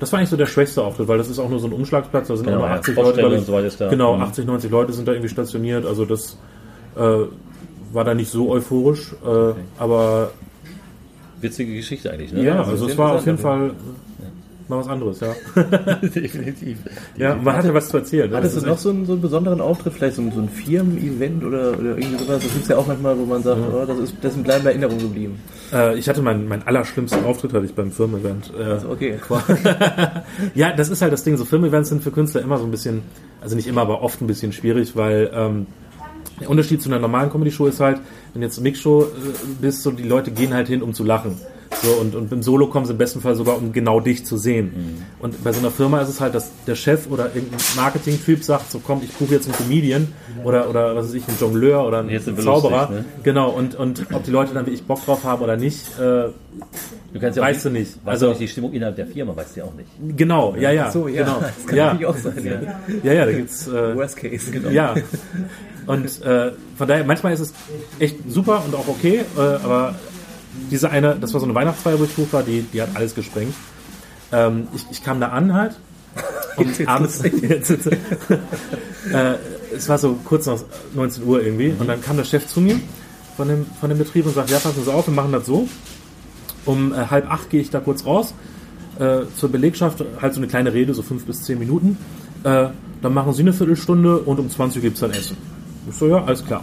das 0.00 0.12
war 0.12 0.18
eigentlich 0.18 0.30
so 0.30 0.36
der 0.36 0.46
schwächste 0.46 0.82
Auftritt, 0.82 1.08
weil 1.08 1.18
das 1.18 1.28
ist 1.30 1.38
auch 1.38 1.48
nur 1.48 1.58
so 1.60 1.66
ein 1.68 1.72
Umschlagsplatz, 1.72 2.28
da 2.28 2.36
sind 2.36 2.46
Genau, 2.46 2.58
auch 2.58 2.62
nur 2.62 2.68
ja, 2.70 2.74
80 2.76 2.94
Leute, 2.96 3.02
Poststelle 3.06 3.28
glaub 3.28 3.32
ich. 3.34 3.38
und 3.40 3.46
so 3.46 3.52
weiter 3.52 3.66
ist 3.66 3.80
da. 3.80 3.88
Genau, 3.88 4.16
Mhm. 4.16 4.22
80, 4.22 4.46
90 4.46 4.70
Leute 4.70 4.92
sind 4.92 5.08
da 5.08 5.12
irgendwie 5.12 5.28
stationiert, 5.30 5.86
also 5.86 6.04
das 6.04 6.38
äh, 6.96 7.00
war 7.92 8.04
da 8.04 8.14
nicht 8.14 8.30
so 8.30 8.50
euphorisch, 8.50 9.12
äh, 9.24 9.52
aber 9.78 10.30
Witzige 11.42 11.74
Geschichte 11.74 12.10
eigentlich, 12.10 12.32
ne? 12.32 12.44
ja, 12.44 12.58
also 12.58 12.72
also 12.72 12.86
es 12.86 12.96
war 12.96 13.12
auf 13.12 13.26
jeden 13.26 13.38
Fall 13.38 13.72
mal 14.72 14.78
was 14.78 14.88
anderes, 14.88 15.20
ja. 15.20 15.34
definitiv. 16.02 16.78
ja, 17.16 17.34
man 17.34 17.56
hat 17.56 17.64
ja 17.64 17.74
was 17.74 17.88
zu 17.88 17.98
erzählen. 17.98 18.30
ne? 18.30 18.36
Hattest 18.36 18.56
du 18.60 18.66
noch 18.66 18.78
so 18.78 18.90
einen, 18.90 19.06
so 19.06 19.12
einen 19.12 19.20
besonderen 19.20 19.60
Auftritt, 19.60 19.92
vielleicht 19.92 20.16
so 20.16 20.22
ein, 20.22 20.32
so 20.32 20.40
ein 20.40 20.48
Firmen-Event 20.48 21.44
oder, 21.44 21.78
oder 21.78 21.98
irgendwie 21.98 22.16
sowas? 22.16 22.42
Das 22.42 22.52
gibt 22.52 22.62
es 22.62 22.68
ja 22.68 22.78
auch 22.78 22.86
manchmal, 22.86 23.18
wo 23.18 23.24
man 23.24 23.42
sagt, 23.42 23.60
oh, 23.72 23.84
das 23.86 23.98
ist 23.98 24.14
das 24.22 24.34
ist 24.34 24.42
bleiben 24.42 24.62
in 24.62 24.68
Erinnerung 24.68 24.98
geblieben. 24.98 25.40
Äh, 25.72 25.98
ich 25.98 26.08
hatte 26.08 26.22
meinen, 26.22 26.48
meinen 26.48 26.62
allerschlimmsten 26.62 27.24
Auftritt 27.24 27.52
hatte 27.52 27.66
ich 27.66 27.74
beim 27.74 27.92
Firmen-Event. 27.92 28.52
Äh, 28.58 28.72
Okay. 28.92 29.18
ja, 30.54 30.72
das 30.72 30.88
ist 30.88 31.02
halt 31.02 31.12
das 31.12 31.24
Ding. 31.24 31.36
So 31.36 31.44
Firmen-Events 31.44 31.88
sind 31.90 32.02
für 32.02 32.10
Künstler 32.10 32.40
immer 32.42 32.58
so 32.58 32.64
ein 32.64 32.70
bisschen, 32.70 33.02
also 33.40 33.56
nicht 33.56 33.66
immer, 33.66 33.82
aber 33.82 34.02
oft 34.02 34.20
ein 34.20 34.26
bisschen 34.26 34.52
schwierig, 34.52 34.96
weil 34.96 35.30
ähm, 35.34 35.66
der 36.40 36.50
Unterschied 36.50 36.82
zu 36.82 36.88
einer 36.88 36.98
normalen 36.98 37.30
Comedy-Show 37.30 37.66
ist 37.66 37.80
halt, 37.80 37.98
wenn 38.32 38.40
du 38.42 38.46
jetzt 38.46 38.60
Mix-Show 38.60 39.02
äh, 39.02 39.06
bist, 39.60 39.82
so 39.82 39.90
die 39.90 40.02
Leute 40.02 40.30
gehen 40.30 40.54
halt 40.54 40.68
hin, 40.68 40.82
um 40.82 40.94
zu 40.94 41.04
lachen. 41.04 41.36
So, 41.82 41.90
und, 41.92 42.14
und 42.14 42.30
im 42.30 42.42
Solo 42.42 42.66
kommen 42.66 42.84
sie 42.84 42.92
im 42.92 42.98
besten 42.98 43.20
Fall 43.22 43.34
sogar, 43.34 43.56
um 43.56 43.72
genau 43.72 43.98
dich 43.98 44.26
zu 44.26 44.36
sehen. 44.36 44.72
Mhm. 44.74 45.02
Und 45.24 45.42
bei 45.42 45.52
so 45.52 45.60
einer 45.60 45.70
Firma 45.70 46.02
ist 46.02 46.10
es 46.10 46.20
halt, 46.20 46.34
dass 46.34 46.50
der 46.66 46.74
Chef 46.74 47.06
oder 47.10 47.34
irgendein 47.34 47.60
Marketing-Typ 47.76 48.44
sagt, 48.44 48.70
so 48.70 48.78
komm, 48.78 49.00
ich 49.02 49.10
buche 49.12 49.34
jetzt 49.34 49.46
einen 49.46 49.56
Comedian 49.56 50.08
oder, 50.44 50.68
oder 50.68 50.94
was 50.94 51.06
weiß 51.08 51.14
ich, 51.14 51.26
einen 51.26 51.38
Jongleur 51.40 51.86
oder 51.86 52.00
einen 52.00 52.10
Jetzt 52.10 52.26
Zauberer. 52.26 52.88
lustig, 52.88 52.96
ne? 52.98 53.04
Genau, 53.22 53.50
und, 53.50 53.74
und 53.74 54.04
ob 54.12 54.22
die 54.24 54.30
Leute 54.30 54.52
dann 54.52 54.66
wie 54.66 54.70
ich 54.72 54.82
Bock 54.84 55.02
drauf 55.04 55.24
haben 55.24 55.42
oder 55.42 55.56
nicht, 55.56 55.98
äh, 55.98 56.28
Du 57.12 57.20
kannst 57.20 57.36
ja 57.36 57.42
auch 57.42 57.46
Weißt 57.48 57.64
du 57.66 57.70
nicht. 57.70 57.96
Weißt 57.96 58.08
Also- 58.08 58.26
du 58.26 58.30
nicht, 58.32 58.40
die 58.40 58.48
Stimmung 58.48 58.72
innerhalb 58.72 58.96
der 58.96 59.06
Firma 59.06 59.36
weißt 59.36 59.56
du 59.56 59.60
ja 59.60 59.66
auch 59.66 59.74
nicht. 59.74 59.88
genau, 60.16 60.54
ja, 60.58 60.70
ja. 60.70 60.90
So, 60.90 61.08
ja, 61.08 61.24
genau. 61.24 61.40
das 61.40 61.66
kann 61.66 61.76
ja. 61.76 61.84
natürlich 61.86 62.06
auch 62.06 62.16
sein. 62.16 62.44
Ja. 62.44 62.80
Ja, 63.02 63.12
ja, 63.12 63.24
da 63.26 63.32
gibt's 63.32 63.66
äh, 63.68 63.94
Worst 63.96 64.16
Case, 64.16 64.50
genau. 64.50 64.70
Ja. 64.70 64.94
Und 65.86 66.22
äh, 66.22 66.52
von 66.76 66.88
daher, 66.88 67.04
manchmal 67.04 67.32
ist 67.32 67.40
es 67.40 67.52
echt 67.98 68.16
super 68.28 68.62
und 68.64 68.74
auch 68.74 68.88
okay, 68.88 69.24
äh, 69.36 69.40
aber 69.40 69.94
diese 70.70 70.90
eine, 70.90 71.16
das 71.16 71.32
war 71.32 71.40
so 71.40 71.46
eine 71.46 71.54
Weihnachtsfeier, 71.54 71.98
wo 71.98 72.04
ich 72.04 72.16
hoch 72.16 72.32
war, 72.32 72.42
die, 72.42 72.62
die 72.62 72.82
hat 72.82 72.90
alles 72.94 73.14
gesprengt. 73.14 73.54
Ähm, 74.30 74.68
ich, 74.74 74.86
ich 74.90 75.02
kam 75.02 75.20
da 75.20 75.28
an 75.28 75.54
halt 75.54 75.76
und 76.56 76.88
abends, 76.88 77.20
äh, 77.24 77.30
es 79.74 79.88
war 79.88 79.98
so 79.98 80.18
kurz 80.24 80.46
nach 80.46 80.58
19 80.94 81.24
Uhr 81.24 81.42
irgendwie 81.42 81.74
und 81.78 81.88
dann 81.88 82.00
kam 82.02 82.16
der 82.16 82.24
Chef 82.24 82.46
zu 82.46 82.60
mir 82.60 82.78
von 83.36 83.48
dem, 83.48 83.66
von 83.80 83.88
dem 83.88 83.98
Betrieb 83.98 84.26
und 84.26 84.34
sagt, 84.34 84.50
ja, 84.50 84.58
passen 84.58 84.84
Sie 84.84 84.92
auf, 84.92 85.06
wir 85.06 85.14
machen 85.14 85.32
das 85.32 85.46
so. 85.46 85.68
Um 86.64 86.92
äh, 86.92 87.06
halb 87.06 87.30
acht 87.30 87.50
gehe 87.50 87.60
ich 87.60 87.70
da 87.70 87.80
kurz 87.80 88.06
raus 88.06 88.34
äh, 88.98 89.22
zur 89.36 89.50
Belegschaft, 89.50 90.04
halt 90.20 90.34
so 90.34 90.40
eine 90.40 90.48
kleine 90.48 90.72
Rede, 90.72 90.94
so 90.94 91.02
fünf 91.02 91.24
bis 91.24 91.42
zehn 91.42 91.58
Minuten. 91.58 91.98
Äh, 92.44 92.68
dann 93.00 93.14
machen 93.14 93.32
Sie 93.32 93.42
eine 93.42 93.52
Viertelstunde 93.52 94.18
und 94.18 94.38
um 94.38 94.48
20 94.48 94.78
Uhr 94.78 94.82
gibt 94.82 94.94
es 94.94 95.00
dann 95.00 95.10
Essen. 95.10 95.36
Ich 95.88 95.96
so, 95.96 96.08
ja, 96.08 96.24
alles 96.24 96.44
klar. 96.44 96.62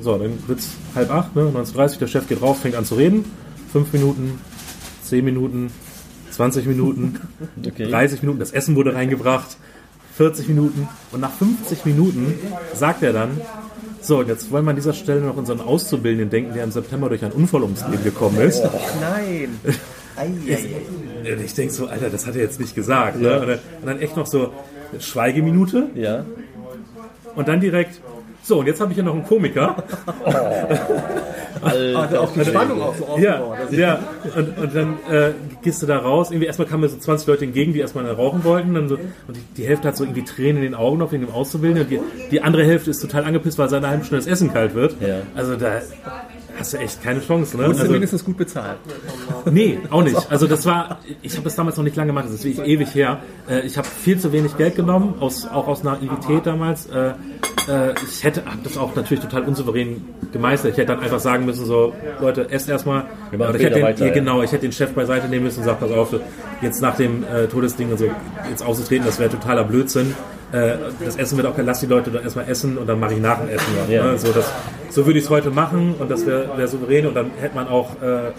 So, 0.00 0.16
dann 0.16 0.32
wird's 0.46 0.70
halb 0.94 1.10
acht, 1.10 1.34
ne, 1.34 1.42
19.30 1.54 1.98
der 1.98 2.06
Chef 2.06 2.28
geht 2.28 2.40
raus, 2.42 2.58
fängt 2.60 2.74
an 2.76 2.84
zu 2.84 2.94
reden. 2.94 3.24
Fünf 3.72 3.92
Minuten, 3.92 4.40
zehn 5.02 5.24
Minuten, 5.24 5.70
20 6.30 6.66
Minuten, 6.66 7.20
Okay. 7.66 7.88
30 7.90 8.22
Minuten, 8.22 8.38
das 8.38 8.52
Essen 8.52 8.76
wurde 8.76 8.94
reingebracht, 8.94 9.56
40 10.16 10.48
Minuten 10.48 10.88
und 11.12 11.20
nach 11.20 11.32
50 11.32 11.84
Minuten 11.84 12.34
sagt 12.74 13.02
er 13.02 13.12
dann, 13.12 13.40
so, 14.00 14.18
und 14.20 14.28
jetzt 14.28 14.50
wollen 14.52 14.64
wir 14.64 14.70
an 14.70 14.76
dieser 14.76 14.92
Stelle 14.92 15.20
noch 15.20 15.36
unseren 15.36 15.60
Auszubildenden 15.60 16.30
denken, 16.30 16.54
der 16.54 16.64
im 16.64 16.70
September 16.70 17.08
durch 17.08 17.22
einen 17.24 17.32
Unfall 17.32 17.62
ums 17.62 17.84
Leben 17.88 18.04
gekommen 18.04 18.38
ist. 18.40 18.62
Nein. 19.00 19.58
Ei, 20.16 20.30
ei. 20.52 21.32
Und 21.32 21.44
ich 21.44 21.54
denke 21.54 21.72
so, 21.72 21.86
Alter, 21.86 22.10
das 22.10 22.26
hat 22.26 22.34
er 22.34 22.42
jetzt 22.42 22.58
nicht 22.58 22.74
gesagt. 22.74 23.20
Ne? 23.20 23.40
Und, 23.40 23.46
dann, 23.48 23.58
und 23.82 23.86
dann 23.86 23.98
echt 24.00 24.16
noch 24.16 24.26
so 24.26 24.52
Schweigeminute 24.98 25.90
Ja. 25.94 26.24
und 27.36 27.46
dann 27.46 27.60
direkt, 27.60 28.00
so, 28.48 28.58
und 28.60 28.66
jetzt 28.66 28.80
habe 28.80 28.90
ich 28.90 28.96
hier 28.96 29.04
noch 29.04 29.14
einen 29.14 29.24
Komiker. 29.24 29.76
Also 31.60 32.18
auch 32.18 32.32
die 32.32 32.44
Spannung 32.44 32.80
auch 32.80 32.94
so 32.94 33.18
Ja, 33.18 33.40
aufgebaut. 33.40 33.58
Das 33.70 33.76
ja. 33.76 33.98
Und, 34.36 34.58
und 34.58 34.74
dann 34.76 34.98
äh, 35.10 35.32
gehst 35.62 35.82
du 35.82 35.86
da 35.86 35.98
raus. 35.98 36.30
Irgendwie 36.30 36.46
erstmal 36.46 36.68
kamen 36.68 36.82
mir 36.82 36.88
so 36.88 36.98
20 36.98 37.26
Leute 37.26 37.44
entgegen, 37.44 37.72
die 37.72 37.80
erstmal 37.80 38.08
rauchen 38.10 38.44
wollten. 38.44 38.74
Dann 38.74 38.88
so, 38.88 38.94
und 38.94 39.36
die, 39.36 39.40
die 39.56 39.66
Hälfte 39.66 39.88
hat 39.88 39.96
so 39.96 40.04
irgendwie 40.04 40.24
Tränen 40.24 40.58
in 40.58 40.62
den 40.62 40.74
Augen 40.74 40.98
noch 40.98 41.12
wegen 41.12 41.26
dem 41.26 41.34
Auszubildenden. 41.34 41.84
Und 41.84 41.90
die, 41.90 42.30
die 42.30 42.42
andere 42.42 42.64
Hälfte 42.64 42.90
ist 42.90 43.00
total 43.00 43.24
angepisst, 43.24 43.58
weil 43.58 43.68
seit 43.68 43.78
einer 43.78 43.90
halben 43.90 44.04
Stunde 44.04 44.24
das 44.24 44.32
Essen 44.32 44.52
kalt 44.52 44.74
wird. 44.74 44.96
Ja. 45.00 45.22
Also 45.34 45.56
da 45.56 45.80
hast 46.58 46.72
du 46.74 46.78
echt 46.78 47.02
keine 47.02 47.20
Chance. 47.20 47.56
Ne? 47.56 47.62
Wurdest 47.64 47.78
du 47.78 47.82
Also, 47.82 47.92
mindestens 47.92 48.24
gut 48.24 48.36
bezahlt. 48.36 48.78
Nee, 49.50 49.78
auch 49.90 50.02
nicht. 50.02 50.16
Also 50.30 50.46
das 50.46 50.66
war, 50.66 50.98
ich 51.22 51.32
habe 51.34 51.44
das 51.44 51.56
damals 51.56 51.76
noch 51.76 51.84
nicht 51.84 51.96
lange 51.96 52.08
gemacht, 52.08 52.26
das 52.26 52.34
ist 52.34 52.44
wirklich 52.44 52.66
ewig 52.66 52.94
her. 52.94 53.18
Äh, 53.48 53.60
Ich 53.60 53.76
habe 53.78 53.86
viel 53.86 54.18
zu 54.18 54.32
wenig 54.32 54.56
Geld 54.56 54.76
genommen, 54.76 55.14
aus, 55.20 55.46
auch 55.46 55.68
aus 55.68 55.82
Naivität 55.82 56.44
damals. 56.46 56.86
Äh, 56.86 57.08
äh, 57.68 57.94
Ich 58.08 58.24
hätte 58.24 58.44
hab 58.44 58.62
das 58.64 58.76
auch 58.76 58.94
natürlich 58.94 59.22
total 59.22 59.44
unsouverän 59.44 60.04
gemeistert. 60.32 60.72
Ich 60.72 60.78
hätte 60.78 60.92
dann 60.92 61.00
einfach 61.00 61.20
sagen 61.20 61.44
müssen, 61.46 61.64
so, 61.64 61.92
Leute, 62.20 62.50
esst 62.50 62.68
erstmal. 62.68 63.04
Wir 63.30 63.38
machen 63.38 63.50
Oder 63.50 63.58
ich 63.58 63.64
hätte 63.64 63.74
den, 63.76 63.84
weiter, 63.84 64.06
ja, 64.06 64.12
genau, 64.12 64.42
ich 64.42 64.52
hätte 64.52 64.62
den 64.62 64.72
Chef 64.72 64.90
beiseite 64.92 65.28
nehmen 65.28 65.44
müssen 65.44 65.60
und 65.60 65.64
sagt, 65.64 65.80
pass 65.80 65.90
auf, 65.90 66.14
jetzt 66.60 66.82
nach 66.82 66.96
dem 66.96 67.24
Todesding 67.50 67.90
und 67.90 67.98
so, 67.98 68.06
jetzt 68.50 68.64
auszutreten, 68.64 69.06
das 69.06 69.18
wäre 69.18 69.30
totaler 69.30 69.64
Blödsinn. 69.64 70.14
Äh, 70.52 70.72
Das 71.04 71.16
Essen 71.16 71.36
wird 71.36 71.46
auch, 71.46 71.54
lass 71.58 71.80
die 71.80 71.86
Leute 71.86 72.10
doch 72.10 72.22
erstmal 72.22 72.48
essen 72.48 72.78
und 72.78 72.86
dann 72.86 72.98
mache 73.00 73.14
ich 73.14 73.20
nach 73.20 73.38
dem 73.40 73.48
Essen. 73.50 73.66
Ja. 73.90 74.04
Ne? 74.12 74.18
So, 74.18 74.32
das, 74.32 74.50
so 74.90 75.04
würde 75.06 75.18
ich 75.18 75.24
es 75.26 75.30
heute 75.30 75.50
machen 75.50 75.94
und 75.98 76.10
das 76.10 76.24
wäre 76.26 76.48
wär 76.56 76.66
souverän 76.68 77.06
und 77.06 77.14
dann 77.14 77.30
hätte 77.40 77.54
man 77.54 77.68
auch 77.68 78.00
äh, 78.02 78.30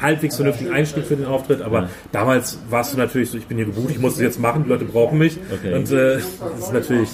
halbwegs 0.00 0.36
vernünftigen 0.36 0.72
Einstieg 0.72 1.04
für 1.06 1.16
den 1.16 1.26
Auftritt, 1.26 1.62
aber 1.62 1.82
Ja. 1.82 1.88
damals 2.12 2.58
warst 2.68 2.92
du 2.94 2.98
natürlich 2.98 3.30
so, 3.30 3.38
ich 3.38 3.46
bin 3.46 3.56
hier 3.58 3.66
gebucht, 3.66 3.90
ich 3.90 3.98
muss 3.98 4.14
es 4.14 4.20
jetzt 4.20 4.40
machen, 4.40 4.64
die 4.64 4.70
Leute 4.70 4.84
brauchen 4.84 5.18
mich 5.18 5.38
Okay. 5.52 5.74
und 5.74 5.90
äh, 5.92 6.14
das 6.16 6.24
ist 6.58 6.72
natürlich 6.72 7.08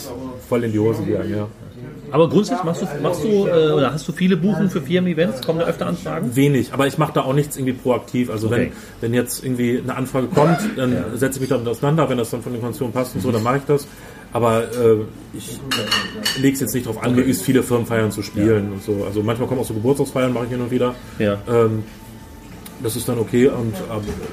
voll 0.49 0.65
in 0.65 0.73
die 0.73 0.79
Hose 0.79 1.03
gegangen, 1.03 1.31
ja. 1.31 1.47
Aber 2.13 2.29
grundsätzlich 2.29 2.65
machst 2.65 2.83
du, 2.83 2.87
machst 3.03 3.23
du 3.23 3.47
äh, 3.47 3.71
oder 3.73 3.93
hast 3.93 4.09
du 4.09 4.13
viele 4.13 4.37
Buchungen 4.37 4.69
für 4.69 4.81
Firmen-Events? 4.81 5.43
Kommen 5.47 5.61
da 5.61 5.67
öfter 5.67 5.87
Anfragen? 5.87 6.35
Wenig, 6.35 6.73
aber 6.73 6.89
ich 6.89 6.99
mache 6.99 7.13
da 7.13 7.21
auch 7.21 7.35
nichts 7.35 7.57
irgendwie 7.57 7.75
proaktiv. 7.75 8.31
Also 8.31 8.49
Okay. 8.49 8.73
wenn, 9.01 9.13
wenn 9.13 9.15
jetzt 9.15 9.45
irgendwie 9.45 9.79
eine 9.81 9.95
Anfrage 9.95 10.27
kommt, 10.27 10.59
dann 10.77 10.97
setze 11.15 11.37
ich 11.37 11.41
mich 11.43 11.51
damit 11.51 11.69
auseinander, 11.69 12.09
wenn 12.09 12.19
das 12.19 12.31
dann 12.31 12.43
von 12.43 12.53
den 12.53 12.61
Konditionen 12.63 12.93
passt 12.93 13.15
und 13.15 13.21
so, 13.21 13.31
dann 13.31 13.45
mache 13.45 13.59
ich 13.59 13.63
das. 13.67 13.87
Aber 14.33 14.63
äh, 14.63 14.97
ich 15.37 15.59
lege 16.41 16.55
es 16.55 16.61
jetzt 16.61 16.75
nicht 16.75 16.87
darauf 16.87 17.03
an, 17.03 17.15
möglichst 17.15 17.43
viele 17.43 17.63
Firmenfeiern 17.63 18.13
zu 18.13 18.23
spielen 18.23 18.73
und 18.73 18.83
so. 18.83 19.05
Also 19.05 19.23
manchmal 19.23 19.49
kommen 19.49 19.61
auch 19.61 19.65
so 19.67 19.75
Geburtstagsfeiern, 19.75 20.33
mache 20.33 20.45
ich 20.45 20.51
hin 20.51 20.61
und 20.61 20.71
wieder. 20.71 20.95
Ja. 21.19 21.39
Ähm, 21.49 21.83
das 22.83 22.97
ist 22.97 23.07
dann 23.09 23.19
okay 23.19 23.47
und 23.49 23.75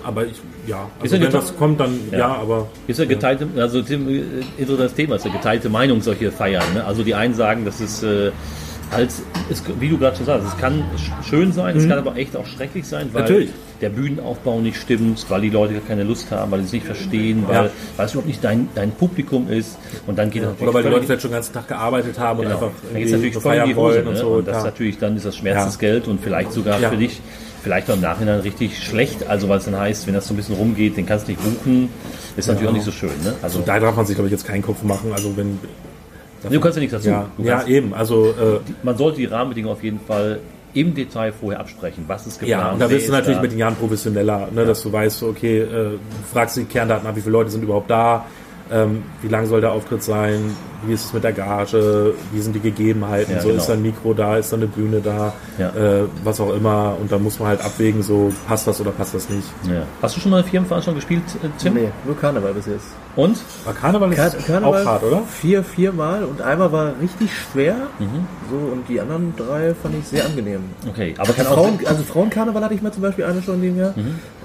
aber 0.04 0.26
ich 0.26 0.40
ja, 0.68 0.84
Ist 1.04 1.12
also 1.12 1.16
ja 1.18 1.22
wenn 1.24 1.32
das 1.32 1.58
kommt, 1.58 1.80
dann 1.82 2.00
ja, 2.12 2.18
Ja. 2.20 2.28
aber 2.36 2.68
Ist 2.88 2.98
ja 3.00 3.06
geteilte, 3.06 3.46
also 3.58 3.82
Tim, 3.82 4.08
äh, 4.08 4.22
interessantes 4.58 4.94
Thema, 4.94 5.16
ist 5.16 5.26
ja 5.26 5.32
geteilte 5.32 5.68
Meinung 5.70 6.02
solche 6.02 6.32
Feiern. 6.32 6.64
Ne? 6.74 6.86
Also 6.86 7.04
die 7.04 7.14
einen 7.14 7.34
sagen, 7.34 7.66
das 7.66 7.82
ist 7.82 8.04
äh, 8.04 8.32
halt, 8.92 9.10
es, 9.50 9.64
wie 9.82 9.90
du 9.90 9.98
gerade 9.98 10.16
schon 10.16 10.26
sagst, 10.28 10.48
es 10.48 10.58
kann 10.62 10.82
sch- 10.96 11.28
schön 11.30 11.52
sein, 11.52 11.76
es 11.76 11.90
kann 11.90 11.98
aber 11.98 12.16
echt 12.16 12.38
auch 12.38 12.46
schrecklich 12.46 12.86
sein, 12.88 13.10
weil 13.12 13.24
Mhm. 13.24 13.28
Natürlich. 13.28 13.50
Der 13.82 13.90
Bühnenaufbau 13.90 14.60
nicht 14.60 14.78
stimmt, 14.78 15.26
weil 15.30 15.42
die 15.42 15.50
Leute 15.50 15.76
keine 15.88 16.04
Lust 16.04 16.32
haben, 16.32 16.52
weil 16.52 16.60
sie 16.62 16.66
es 16.68 16.74
nicht 16.74 16.86
verstehen, 16.86 17.44
weil, 17.48 17.66
Ja. 17.66 17.72
weil 17.96 18.06
es 18.06 18.12
überhaupt 18.14 18.28
nicht 18.28 18.44
dein, 18.44 18.70
dein 18.76 18.92
Publikum 18.92 19.50
ist. 19.50 19.78
Und 20.08 20.18
dann 20.18 20.30
geht 20.30 20.44
natürlich 20.44 20.62
oder 20.64 20.74
weil 20.74 20.84
die 20.84 20.90
Leute 20.90 21.06
vielleicht 21.06 21.22
schon 21.22 21.32
den 21.32 21.36
ganzen 21.36 21.54
Tag 21.54 21.68
gearbeitet 21.68 22.18
haben 22.20 22.40
und 22.40 22.46
Genau. 22.46 22.56
einfach 22.56 22.72
Dann 22.92 22.96
geht 23.00 23.06
es 23.08 23.12
natürlich 23.14 23.34
so 23.34 23.40
voll 23.42 23.56
in 23.56 23.66
die 23.66 23.76
Hose. 23.76 24.00
Ne? 24.04 24.10
und 24.10 24.16
so. 24.18 24.28
Und 24.30 24.48
das 24.48 24.54
ja. 24.54 24.60
ist 24.60 24.66
natürlich 24.66 24.98
dann 24.98 25.16
ist 25.18 25.26
das 25.26 25.36
Schmerzensgeld 25.36 26.08
und 26.08 26.22
vielleicht 26.22 26.52
sogar 26.54 26.80
Ja. 26.80 26.90
für 26.90 26.98
dich 26.98 27.20
vielleicht 27.64 27.90
auch 27.90 27.96
im 27.96 28.02
Nachhinein 28.02 28.40
richtig 28.42 28.82
schlecht. 28.84 29.28
Also 29.28 29.50
weil 29.50 29.58
es 29.58 29.66
dann 29.66 29.78
heißt, 29.78 30.08
wenn 30.08 30.14
das 30.14 30.28
so 30.28 30.34
ein 30.34 30.38
bisschen 30.38 30.56
rumgeht, 30.56 30.96
den 30.98 31.06
kannst 31.06 31.28
du 31.28 31.32
nicht 31.32 31.44
buchen, 31.44 31.90
ist 32.38 32.48
natürlich 32.48 32.70
auch 32.70 32.74
nicht 32.74 32.86
so 32.86 32.92
schön. 32.92 33.10
Ne? 33.24 33.34
Also 33.42 33.60
da 33.66 33.80
darf 33.80 33.96
man 33.96 34.06
sich 34.06 34.16
glaube 34.16 34.28
ich 34.28 34.32
jetzt 34.32 34.46
keinen 34.48 34.62
Kopf 34.62 34.84
machen. 34.84 35.12
Also 35.14 35.36
wenn 35.36 35.60
du 36.50 36.60
kannst 36.60 36.78
ja 36.78 36.82
nichts 36.82 36.94
dazu. 36.94 37.10
ja, 37.10 37.28
ja 37.44 37.68
eben, 37.68 37.94
also 37.94 38.28
äh, 38.28 38.60
man 38.84 38.96
sollte 38.98 39.18
die 39.18 39.26
Rahmenbedingungen 39.26 39.76
auf 39.76 39.84
jeden 39.84 40.00
Fall 40.00 40.40
im 40.80 40.94
Detail 40.94 41.32
vorher 41.32 41.60
absprechen. 41.60 42.04
Was 42.08 42.28
ist 42.28 42.40
geplant? 42.40 42.62
Ja, 42.62 42.72
und 42.72 42.80
da 42.80 42.90
wirst 42.90 43.08
du 43.08 43.12
natürlich 43.12 43.38
da. 43.38 43.42
mit 43.42 43.52
den 43.52 43.60
Jahren 43.60 43.76
professioneller, 43.76 44.50
ne, 44.54 44.66
dass 44.66 44.84
du 44.84 44.92
weißt, 44.92 45.24
okay, 45.24 45.60
äh, 45.60 45.68
du 45.70 46.00
fragst 46.32 46.58
die 46.58 46.66
Kerndaten 46.66 47.08
ab, 47.08 47.16
wie 47.16 47.22
viele 47.22 47.34
Leute 47.34 47.50
sind 47.50 47.64
überhaupt 47.64 47.90
da, 47.90 48.26
ähm, 48.72 49.04
wie 49.22 49.28
lang 49.28 49.46
soll 49.48 49.62
der 49.62 49.72
Auftritt 49.72 50.04
sein, 50.04 50.56
wie 50.86 50.94
ist 50.94 51.06
es 51.06 51.14
mit 51.14 51.24
der 51.24 51.34
Gage, 51.34 52.14
wie 52.32 52.40
sind 52.40 52.54
die 52.56 52.60
Gegebenheiten, 52.60 53.34
Ja, 53.34 53.42
so 53.42 53.48
genau. 53.48 53.60
ist 53.60 53.68
da 53.68 53.74
ein 53.74 53.82
Mikro 53.82 54.14
da, 54.14 54.38
ist 54.38 54.52
da 54.52 54.58
eine 54.58 54.68
Bühne 54.68 55.02
da, 55.02 55.34
Ja. 55.58 55.70
äh, 55.70 56.04
was 56.24 56.40
auch 56.40 56.54
immer, 56.54 56.96
und 57.02 57.12
da 57.12 57.18
muss 57.18 57.40
man 57.40 57.50
halt 57.50 57.62
abwägen, 57.66 58.04
so 58.04 58.32
passt 58.48 58.68
das 58.68 58.80
oder 58.80 58.92
passt 58.92 59.14
das 59.16 59.28
nicht. 59.30 59.48
Ja. 59.68 59.82
Hast 60.02 60.16
du 60.16 60.20
schon 60.22 60.32
mal 60.32 60.38
eine 60.42 60.48
Firmenveranstaltung 60.48 61.00
gespielt, 61.00 61.24
äh, 61.44 61.48
Tim? 61.62 61.74
Nee, 61.74 61.90
nur 62.06 62.16
Karneval 62.18 62.54
bis 62.54 62.68
jetzt. 62.68 62.86
Und? 63.16 63.38
Aber 63.66 63.74
Karneval 63.74 64.12
ist 64.12 64.18
Kar 64.18 64.30
Karneval 64.30 64.82
auch 64.84 64.86
hart, 64.86 65.04
oder? 65.04 65.22
Vier, 65.42 65.64
viermal 65.64 66.24
und 66.24 66.40
einmal 66.44 66.72
war 66.72 66.94
richtig 67.02 67.32
schwer. 67.36 67.76
So, 68.52 68.56
und 68.72 68.88
die 68.88 69.02
anderen 69.02 69.34
drei 69.36 69.74
fand 69.74 69.96
ich 70.00 70.08
sehr 70.08 70.24
angenehm. 70.24 70.60
Okay, 70.88 71.16
aber 71.18 71.34
kann 71.34 71.48
auch. 71.48 71.56
Frauen, 71.56 71.80
also 71.86 72.04
Frauenkarneval 72.04 72.64
hatte 72.64 72.76
ich 72.76 72.84
mal 72.84 72.92
zum 72.94 73.02
Beispiel 73.02 73.26
eine 73.26 73.42
schon 73.42 73.56
in 73.56 73.62
dem 73.64 73.78
Jahr. 73.80 73.96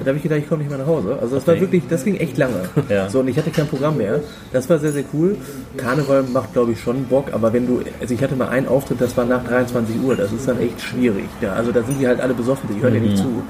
Da 0.00 0.06
habe 0.06 0.16
ich 0.16 0.22
gedacht, 0.22 0.38
ich 0.38 0.48
komme 0.48 0.62
nicht 0.62 0.70
mehr 0.70 0.78
nach 0.78 0.86
Hause. 0.86 1.18
Also 1.20 1.34
das 1.34 1.46
war 1.46 1.52
Okay. 1.52 1.60
wirklich, 1.60 1.82
das 1.90 2.02
ging 2.04 2.16
echt 2.16 2.38
lange. 2.38 2.62
Ja. 2.88 3.10
So, 3.10 3.20
und 3.20 3.28
ich 3.28 3.36
hatte 3.36 3.50
kein 3.50 3.66
Programm 3.68 3.98
mehr. 3.98 4.11
Das 4.52 4.68
war 4.70 4.78
sehr, 4.78 4.92
sehr 4.92 5.04
cool. 5.12 5.36
Karneval 5.76 6.24
macht, 6.32 6.52
glaube 6.52 6.72
ich, 6.72 6.80
schon 6.80 7.04
Bock, 7.04 7.32
aber 7.32 7.52
wenn 7.52 7.66
du, 7.66 7.80
also 8.00 8.14
ich 8.14 8.22
hatte 8.22 8.36
mal 8.36 8.48
einen 8.48 8.68
Auftritt, 8.68 9.00
das 9.00 9.16
war 9.16 9.24
nach 9.24 9.44
23 9.44 10.00
Uhr, 10.02 10.16
das 10.16 10.32
ist 10.32 10.46
dann 10.48 10.60
echt 10.60 10.80
schwierig. 10.80 11.26
Ja, 11.40 11.52
also 11.54 11.72
da 11.72 11.82
sind 11.82 12.00
die 12.00 12.06
halt 12.06 12.20
alle 12.20 12.34
besoffen, 12.34 12.68
die 12.74 12.82
hören 12.82 12.94
dir 12.94 13.00
nicht 13.00 13.18
zu. 13.18 13.42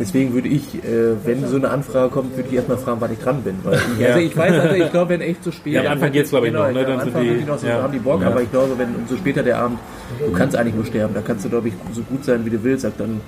Deswegen 0.00 0.32
würde 0.32 0.46
ich, 0.48 0.76
äh, 0.84 1.16
wenn 1.24 1.44
so 1.48 1.56
eine 1.56 1.70
Anfrage 1.70 2.10
kommt, 2.10 2.36
würde 2.36 2.48
ich 2.48 2.54
erstmal 2.54 2.78
fragen, 2.78 3.00
wann 3.00 3.12
ich 3.12 3.18
dran 3.18 3.42
bin. 3.42 3.56
Weil 3.64 3.80
ich, 3.98 4.06
also 4.06 4.18
ich 4.20 4.36
weiß, 4.36 4.52
also 4.60 4.74
ich 4.76 4.90
glaube, 4.92 5.08
wenn 5.10 5.20
echt 5.20 5.42
zu 5.42 5.50
spät 5.50 5.72
Ja, 5.72 5.80
am 5.80 5.86
Anfang 5.88 6.12
geht's, 6.12 6.30
glaube 6.30 6.46
ich, 6.46 6.52
noch, 6.52 6.68
ne? 6.68 6.74
Dann 6.74 6.84
Dann 6.84 6.92
am 6.92 6.98
sind 7.00 7.08
Anfang 7.08 7.22
die- 7.22 7.28
sind 7.30 7.40
die 7.40 7.44
noch 7.44 7.58
so, 7.58 7.66
ja. 7.66 7.82
haben 7.82 7.92
die 7.92 7.98
Bock, 7.98 8.22
Ja. 8.22 8.28
aber 8.28 8.42
ich 8.42 8.50
glaube, 8.52 8.78
wenn 8.78 8.94
umso 8.94 9.16
später 9.16 9.42
der 9.42 9.58
Abend, 9.58 9.80
du 10.24 10.30
kannst 10.32 10.54
eigentlich 10.54 10.76
nur 10.76 10.84
sterben. 10.84 11.14
Da 11.14 11.20
kannst 11.20 11.44
du, 11.44 11.48
glaube 11.48 11.68
ich, 11.68 11.74
so 11.92 12.02
gut 12.02 12.24
sein, 12.24 12.44
wie 12.44 12.50
du 12.50 12.62
willst. 12.62 12.82
Sagt 12.82 13.00
dann, 13.00 13.20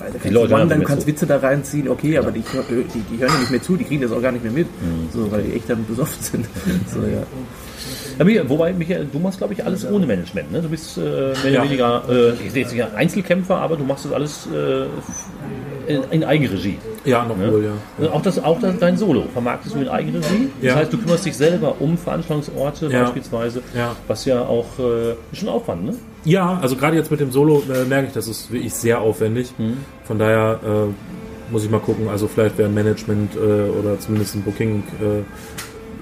weil 0.00 0.10
da 0.12 0.18
kannst 0.18 0.34
Leute 0.34 0.76
nicht 0.78 0.86
kannst 0.88 1.06
mehr 1.06 1.14
Witze 1.14 1.26
da 1.26 1.36
reinziehen, 1.38 1.88
okay, 1.88 2.18
aber 2.18 2.30
die, 2.32 2.40
die, 2.40 3.00
die 3.16 3.18
hören 3.22 3.30
ja 3.32 3.38
nicht 3.40 3.50
mehr 3.50 3.62
zu, 3.62 3.76
die 3.76 3.84
kriegen 3.84 4.02
das 4.02 4.12
auch 4.12 4.22
gar 4.22 4.32
nicht 4.32 4.42
mehr 4.42 4.52
mit, 4.52 4.66
so, 5.12 5.30
weil 5.30 5.42
die 5.42 5.52
echt 5.54 5.68
dann 5.70 5.84
besoffen 5.86 6.22
sind. 6.22 6.46
So, 6.92 7.00
ja. 7.02 7.22
Ja, 8.18 8.24
Michael, 8.24 8.48
wobei, 8.50 8.72
Michael, 8.74 9.06
du 9.10 9.18
machst, 9.18 9.38
glaube 9.38 9.54
ich, 9.54 9.64
alles 9.64 9.86
ohne 9.90 10.04
Management. 10.06 10.52
Ne? 10.52 10.60
Du 10.60 10.68
bist 10.68 10.98
äh, 10.98 11.00
mehr 11.00 11.30
oder 11.42 11.48
Ja. 11.50 11.62
weniger, 11.64 12.02
äh, 12.08 12.32
ich 12.44 12.52
sehe 12.52 12.62
jetzt 12.62 12.72
nicht 12.74 12.84
Einzelkämpfer, 12.94 13.56
aber 13.56 13.76
du 13.76 13.84
machst 13.84 14.04
das 14.04 14.12
alles 14.12 14.48
äh, 14.52 14.84
in, 15.90 16.02
in 16.10 16.24
Eigenregie. 16.24 16.76
Ja, 17.04 17.24
noch 17.24 17.36
Ne? 17.38 17.50
wohl, 17.50 17.64
ja. 17.64 17.70
Also 17.98 18.10
Auch, 18.10 18.20
das, 18.22 18.42
auch 18.44 18.60
das, 18.60 18.78
dein 18.78 18.98
Solo 18.98 19.24
vermarktest 19.32 19.74
du 19.74 19.80
in 19.80 19.88
Eigenregie. 19.88 20.50
Das 20.60 20.68
Ja. 20.70 20.74
heißt, 20.76 20.92
du 20.92 20.98
kümmerst 20.98 21.24
dich 21.24 21.36
selber 21.36 21.76
um 21.80 21.96
Veranstaltungsorte 21.96 22.88
Ja. 22.88 23.04
beispielsweise, 23.04 23.62
Ja. 23.74 23.96
was 24.06 24.24
ja 24.26 24.42
auch 24.42 24.66
äh, 24.78 25.14
schon 25.34 25.48
Aufwand, 25.48 25.86
ne? 25.86 25.94
Ja, 26.24 26.58
also 26.60 26.76
gerade 26.76 26.96
jetzt 26.96 27.10
mit 27.10 27.20
dem 27.20 27.30
Solo 27.30 27.62
äh, 27.72 27.84
merke 27.84 28.08
ich, 28.08 28.12
das 28.12 28.28
ist 28.28 28.52
wirklich 28.52 28.74
sehr 28.74 29.00
aufwendig. 29.00 29.52
Mhm. 29.58 29.78
Von 30.04 30.18
daher, 30.18 30.60
äh, 30.62 31.52
muss 31.52 31.64
ich 31.64 31.70
mal 31.70 31.80
gucken. 31.80 32.08
Also 32.08 32.28
vielleicht 32.28 32.58
wäre 32.58 32.68
ein 32.68 32.74
Management 32.74 33.34
äh, 33.34 33.38
oder 33.38 33.98
zumindest 33.98 34.34
ein 34.34 34.42
Booking 34.42 34.82
äh, 35.00 35.22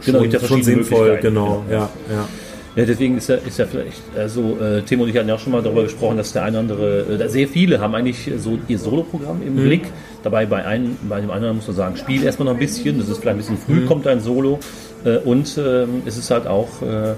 Genau, 0.05 0.25
schon, 0.25 0.41
schon 0.47 0.63
sinnvoll. 0.63 1.19
Genau, 1.21 1.65
genau. 1.65 1.65
ja, 1.71 1.91
ja. 2.11 2.29
Ja, 2.77 2.85
deswegen 2.85 3.17
ist 3.17 3.29
ja, 3.29 3.35
ist 3.37 3.59
ja 3.59 3.67
vielleicht, 3.67 4.03
also 4.17 4.57
äh, 4.61 4.83
Tim 4.83 5.01
und 5.01 5.09
ich 5.09 5.17
hatten 5.17 5.29
ja 5.29 5.35
auch 5.35 5.41
schon 5.41 5.51
mal 5.53 5.63
darüber 5.63 5.83
gesprochen, 5.83 6.17
dass 6.17 6.33
der 6.33 6.45
eine 6.45 6.61
oder 6.61 6.75
andere, 6.75 7.01
äh, 7.25 7.29
sehr 7.29 7.49
viele 7.49 7.81
haben 7.81 7.93
eigentlich 7.97 8.31
so 8.39 8.57
ihr 8.69 8.79
Solo-Programm 8.79 9.43
im 9.45 9.57
Blick. 9.57 9.83
Dabei 10.23 10.47
bei 10.47 10.65
einem, 10.65 10.97
bei 11.09 11.21
dem 11.21 11.33
anderen 11.33 11.57
muss 11.57 11.67
man 11.67 11.75
sagen, 11.75 11.97
spiel 11.97 12.23
erstmal 12.23 12.47
noch 12.47 12.53
ein 12.53 12.61
bisschen, 12.61 12.99
das 13.01 13.09
ist 13.09 13.19
vielleicht 13.19 13.35
ein 13.35 13.39
bisschen 13.39 13.59
früh, 13.59 13.85
kommt 13.85 14.07
ein 14.07 14.21
Solo. 14.21 14.61
Äh, 15.05 15.17
und 15.17 15.59
ähm, 15.59 16.03
es 16.07 16.19
ist 16.19 16.31
halt 16.31 16.47
auch 16.47 16.69
äh, 16.83 17.15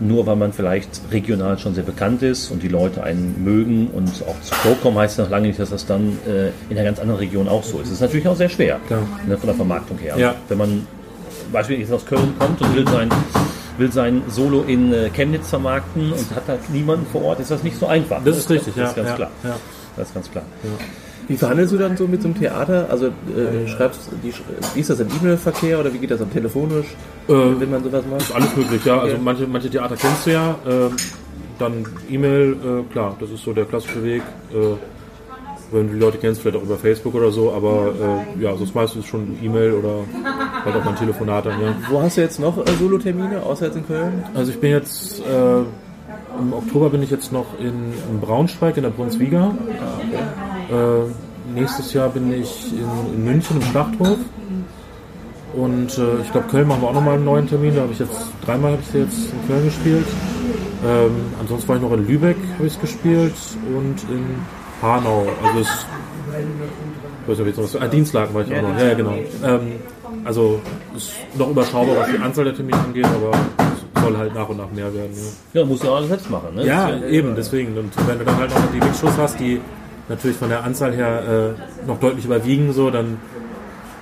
nur, 0.00 0.26
weil 0.26 0.36
man 0.36 0.52
vielleicht 0.52 1.00
regional 1.10 1.58
schon 1.58 1.74
sehr 1.74 1.84
bekannt 1.84 2.22
ist 2.22 2.50
und 2.50 2.62
die 2.62 2.68
Leute 2.68 3.02
einen 3.02 3.42
mögen 3.44 3.88
und 3.88 4.08
auch 4.28 4.40
zu 4.42 4.54
Flow 4.54 4.74
kommen, 4.82 4.98
heißt 4.98 5.18
noch 5.18 5.30
lange 5.30 5.48
nicht, 5.48 5.58
dass 5.58 5.70
das 5.70 5.86
dann 5.86 6.18
äh, 6.26 6.48
in 6.68 6.76
einer 6.76 6.84
ganz 6.84 6.98
anderen 6.98 7.18
Region 7.20 7.48
auch 7.48 7.62
so 7.62 7.78
ist. 7.78 7.86
Es 7.86 7.94
ist 7.94 8.00
natürlich 8.00 8.28
auch 8.28 8.36
sehr 8.36 8.48
schwer, 8.48 8.78
ne, 9.26 9.36
von 9.36 9.46
der 9.46 9.54
Vermarktung 9.54 9.98
her. 9.98 10.16
Ja. 10.18 10.34
Wenn 10.48 10.58
man 10.58 10.86
beispielsweise 11.52 11.94
aus 11.94 12.06
Köln 12.06 12.34
kommt 12.38 12.60
und 12.60 12.76
will 12.76 12.86
sein, 12.88 13.08
will 13.78 13.92
sein 13.92 14.22
Solo 14.28 14.62
in 14.66 14.92
äh, 14.92 15.10
Chemnitz 15.10 15.48
vermarkten 15.48 16.12
und 16.12 16.34
hat 16.34 16.48
halt 16.48 16.68
niemanden 16.70 17.06
vor 17.06 17.22
Ort, 17.24 17.40
ist 17.40 17.50
das 17.50 17.62
nicht 17.62 17.78
so 17.78 17.86
einfach. 17.86 18.22
Das 18.24 18.36
ist 18.36 18.50
richtig, 18.50 18.74
das 18.74 18.76
ja. 18.76 18.88
ist 18.88 18.96
ganz 18.96 19.08
ja, 19.08 19.14
klar. 19.14 19.30
Ja. 19.44 19.56
Das 19.96 20.08
ist 20.08 20.14
ganz 20.14 20.30
klar. 20.30 20.44
Wie 21.28 21.36
verhandelst 21.36 21.72
du 21.72 21.78
dann 21.78 21.96
so 21.96 22.06
mit 22.06 22.22
so 22.22 22.28
einem 22.28 22.38
Theater? 22.38 22.86
Also 22.90 23.06
äh, 23.06 23.66
schreibst 23.66 24.10
die, 24.22 24.32
wie 24.74 24.80
ist 24.80 24.90
das 24.90 25.00
im 25.00 25.08
E-Mail-Verkehr 25.08 25.80
oder 25.80 25.92
wie 25.92 25.98
geht 25.98 26.10
das 26.10 26.20
am 26.20 26.32
telefonisch, 26.32 26.86
Äh, 27.28 27.60
wenn 27.60 27.70
man 27.70 27.82
sowas 27.84 28.04
macht? 28.10 28.34
Alles 28.34 28.56
möglich, 28.56 28.84
ja. 28.84 28.98
Also 29.00 29.16
Ja. 29.16 29.20
manche, 29.22 29.46
manche 29.46 29.70
Theater 29.70 29.96
kennst 29.96 30.26
du 30.26 30.32
ja. 30.32 30.54
Ähm, 30.68 30.96
dann 31.58 31.86
E-Mail, 32.10 32.52
äh, 32.52 32.92
klar, 32.92 33.16
das 33.18 33.30
ist 33.30 33.42
so 33.42 33.52
der 33.52 33.64
klassische 33.64 34.02
Weg. 34.04 34.22
Äh, 34.52 34.74
wenn 35.72 35.88
du 35.88 35.94
die 35.94 35.98
Leute 36.00 36.18
kennst, 36.18 36.40
vielleicht 36.42 36.56
auch 36.58 36.62
über 36.62 36.76
Facebook 36.76 37.14
oder 37.16 37.32
so, 37.32 37.52
aber 37.52 37.92
äh, 38.38 38.42
ja, 38.42 38.54
sonst 38.56 38.74
meistens 38.74 39.04
schon 39.06 39.36
E-Mail 39.42 39.72
oder 39.72 40.04
halt 40.64 40.76
auch 40.76 40.84
mal 40.84 40.90
ein 40.92 40.96
Telefonat 40.96 41.46
dann, 41.46 41.60
ja. 41.60 41.74
Wo 41.90 42.00
hast 42.00 42.16
du 42.16 42.20
jetzt 42.20 42.38
noch 42.38 42.56
äh, 42.58 42.70
Solo-Termine, 42.78 43.42
außer 43.42 43.66
jetzt 43.66 43.76
in 43.76 43.86
Köln? 43.86 44.22
Also 44.34 44.52
ich 44.52 44.60
bin 44.60 44.70
jetzt, 44.70 45.20
äh, 45.26 45.58
im 46.38 46.52
Oktober 46.52 46.90
bin 46.90 47.02
ich 47.02 47.10
jetzt 47.10 47.32
noch 47.32 47.46
in, 47.58 47.92
in 48.10 48.20
Braunschweig 48.20 48.76
in 48.76 48.84
der 48.84 48.90
Brunswiga. 48.90 49.54
Äh, 50.70 51.54
nächstes 51.58 51.92
Jahr 51.92 52.10
bin 52.10 52.32
ich 52.32 52.72
in, 52.72 53.14
in 53.14 53.24
München 53.24 53.56
im 53.56 53.62
Schlachthof. 53.62 54.18
Und 55.56 55.96
äh, 55.96 56.20
ich 56.22 56.30
glaube, 56.32 56.48
Köln 56.48 56.68
machen 56.68 56.82
wir 56.82 56.88
auch 56.88 56.94
nochmal 56.94 57.14
einen 57.14 57.24
neuen 57.24 57.48
Termin. 57.48 57.74
Da 57.74 57.82
habe 57.82 57.92
ich 57.92 57.98
jetzt, 57.98 58.28
dreimal 58.44 58.72
habe 58.72 58.82
ich 58.86 58.94
jetzt 58.94 59.32
in 59.32 59.48
Köln 59.48 59.64
gespielt. 59.64 60.06
Ähm, 60.86 61.12
ansonsten 61.40 61.68
war 61.68 61.76
ich 61.76 61.82
noch 61.82 61.92
in 61.92 62.06
Lübeck, 62.06 62.36
habe 62.56 62.66
ich 62.66 62.74
es 62.74 62.80
gespielt. 62.80 63.34
Und 63.74 63.96
in 64.10 64.26
Hanau. 64.82 65.26
Also 65.42 65.60
es, 65.60 65.68
ich 65.68 67.28
weiß 67.28 67.38
nicht, 67.38 67.40
ob 67.40 67.40
ich 67.40 67.46
jetzt 67.46 67.56
noch 67.56 67.64
was, 67.64 67.76
ah, 67.76 67.88
Dienstlagen 67.88 68.34
war 68.34 68.42
ich 68.42 68.54
auch 68.54 68.62
noch. 68.62 68.78
Ja, 68.78 68.88
ja, 68.88 68.94
genau. 68.94 69.14
Ähm, 69.44 69.72
also 70.24 70.60
ist 70.94 71.12
noch 71.38 71.50
überschaubar, 71.50 71.96
was 71.96 72.10
die 72.10 72.18
Anzahl 72.18 72.44
der 72.44 72.54
Termine 72.54 72.78
angeht, 72.78 73.06
aber 73.06 73.30
es 73.94 74.02
soll 74.02 74.16
halt 74.16 74.34
nach 74.34 74.48
und 74.48 74.58
nach 74.58 74.70
mehr 74.70 74.92
werden. 74.92 75.12
Ja. 75.52 75.60
Ja, 75.60 75.66
musst 75.66 75.84
du 75.84 75.88
auch 75.88 75.96
alles 75.96 76.08
selbst 76.08 76.30
machen. 76.30 76.54
Ne? 76.54 76.66
Ja, 76.66 76.88
ist 76.88 77.04
eben, 77.04 77.34
deswegen. 77.34 77.78
Und 77.78 77.92
wenn 78.06 78.18
du 78.18 78.24
dann 78.24 78.36
halt 78.36 78.50
noch 78.50 78.72
die 78.72 78.78
Mixshows 78.78 79.16
hast, 79.16 79.40
die 79.40 79.60
natürlich 80.08 80.36
von 80.36 80.50
der 80.50 80.64
Anzahl 80.64 80.92
her 80.92 81.54
äh, 81.56 81.86
noch 81.86 81.98
deutlich 81.98 82.24
überwiegen, 82.24 82.72
so, 82.72 82.90
dann 82.90 83.18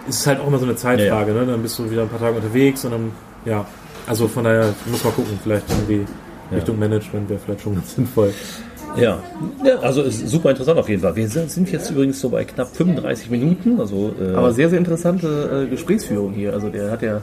ist 0.08 0.20
es 0.20 0.26
halt 0.26 0.40
auch 0.40 0.46
immer 0.46 0.58
so 0.58 0.64
eine 0.64 0.76
Zeitfrage. 0.76 1.32
Ne? 1.32 1.46
Dann 1.46 1.62
bist 1.62 1.78
du 1.78 1.90
wieder 1.90 2.02
ein 2.02 2.08
paar 2.08 2.20
Tage 2.20 2.36
unterwegs 2.36 2.84
und 2.84 2.92
dann, 2.92 3.12
ja, 3.44 3.66
also 4.06 4.28
von 4.28 4.44
daher 4.44 4.74
muss 4.86 5.02
man 5.02 5.14
gucken, 5.14 5.38
vielleicht 5.42 5.68
irgendwie 5.70 6.06
Richtung 6.52 6.78
Management 6.78 7.28
wäre 7.28 7.40
vielleicht 7.40 7.62
schon 7.62 7.74
ganz 7.74 7.94
sinnvoll. 7.94 8.32
Ja. 8.96 9.20
ja, 9.64 9.78
also 9.80 10.02
ist 10.02 10.28
super 10.28 10.50
interessant 10.50 10.78
auf 10.78 10.88
jeden 10.88 11.02
Fall. 11.02 11.16
Wir 11.16 11.26
sind 11.28 11.50
sind 11.50 11.70
jetzt 11.72 11.90
übrigens 11.90 12.20
so 12.20 12.28
bei 12.28 12.44
knapp 12.44 12.74
35 12.76 13.28
Minuten. 13.28 13.80
Also, 13.80 14.14
äh, 14.20 14.34
Aber 14.34 14.52
sehr, 14.52 14.70
sehr 14.70 14.78
interessante 14.78 15.64
äh, 15.66 15.70
Gesprächsführung 15.70 16.32
hier. 16.32 16.52
Also 16.52 16.68
der 16.68 16.90
hat 16.92 17.02
ja 17.02 17.20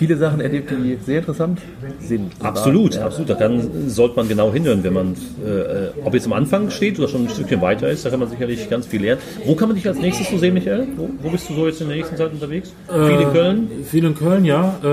viele 0.00 0.16
Sachen 0.16 0.40
erlebt, 0.40 0.70
die 0.70 0.96
sehr 1.04 1.18
interessant 1.18 1.60
sind. 2.00 2.32
Absolut, 2.42 2.94
Ja. 2.94 3.04
absolut. 3.04 3.28
Da 3.28 3.34
kann, 3.34 3.88
sollte 3.90 4.16
man 4.16 4.28
genau 4.28 4.50
hinhören, 4.50 4.82
wenn 4.82 4.94
man, 4.94 5.12
äh, 5.44 5.90
ob 6.06 6.14
jetzt 6.14 6.24
am 6.24 6.32
Anfang 6.32 6.70
steht 6.70 6.98
oder 6.98 7.06
schon 7.06 7.24
ein 7.26 7.28
Stückchen 7.28 7.60
weiter 7.60 7.86
ist, 7.90 8.02
da 8.06 8.08
kann 8.08 8.18
man 8.18 8.30
sicherlich 8.30 8.70
ganz 8.70 8.86
viel 8.86 9.02
lernen. 9.02 9.20
Wo 9.44 9.54
kann 9.54 9.68
man 9.68 9.76
dich 9.76 9.86
als 9.86 9.98
nächstes 9.98 10.30
so 10.30 10.38
sehen, 10.38 10.54
Michael? 10.54 10.86
Wo, 10.96 11.10
wo 11.22 11.28
bist 11.28 11.50
du 11.50 11.54
so 11.54 11.66
jetzt 11.66 11.82
in 11.82 11.88
der 11.88 11.98
nächsten 11.98 12.16
Zeit 12.16 12.32
unterwegs? 12.32 12.72
Viel 12.88 13.20
in 13.20 13.32
Köln? 13.32 13.70
Viel 13.84 14.04
in 14.06 14.14
Köln, 14.14 14.46
ja. 14.46 14.74
Äh, 14.82 14.86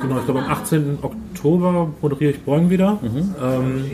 genau, 0.00 0.18
ich 0.18 0.24
glaube 0.24 0.40
am 0.40 0.48
18. 0.50 0.98
Oktober 1.02 1.90
moderiere 2.00 2.30
ich 2.30 2.42
Bräun 2.42 2.70
wieder. 2.70 2.98
Ähm, 3.04 3.84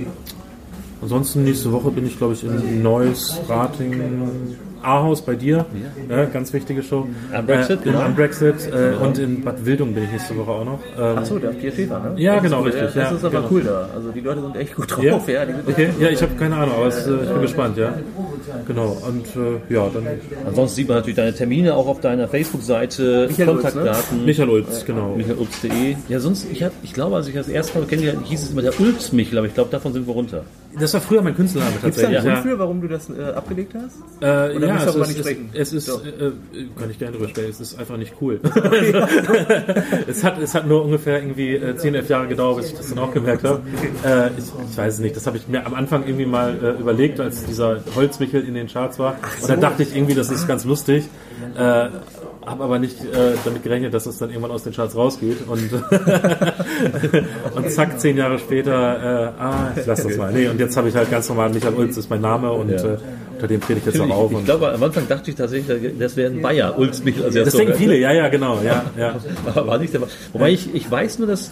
ansonsten 1.02 1.42
nächste 1.42 1.72
Woche 1.72 1.90
bin 1.90 2.06
ich, 2.06 2.16
glaube 2.16 2.34
ich, 2.34 2.44
in 2.44 2.80
Neuss, 2.80 3.40
Ratingen, 3.48 4.56
Ahaus 4.82 5.22
bei 5.22 5.34
dir. 5.34 5.66
Ja, 6.08 6.24
ganz 6.26 6.52
wichtige 6.52 6.82
Show. 6.82 7.06
Am 7.32 7.46
Brexit, 7.46 7.80
äh, 7.80 7.84
genau. 7.84 8.00
Am 8.00 8.14
Brexit. 8.14 8.54
Äh, 8.72 8.94
Und 9.04 9.18
in 9.18 9.42
Bad 9.42 9.64
Wildung 9.64 9.94
bin 9.94 10.04
ich 10.04 10.12
nächste 10.12 10.36
Woche 10.36 10.50
auch 10.50 10.64
noch. 10.64 10.78
Ähm, 10.98 11.18
Achso, 11.18 11.38
der 11.38 11.48
Pierre 11.48 11.74
Schäfer, 11.74 11.98
ne? 12.00 12.12
Ja, 12.20 12.34
Das 12.34 12.42
genau, 12.44 12.58
cool. 12.60 12.64
richtig, 12.66 12.82
Ja, 12.82 12.86
das 12.86 12.94
ja, 12.96 13.16
ist 13.16 13.24
aber 13.24 13.38
genau. 13.38 13.48
cool 13.50 13.62
da. 13.64 13.88
Also 13.94 14.10
die 14.10 14.20
Leute 14.20 14.40
sind 14.42 14.56
echt 14.56 14.74
gut 14.76 14.90
drauf. 14.96 15.28
ja, 15.28 15.34
Ja, 15.34 15.44
die 15.46 15.52
sind 15.52 15.68
okay. 15.68 15.88
ja 16.00 16.08
ich 16.10 16.22
habe 16.22 16.32
keine 16.38 16.56
Ahnung, 16.56 16.74
aber 16.76 16.86
es, 16.86 17.06
äh, 17.06 17.14
ich 17.22 17.28
bin 17.30 17.42
gespannt, 17.42 17.76
ja. 17.76 17.94
Genau. 18.66 18.96
Und 19.06 19.26
äh, 19.36 19.74
ja, 19.74 19.88
dann 19.92 20.06
Ansonsten 20.46 20.76
sieht 20.76 20.88
man 20.88 20.98
natürlich 20.98 21.16
deine 21.16 21.34
Termine 21.34 21.74
auch 21.74 21.86
auf 21.86 22.00
deiner 22.00 22.28
Facebook-Seite, 22.28 23.26
Michael 23.28 23.48
Ulz, 23.50 23.62
ne? 23.64 23.70
Kontaktdaten. 23.72 24.24
Michael 24.24 24.48
Ulz, 24.48 24.84
genau. 24.84 25.14
michaelulz.de. 25.16 25.96
Ja, 26.08 26.20
sonst, 26.20 26.46
ich, 26.50 26.62
hab, 26.62 26.72
ich 26.82 26.92
glaube, 26.94 27.16
als 27.16 27.28
ich 27.28 27.34
das 27.34 27.48
erste 27.48 27.78
Mal 27.78 27.86
kennengelernt 27.86 28.26
hieß 28.26 28.42
es 28.42 28.50
immer 28.50 28.62
der 28.62 28.78
Ulz 28.80 29.12
Michel, 29.12 29.38
aber 29.38 29.46
ich 29.46 29.54
glaube, 29.54 29.70
davon 29.70 29.92
sind 29.92 30.06
wir 30.06 30.14
runter. 30.14 30.44
Das 30.78 30.94
war 30.94 31.00
früher 31.00 31.22
mein 31.22 31.34
Künstlername 31.34 31.72
Gibt's 31.82 31.96
da 32.00 32.06
einen 32.06 32.14
tatsächlich. 32.16 32.42
Grund 32.42 32.52
für, 32.54 32.58
warum 32.58 32.80
du 32.80 32.88
das 32.88 33.08
äh, 33.10 33.22
abgelegt 33.34 33.72
hast? 33.74 33.96
Äh, 34.22 34.56
Oder 34.56 34.67
ja, 34.68 34.84
darüber 34.84 35.06
nicht 35.06 35.18
sprechen? 35.18 35.50
es 35.52 35.72
ist, 35.72 35.86
So. 35.86 36.00
äh, 36.00 36.26
äh, 36.26 36.32
kann 36.78 36.90
ich 36.90 36.98
gerne 36.98 37.16
drüber 37.16 37.28
sprechen, 37.28 37.50
es 37.50 37.60
ist 37.60 37.78
einfach 37.78 37.96
nicht 37.96 38.14
cool. 38.20 38.40
es, 40.06 40.24
hat, 40.24 40.40
es 40.40 40.54
hat 40.54 40.66
nur 40.66 40.84
ungefähr 40.84 41.18
irgendwie 41.20 41.54
äh, 41.54 41.76
10, 41.76 41.94
11 41.94 42.08
Jahre 42.08 42.28
gedauert, 42.28 42.58
bis 42.58 42.68
ich 42.68 42.76
das 42.76 42.88
dann 42.88 42.98
auch 42.98 43.12
gemerkt 43.12 43.44
habe. 43.44 43.60
Äh, 44.04 44.28
ich, 44.38 44.44
ich 44.70 44.78
weiß 44.78 44.94
es 44.94 45.00
nicht, 45.00 45.16
das 45.16 45.26
habe 45.26 45.36
ich 45.36 45.48
mir 45.48 45.64
am 45.66 45.74
Anfang 45.74 46.04
irgendwie 46.04 46.26
mal 46.26 46.56
äh, 46.62 46.80
überlegt, 46.80 47.20
als 47.20 47.44
dieser 47.44 47.80
Holzmichel 47.94 48.46
in 48.46 48.54
den 48.54 48.68
Charts 48.68 48.98
war. 48.98 49.16
Und 49.40 49.48
dann 49.48 49.60
dachte 49.60 49.82
ich 49.82 49.94
irgendwie, 49.94 50.14
das 50.14 50.30
ist 50.30 50.46
ganz 50.46 50.64
lustig. 50.64 51.04
Äh, 51.56 51.88
habe 52.48 52.64
aber 52.64 52.78
nicht 52.78 53.00
äh, 53.04 53.34
damit 53.44 53.62
gerechnet, 53.62 53.92
dass 53.94 54.06
es 54.06 54.18
dann 54.18 54.30
irgendwann 54.30 54.50
aus 54.50 54.62
den 54.62 54.72
Charts 54.72 54.96
rausgeht. 54.96 55.46
Und, 55.46 55.70
und 57.54 57.70
zack, 57.70 58.00
zehn 58.00 58.16
Jahre 58.16 58.38
später, 58.38 58.72
äh, 58.72 59.40
ah, 59.40 59.72
ich 59.76 59.86
lass 59.86 60.02
das 60.02 60.16
mal. 60.16 60.32
Nee, 60.32 60.48
und 60.48 60.58
jetzt 60.58 60.76
habe 60.76 60.88
ich 60.88 60.94
halt 60.96 61.10
ganz 61.10 61.28
normal, 61.28 61.50
Michael 61.50 61.74
Ulz 61.74 61.96
ist 61.96 62.08
mein 62.10 62.22
Name 62.22 62.50
und 62.52 62.70
äh, 62.70 62.96
unter 63.38 63.46
dem 63.48 63.60
trete 63.60 63.78
ich 63.78 63.86
jetzt 63.86 64.00
auch 64.00 64.10
auf. 64.10 64.32
Ich, 64.32 64.38
ich 64.38 64.44
glaube, 64.44 64.72
am 64.72 64.82
Anfang 64.82 65.06
dachte 65.08 65.30
ich 65.30 65.36
tatsächlich, 65.36 65.92
das 65.98 66.16
wäre 66.16 66.32
ein 66.32 66.42
Bayer, 66.42 66.76
Ulz 66.76 67.04
Michel. 67.04 67.24
Also 67.24 67.44
das 67.44 67.54
denken 67.54 67.74
viele, 67.74 67.96
ja, 67.96 68.12
ja, 68.12 68.28
genau, 68.28 68.60
ja, 68.64 68.84
ja. 68.98 69.14
Aber 69.46 69.66
war 69.66 69.78
nicht 69.78 69.92
der 69.92 70.00
Fall. 70.00 70.10
Wobei 70.32 70.50
ich, 70.50 70.74
ich 70.74 70.90
weiß 70.90 71.20
nur, 71.20 71.28
dass 71.28 71.50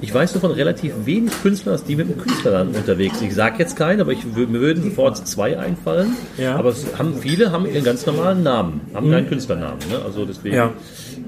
ich 0.00 0.14
weiß 0.14 0.32
nur 0.34 0.40
von 0.40 0.50
relativ 0.52 0.94
wenig 1.04 1.30
Künstlern, 1.42 1.74
dass 1.74 1.84
die 1.84 1.94
mit 1.96 2.08
dem 2.08 2.18
Künstlernamen 2.18 2.74
unterwegs 2.74 3.18
sind. 3.18 3.28
Ich 3.28 3.34
sage 3.34 3.56
jetzt 3.58 3.76
keinen, 3.76 4.00
aber 4.00 4.12
ich, 4.12 4.24
mir 4.24 4.48
würden 4.50 4.82
sofort 4.82 5.28
zwei 5.28 5.58
einfallen. 5.58 6.16
Ja. 6.38 6.56
Aber 6.56 6.70
es 6.70 6.86
haben, 6.98 7.14
viele 7.20 7.52
haben 7.52 7.66
ihren 7.66 7.84
ganz 7.84 8.06
normalen 8.06 8.42
Namen, 8.42 8.80
haben 8.94 9.10
keinen 9.10 9.28
Künstlernamen. 9.28 9.78
Ne? 9.90 10.00
Also 10.02 10.24
deswegen. 10.24 10.56
Ja. 10.56 10.72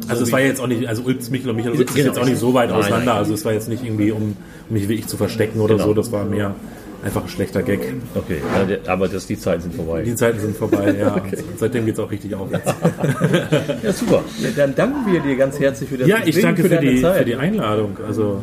Also 0.08 0.22
es 0.24 0.32
war 0.32 0.40
jetzt 0.40 0.60
auch 0.60 0.66
nicht, 0.66 0.86
also 0.88 1.02
Ulz, 1.02 1.28
Michel 1.30 1.50
und 1.50 1.56
Michael 1.56 1.76
Ulz 1.76 1.90
ist 1.90 1.94
Genau. 1.96 2.08
jetzt 2.08 2.18
auch 2.18 2.24
nicht 2.24 2.38
so 2.38 2.54
weit 2.54 2.70
Nein, 2.70 2.78
auseinander. 2.78 3.06
nein. 3.06 3.16
Also 3.18 3.34
es 3.34 3.44
war 3.44 3.52
jetzt 3.52 3.68
nicht 3.68 3.84
irgendwie, 3.84 4.10
um, 4.10 4.22
um 4.22 4.74
mich 4.74 4.88
wirklich 4.88 5.06
zu 5.06 5.16
verstecken 5.16 5.60
oder 5.60 5.74
Genau. 5.74 5.88
so. 5.88 5.94
Das 5.94 6.10
war 6.10 6.24
mehr 6.24 6.54
einfach 7.04 7.22
ein 7.22 7.28
schlechter 7.28 7.62
Gag. 7.62 7.80
Okay, 8.14 8.38
aber 8.86 9.08
das, 9.08 9.26
die 9.26 9.38
Zeiten 9.38 9.62
sind 9.62 9.74
vorbei. 9.74 10.02
Die 10.02 10.14
Zeiten 10.14 10.38
sind 10.40 10.56
vorbei, 10.56 10.94
ja. 10.98 11.14
Und 11.14 11.58
Seitdem 11.58 11.86
geht's 11.86 11.98
auch 11.98 12.10
richtig 12.10 12.34
aufwärts. 12.34 12.74
Ja, 13.82 13.92
super. 13.92 14.22
Dann 14.56 14.74
danken 14.74 15.12
wir 15.12 15.20
dir 15.20 15.36
ganz 15.36 15.58
herzlich 15.58 15.88
für 15.88 15.98
das 15.98 16.08
Ja, 16.08 16.18
ich 16.18 16.26
Gespräch, 16.26 16.44
danke 16.44 16.62
für 16.62 16.68
deine 16.68 16.90
die, 16.90 17.02
Zeit. 17.02 17.18
für 17.18 17.24
die 17.24 17.34
Einladung. 17.36 17.96
Also 18.06 18.42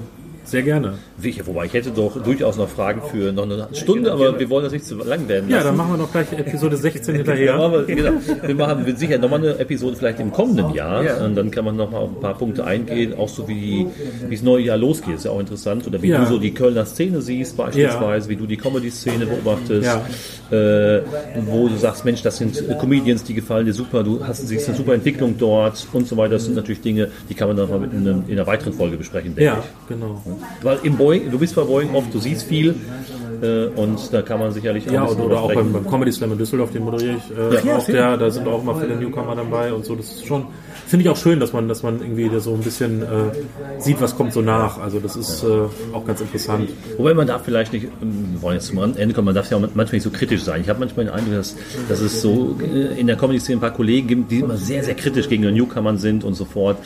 sehr 0.52 0.64
gerne. 0.64 0.96
Sicher, 1.18 1.46
wobei 1.48 1.66
ich 1.66 1.74
hätte 1.74 1.92
doch 1.92 2.22
durchaus 2.24 2.58
noch 2.58 2.70
Fragen 2.70 3.02
für 3.12 3.32
noch 3.32 3.44
eine 3.44 3.68
Stunde, 3.74 4.12
aber 4.12 4.40
wir 4.40 4.50
wollen 4.50 4.64
das 4.64 4.74
nicht 4.74 4.86
zu 4.86 4.96
lang 4.96 5.28
werden 5.28 5.50
Ja, 5.50 5.58
lassen. 5.58 5.68
dann 5.68 5.78
machen 5.78 5.92
wir 5.94 5.98
noch 5.98 6.12
gleich 6.12 6.32
Episode 6.34 6.78
16 6.78 7.14
Ja, 7.14 7.18
hinterher. 7.18 7.56
aber, 7.56 7.84
genau, 7.84 8.12
wir 8.46 8.56
machen 8.56 8.86
wir 8.86 8.96
sicher 8.96 9.18
nochmal 9.18 9.40
eine 9.40 9.60
Episode 9.60 9.96
vielleicht 9.96 10.20
im 10.20 10.32
kommenden 10.32 10.74
Jahr. 10.74 11.04
Ja. 11.04 11.24
Und 11.26 11.36
dann 11.36 11.52
kann 11.52 11.66
man 11.66 11.76
nochmal 11.76 12.02
auf 12.04 12.10
ein 12.16 12.20
paar 12.20 12.38
Punkte 12.38 12.64
eingehen, 12.66 13.14
auch 13.18 13.30
so 13.30 13.48
wie, 13.48 13.88
das 14.30 14.42
neue 14.42 14.64
Jahr 14.64 14.78
losgeht. 14.78 15.16
Ist 15.16 15.26
ja 15.26 15.32
auch 15.32 15.40
interessant. 15.40 15.86
Oder 15.88 16.02
wie 16.02 16.08
Ja. 16.10 16.20
du 16.20 16.26
so 16.28 16.40
die 16.40 16.54
Kölner 16.54 16.86
Szene 16.86 17.22
siehst, 17.22 17.58
beispielsweise, 17.58 18.30
wie 18.30 18.36
du 18.36 18.46
die 18.46 18.58
Comedy-Szene 18.58 19.26
beobachtest. 19.26 19.90
Äh, 20.52 21.02
wo 21.46 21.68
du 21.68 21.76
sagst, 21.78 22.06
Mensch, 22.06 22.22
das 22.24 22.38
sind 22.38 22.64
Comedians, 22.80 23.24
die 23.24 23.34
gefallen 23.36 23.66
dir 23.66 23.74
super, 23.74 24.04
du 24.04 24.26
hast, 24.26 24.48
siehst 24.48 24.68
eine 24.68 24.78
super 24.78 24.94
Entwicklung 24.96 25.36
dort 25.38 25.86
und 25.94 26.08
so 26.08 26.18
weiter. 26.18 26.32
Das 26.34 26.46
sind 26.46 26.56
natürlich 26.56 26.82
Dinge, 26.82 27.10
die 27.30 27.34
kann 27.36 27.48
man 27.50 27.58
dann 27.58 27.70
mal 27.70 27.84
in 27.92 28.32
einer 28.32 28.48
weiteren 28.48 28.74
Folge 28.74 28.98
besprechen, 28.98 29.36
denke 29.36 29.44
Ja, 29.44 29.60
ich. 29.60 29.88
genau. 29.96 30.22
Weil 30.62 30.80
im 30.84 30.98
Boeing, 30.98 31.32
du 31.32 31.40
bist 31.40 31.56
bei 31.56 31.64
Boeing 31.64 31.94
oft, 31.96 32.14
du 32.14 32.20
siehst 32.20 32.44
viel. 32.44 32.76
Äh, 33.42 33.68
und 33.68 34.12
da 34.12 34.22
kann 34.22 34.40
man 34.40 34.52
sicherlich 34.52 34.86
Ja, 34.86 34.92
ein 34.92 35.00
und, 35.02 35.08
bisschen 35.10 35.24
oder 35.24 35.42
auch 35.42 35.54
beim, 35.54 35.86
Comedy 35.90 36.12
Slam 36.12 36.34
in 36.34 36.38
Düsseldorf, 36.38 36.72
den 36.72 36.84
moderiere 36.84 37.18
ich 37.18 37.38
äh, 37.38 37.66
Ja, 37.66 37.78
auch 37.78 37.86
der, 37.86 38.18
da 38.18 38.30
sind 38.30 38.48
auch 38.48 38.62
immer 38.62 38.76
viele 38.76 38.96
Newcomer 38.96 39.36
dabei 39.36 39.74
und 39.74 39.86
so. 39.86 39.96
Das 39.96 40.08
ist 40.08 40.26
schon, 40.26 40.48
finde 40.88 41.04
ich 41.04 41.10
auch 41.10 41.16
schön, 41.16 41.40
dass 41.40 41.54
man, 41.54 41.68
dass 41.68 41.84
man 41.84 42.02
irgendwie 42.02 42.30
so 42.40 42.54
ein 42.54 42.62
bisschen 42.62 43.02
äh, 43.02 43.06
sieht, 43.80 44.02
was 44.02 44.18
kommt 44.18 44.34
so 44.34 44.42
nach. 44.42 44.80
Also 44.80 45.00
das 45.00 45.16
ist 45.16 45.44
äh, 45.44 45.48
auch 45.94 46.06
ganz 46.06 46.22
interessant. 46.22 46.70
Wobei 46.98 47.14
man 47.14 47.28
darf 47.28 47.46
vielleicht 47.46 47.72
nicht, 47.72 47.86
ähm, 48.02 48.30
wir 48.34 48.42
wollen 48.42 48.56
jetzt 48.56 48.68
zum 48.68 48.80
Ende 48.80 49.14
kommen, 49.14 49.26
man 49.26 49.36
darf 49.36 49.50
ja 49.50 49.58
auch 49.58 49.62
manchmal 49.62 49.86
nicht 49.94 50.04
so 50.04 50.10
kritisch 50.10 50.44
sein. 50.44 50.62
Ich 50.62 50.70
habe 50.70 50.80
manchmal 50.80 51.06
den 51.06 51.14
Eindruck, 51.14 51.36
dass, 51.36 51.56
dass 51.88 52.02
es 52.02 52.22
so 52.22 52.58
äh, 52.62 53.00
in 53.00 53.08
der 53.08 53.16
Comedy-Szene 53.16 53.58
ein 53.58 53.62
paar 53.62 53.74
Kollegen 53.74 54.08
gibt, 54.08 54.32
die 54.32 54.40
immer 54.40 54.58
sehr, 54.58 54.84
sehr 54.84 54.96
kritisch 54.96 55.30
gegen 55.30 55.44
den 55.44 55.56
Newcomern 55.56 55.98
sind 55.98 56.24
und 56.24 56.34
sofort, 56.34 56.78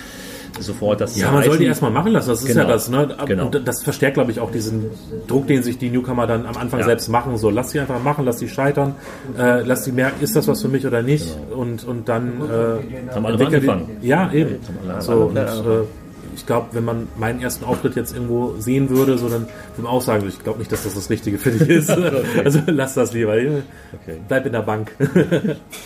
sofort 0.59 1.01
das 1.01 1.17
Ja, 1.17 1.31
man 1.31 1.43
soll 1.43 1.57
die 1.57 1.65
erstmal 1.65 1.91
machen 1.91 2.11
lassen, 2.11 2.29
das 2.29 2.41
ist 2.41 2.47
Genau. 2.47 2.61
ja 2.61 2.67
das. 2.67 2.89
Ne? 2.89 3.15
Genau. 3.25 3.45
Und 3.47 3.67
das 3.67 3.83
verstärkt, 3.83 4.13
glaube 4.15 4.31
ich, 4.31 4.39
auch 4.39 4.51
diesen 4.51 4.85
Druck, 5.27 5.47
den 5.47 5.63
sich 5.63 5.77
die 5.77 5.89
Newcomer 5.89 6.27
dann 6.27 6.45
am 6.45 6.55
Anfang 6.57 6.79
Ja. 6.81 6.85
selbst 6.85 7.09
machen. 7.09 7.37
So, 7.37 7.49
lass 7.49 7.71
sie 7.71 7.79
einfach 7.79 8.01
machen, 8.03 8.25
lass 8.25 8.39
sie 8.39 8.47
scheitern, 8.49 8.95
äh, 9.37 9.61
lass 9.63 9.83
sie 9.85 9.91
merken, 9.91 10.23
ist 10.23 10.35
das 10.35 10.47
was 10.47 10.61
für 10.61 10.67
mich 10.69 10.85
oder 10.85 11.01
nicht. 11.01 11.35
Und, 11.55 11.83
und 11.87 12.07
dann 12.09 12.33
äh, 12.41 13.13
Haben 13.13 13.25
alle 13.25 13.37
die- 13.37 13.45
angefangen. 13.45 13.89
Ja, 14.01 14.31
eben. 14.31 14.57
alle 14.87 15.01
So, 15.01 15.13
und, 15.13 15.37
angefangen. 15.37 15.81
äh, 15.83 16.02
ich 16.35 16.45
glaube, 16.45 16.67
wenn 16.71 16.85
man 16.85 17.07
meinen 17.17 17.41
ersten 17.41 17.65
Auftritt 17.65 17.95
jetzt 17.95 18.13
irgendwo 18.13 18.55
sehen 18.59 18.89
würde, 18.89 19.17
so 19.17 19.29
dann 19.29 19.41
würde 19.43 19.83
man 19.83 19.87
auch 19.87 20.01
sagen, 20.01 20.25
ich 20.27 20.43
glaube 20.43 20.59
nicht, 20.59 20.71
dass 20.71 20.83
das 20.83 20.93
das 20.93 21.09
Richtige 21.09 21.37
für 21.37 21.51
dich 21.51 21.67
ist. 21.69 21.89
Also 22.43 22.59
lass 22.67 22.93
das 22.93 23.13
lieber. 23.13 23.33
Okay. 23.33 24.17
Bleib 24.27 24.45
in 24.45 24.51
der 24.53 24.61
Bank. 24.61 24.91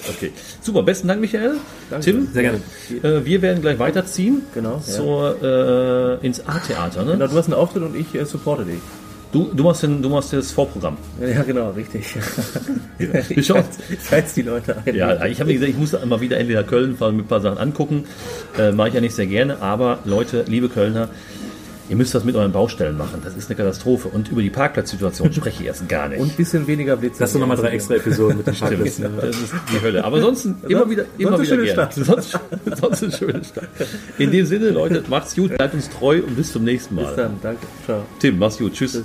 Okay. 0.09 0.31
Super, 0.61 0.83
besten 0.83 1.07
Dank, 1.07 1.21
Michael. 1.21 1.57
Tim, 2.01 2.27
Sehr 2.33 2.41
gerne. 2.43 2.59
äh, 3.03 3.25
wir 3.25 3.41
werden 3.41 3.61
gleich 3.61 3.77
weiterziehen 3.79 4.41
Genau, 4.53 4.79
zur, 4.79 5.41
äh, 6.21 6.25
ins 6.25 6.45
A-Theater. 6.47 7.03
Ne? 7.03 7.13
Genau, 7.13 7.27
du 7.27 7.35
hast 7.35 7.45
einen 7.45 7.53
Auftritt 7.53 7.83
und 7.83 7.95
ich 7.95 8.15
äh, 8.15 8.25
supporte 8.25 8.65
dich. 8.65 8.79
Du, 9.31 9.51
du, 9.53 9.63
machst 9.63 9.83
den, 9.83 10.01
du 10.01 10.09
machst 10.09 10.31
das 10.31 10.51
Vorprogramm. 10.51 10.97
Ja, 11.19 11.43
genau, 11.43 11.71
richtig. 11.71 12.15
Schauen. 13.45 13.63
Ich 13.89 14.11
heiz 14.11 14.33
die 14.33 14.41
Leute 14.41 14.77
ein. 14.85 14.95
Ja, 14.95 15.25
ich 15.25 15.39
habe 15.39 15.49
mir 15.49 15.55
gesagt, 15.55 15.71
ich 15.71 15.77
muss 15.77 15.93
immer 15.93 16.21
wieder 16.21 16.37
entweder 16.37 16.63
Köln 16.63 16.95
fahren, 16.95 17.17
mir 17.17 17.23
ein 17.23 17.27
paar 17.27 17.41
Sachen 17.41 17.57
angucken. 17.57 18.05
Äh, 18.57 18.71
Mache 18.71 18.89
ich 18.89 18.93
ja 18.93 19.01
nicht 19.01 19.15
sehr 19.15 19.27
gerne. 19.27 19.61
Aber 19.61 19.99
Leute, 20.05 20.45
liebe 20.47 20.69
Kölner, 20.69 21.09
ihr 21.89 21.95
müsst 21.95 22.13
das 22.15 22.23
mit 22.23 22.35
euren 22.35 22.51
Baustellen 22.51 22.97
machen. 22.97 23.21
Das 23.23 23.35
ist 23.35 23.49
eine 23.49 23.55
Katastrophe. 23.57 24.07
Und 24.09 24.29
über 24.29 24.41
die 24.41 24.49
Parkplatzsituation 24.49 25.33
spreche 25.33 25.63
ich 25.63 25.67
erst 25.67 25.87
gar 25.89 26.09
nicht. 26.09 26.19
Und 26.19 26.31
ein 26.31 26.35
bisschen 26.35 26.67
weniger 26.67 26.97
Blitz. 26.97 27.17
Das 27.17 27.31
sind 27.31 27.41
nochmal 27.41 27.57
drei 27.57 27.69
extra 27.69 27.95
Episoden 27.95 28.37
mit 28.37 28.47
dem 28.47 28.53
Stimmt, 28.53 28.71
Parkplätzen. 28.71 29.05
das 29.19 29.35
ist 29.35 29.53
die 29.73 29.81
Hölle. 29.81 30.03
Aber 30.03 30.17
ansonsten 30.17 30.57
immer 30.67 30.89
wieder, 30.89 31.05
immer 31.17 31.37
sonst 31.37 31.51
eine 31.51 31.61
wieder 31.63 31.73
schöne 31.73 31.91
gerne. 31.91 31.91
Stadt. 31.91 32.39
Sonst, 32.65 32.79
sonst 32.79 33.03
eine 33.03 33.11
schöne 33.11 33.43
Stadt. 33.43 33.69
In 34.17 34.31
dem 34.31 34.45
Sinne, 34.45 34.69
Leute, 34.69 35.03
macht's 35.07 35.35
gut, 35.35 35.55
bleibt 35.55 35.73
uns 35.73 35.89
treu 35.89 36.21
und 36.25 36.35
bis 36.35 36.51
zum 36.51 36.63
nächsten 36.63 36.95
Mal. 36.95 37.05
Bis 37.05 37.15
dann, 37.15 37.31
danke. 37.41 37.67
Ciao. 37.85 38.03
Tim, 38.19 38.37
mach's 38.39 38.57
gut. 38.57 38.73
Tschüss. 38.73 39.03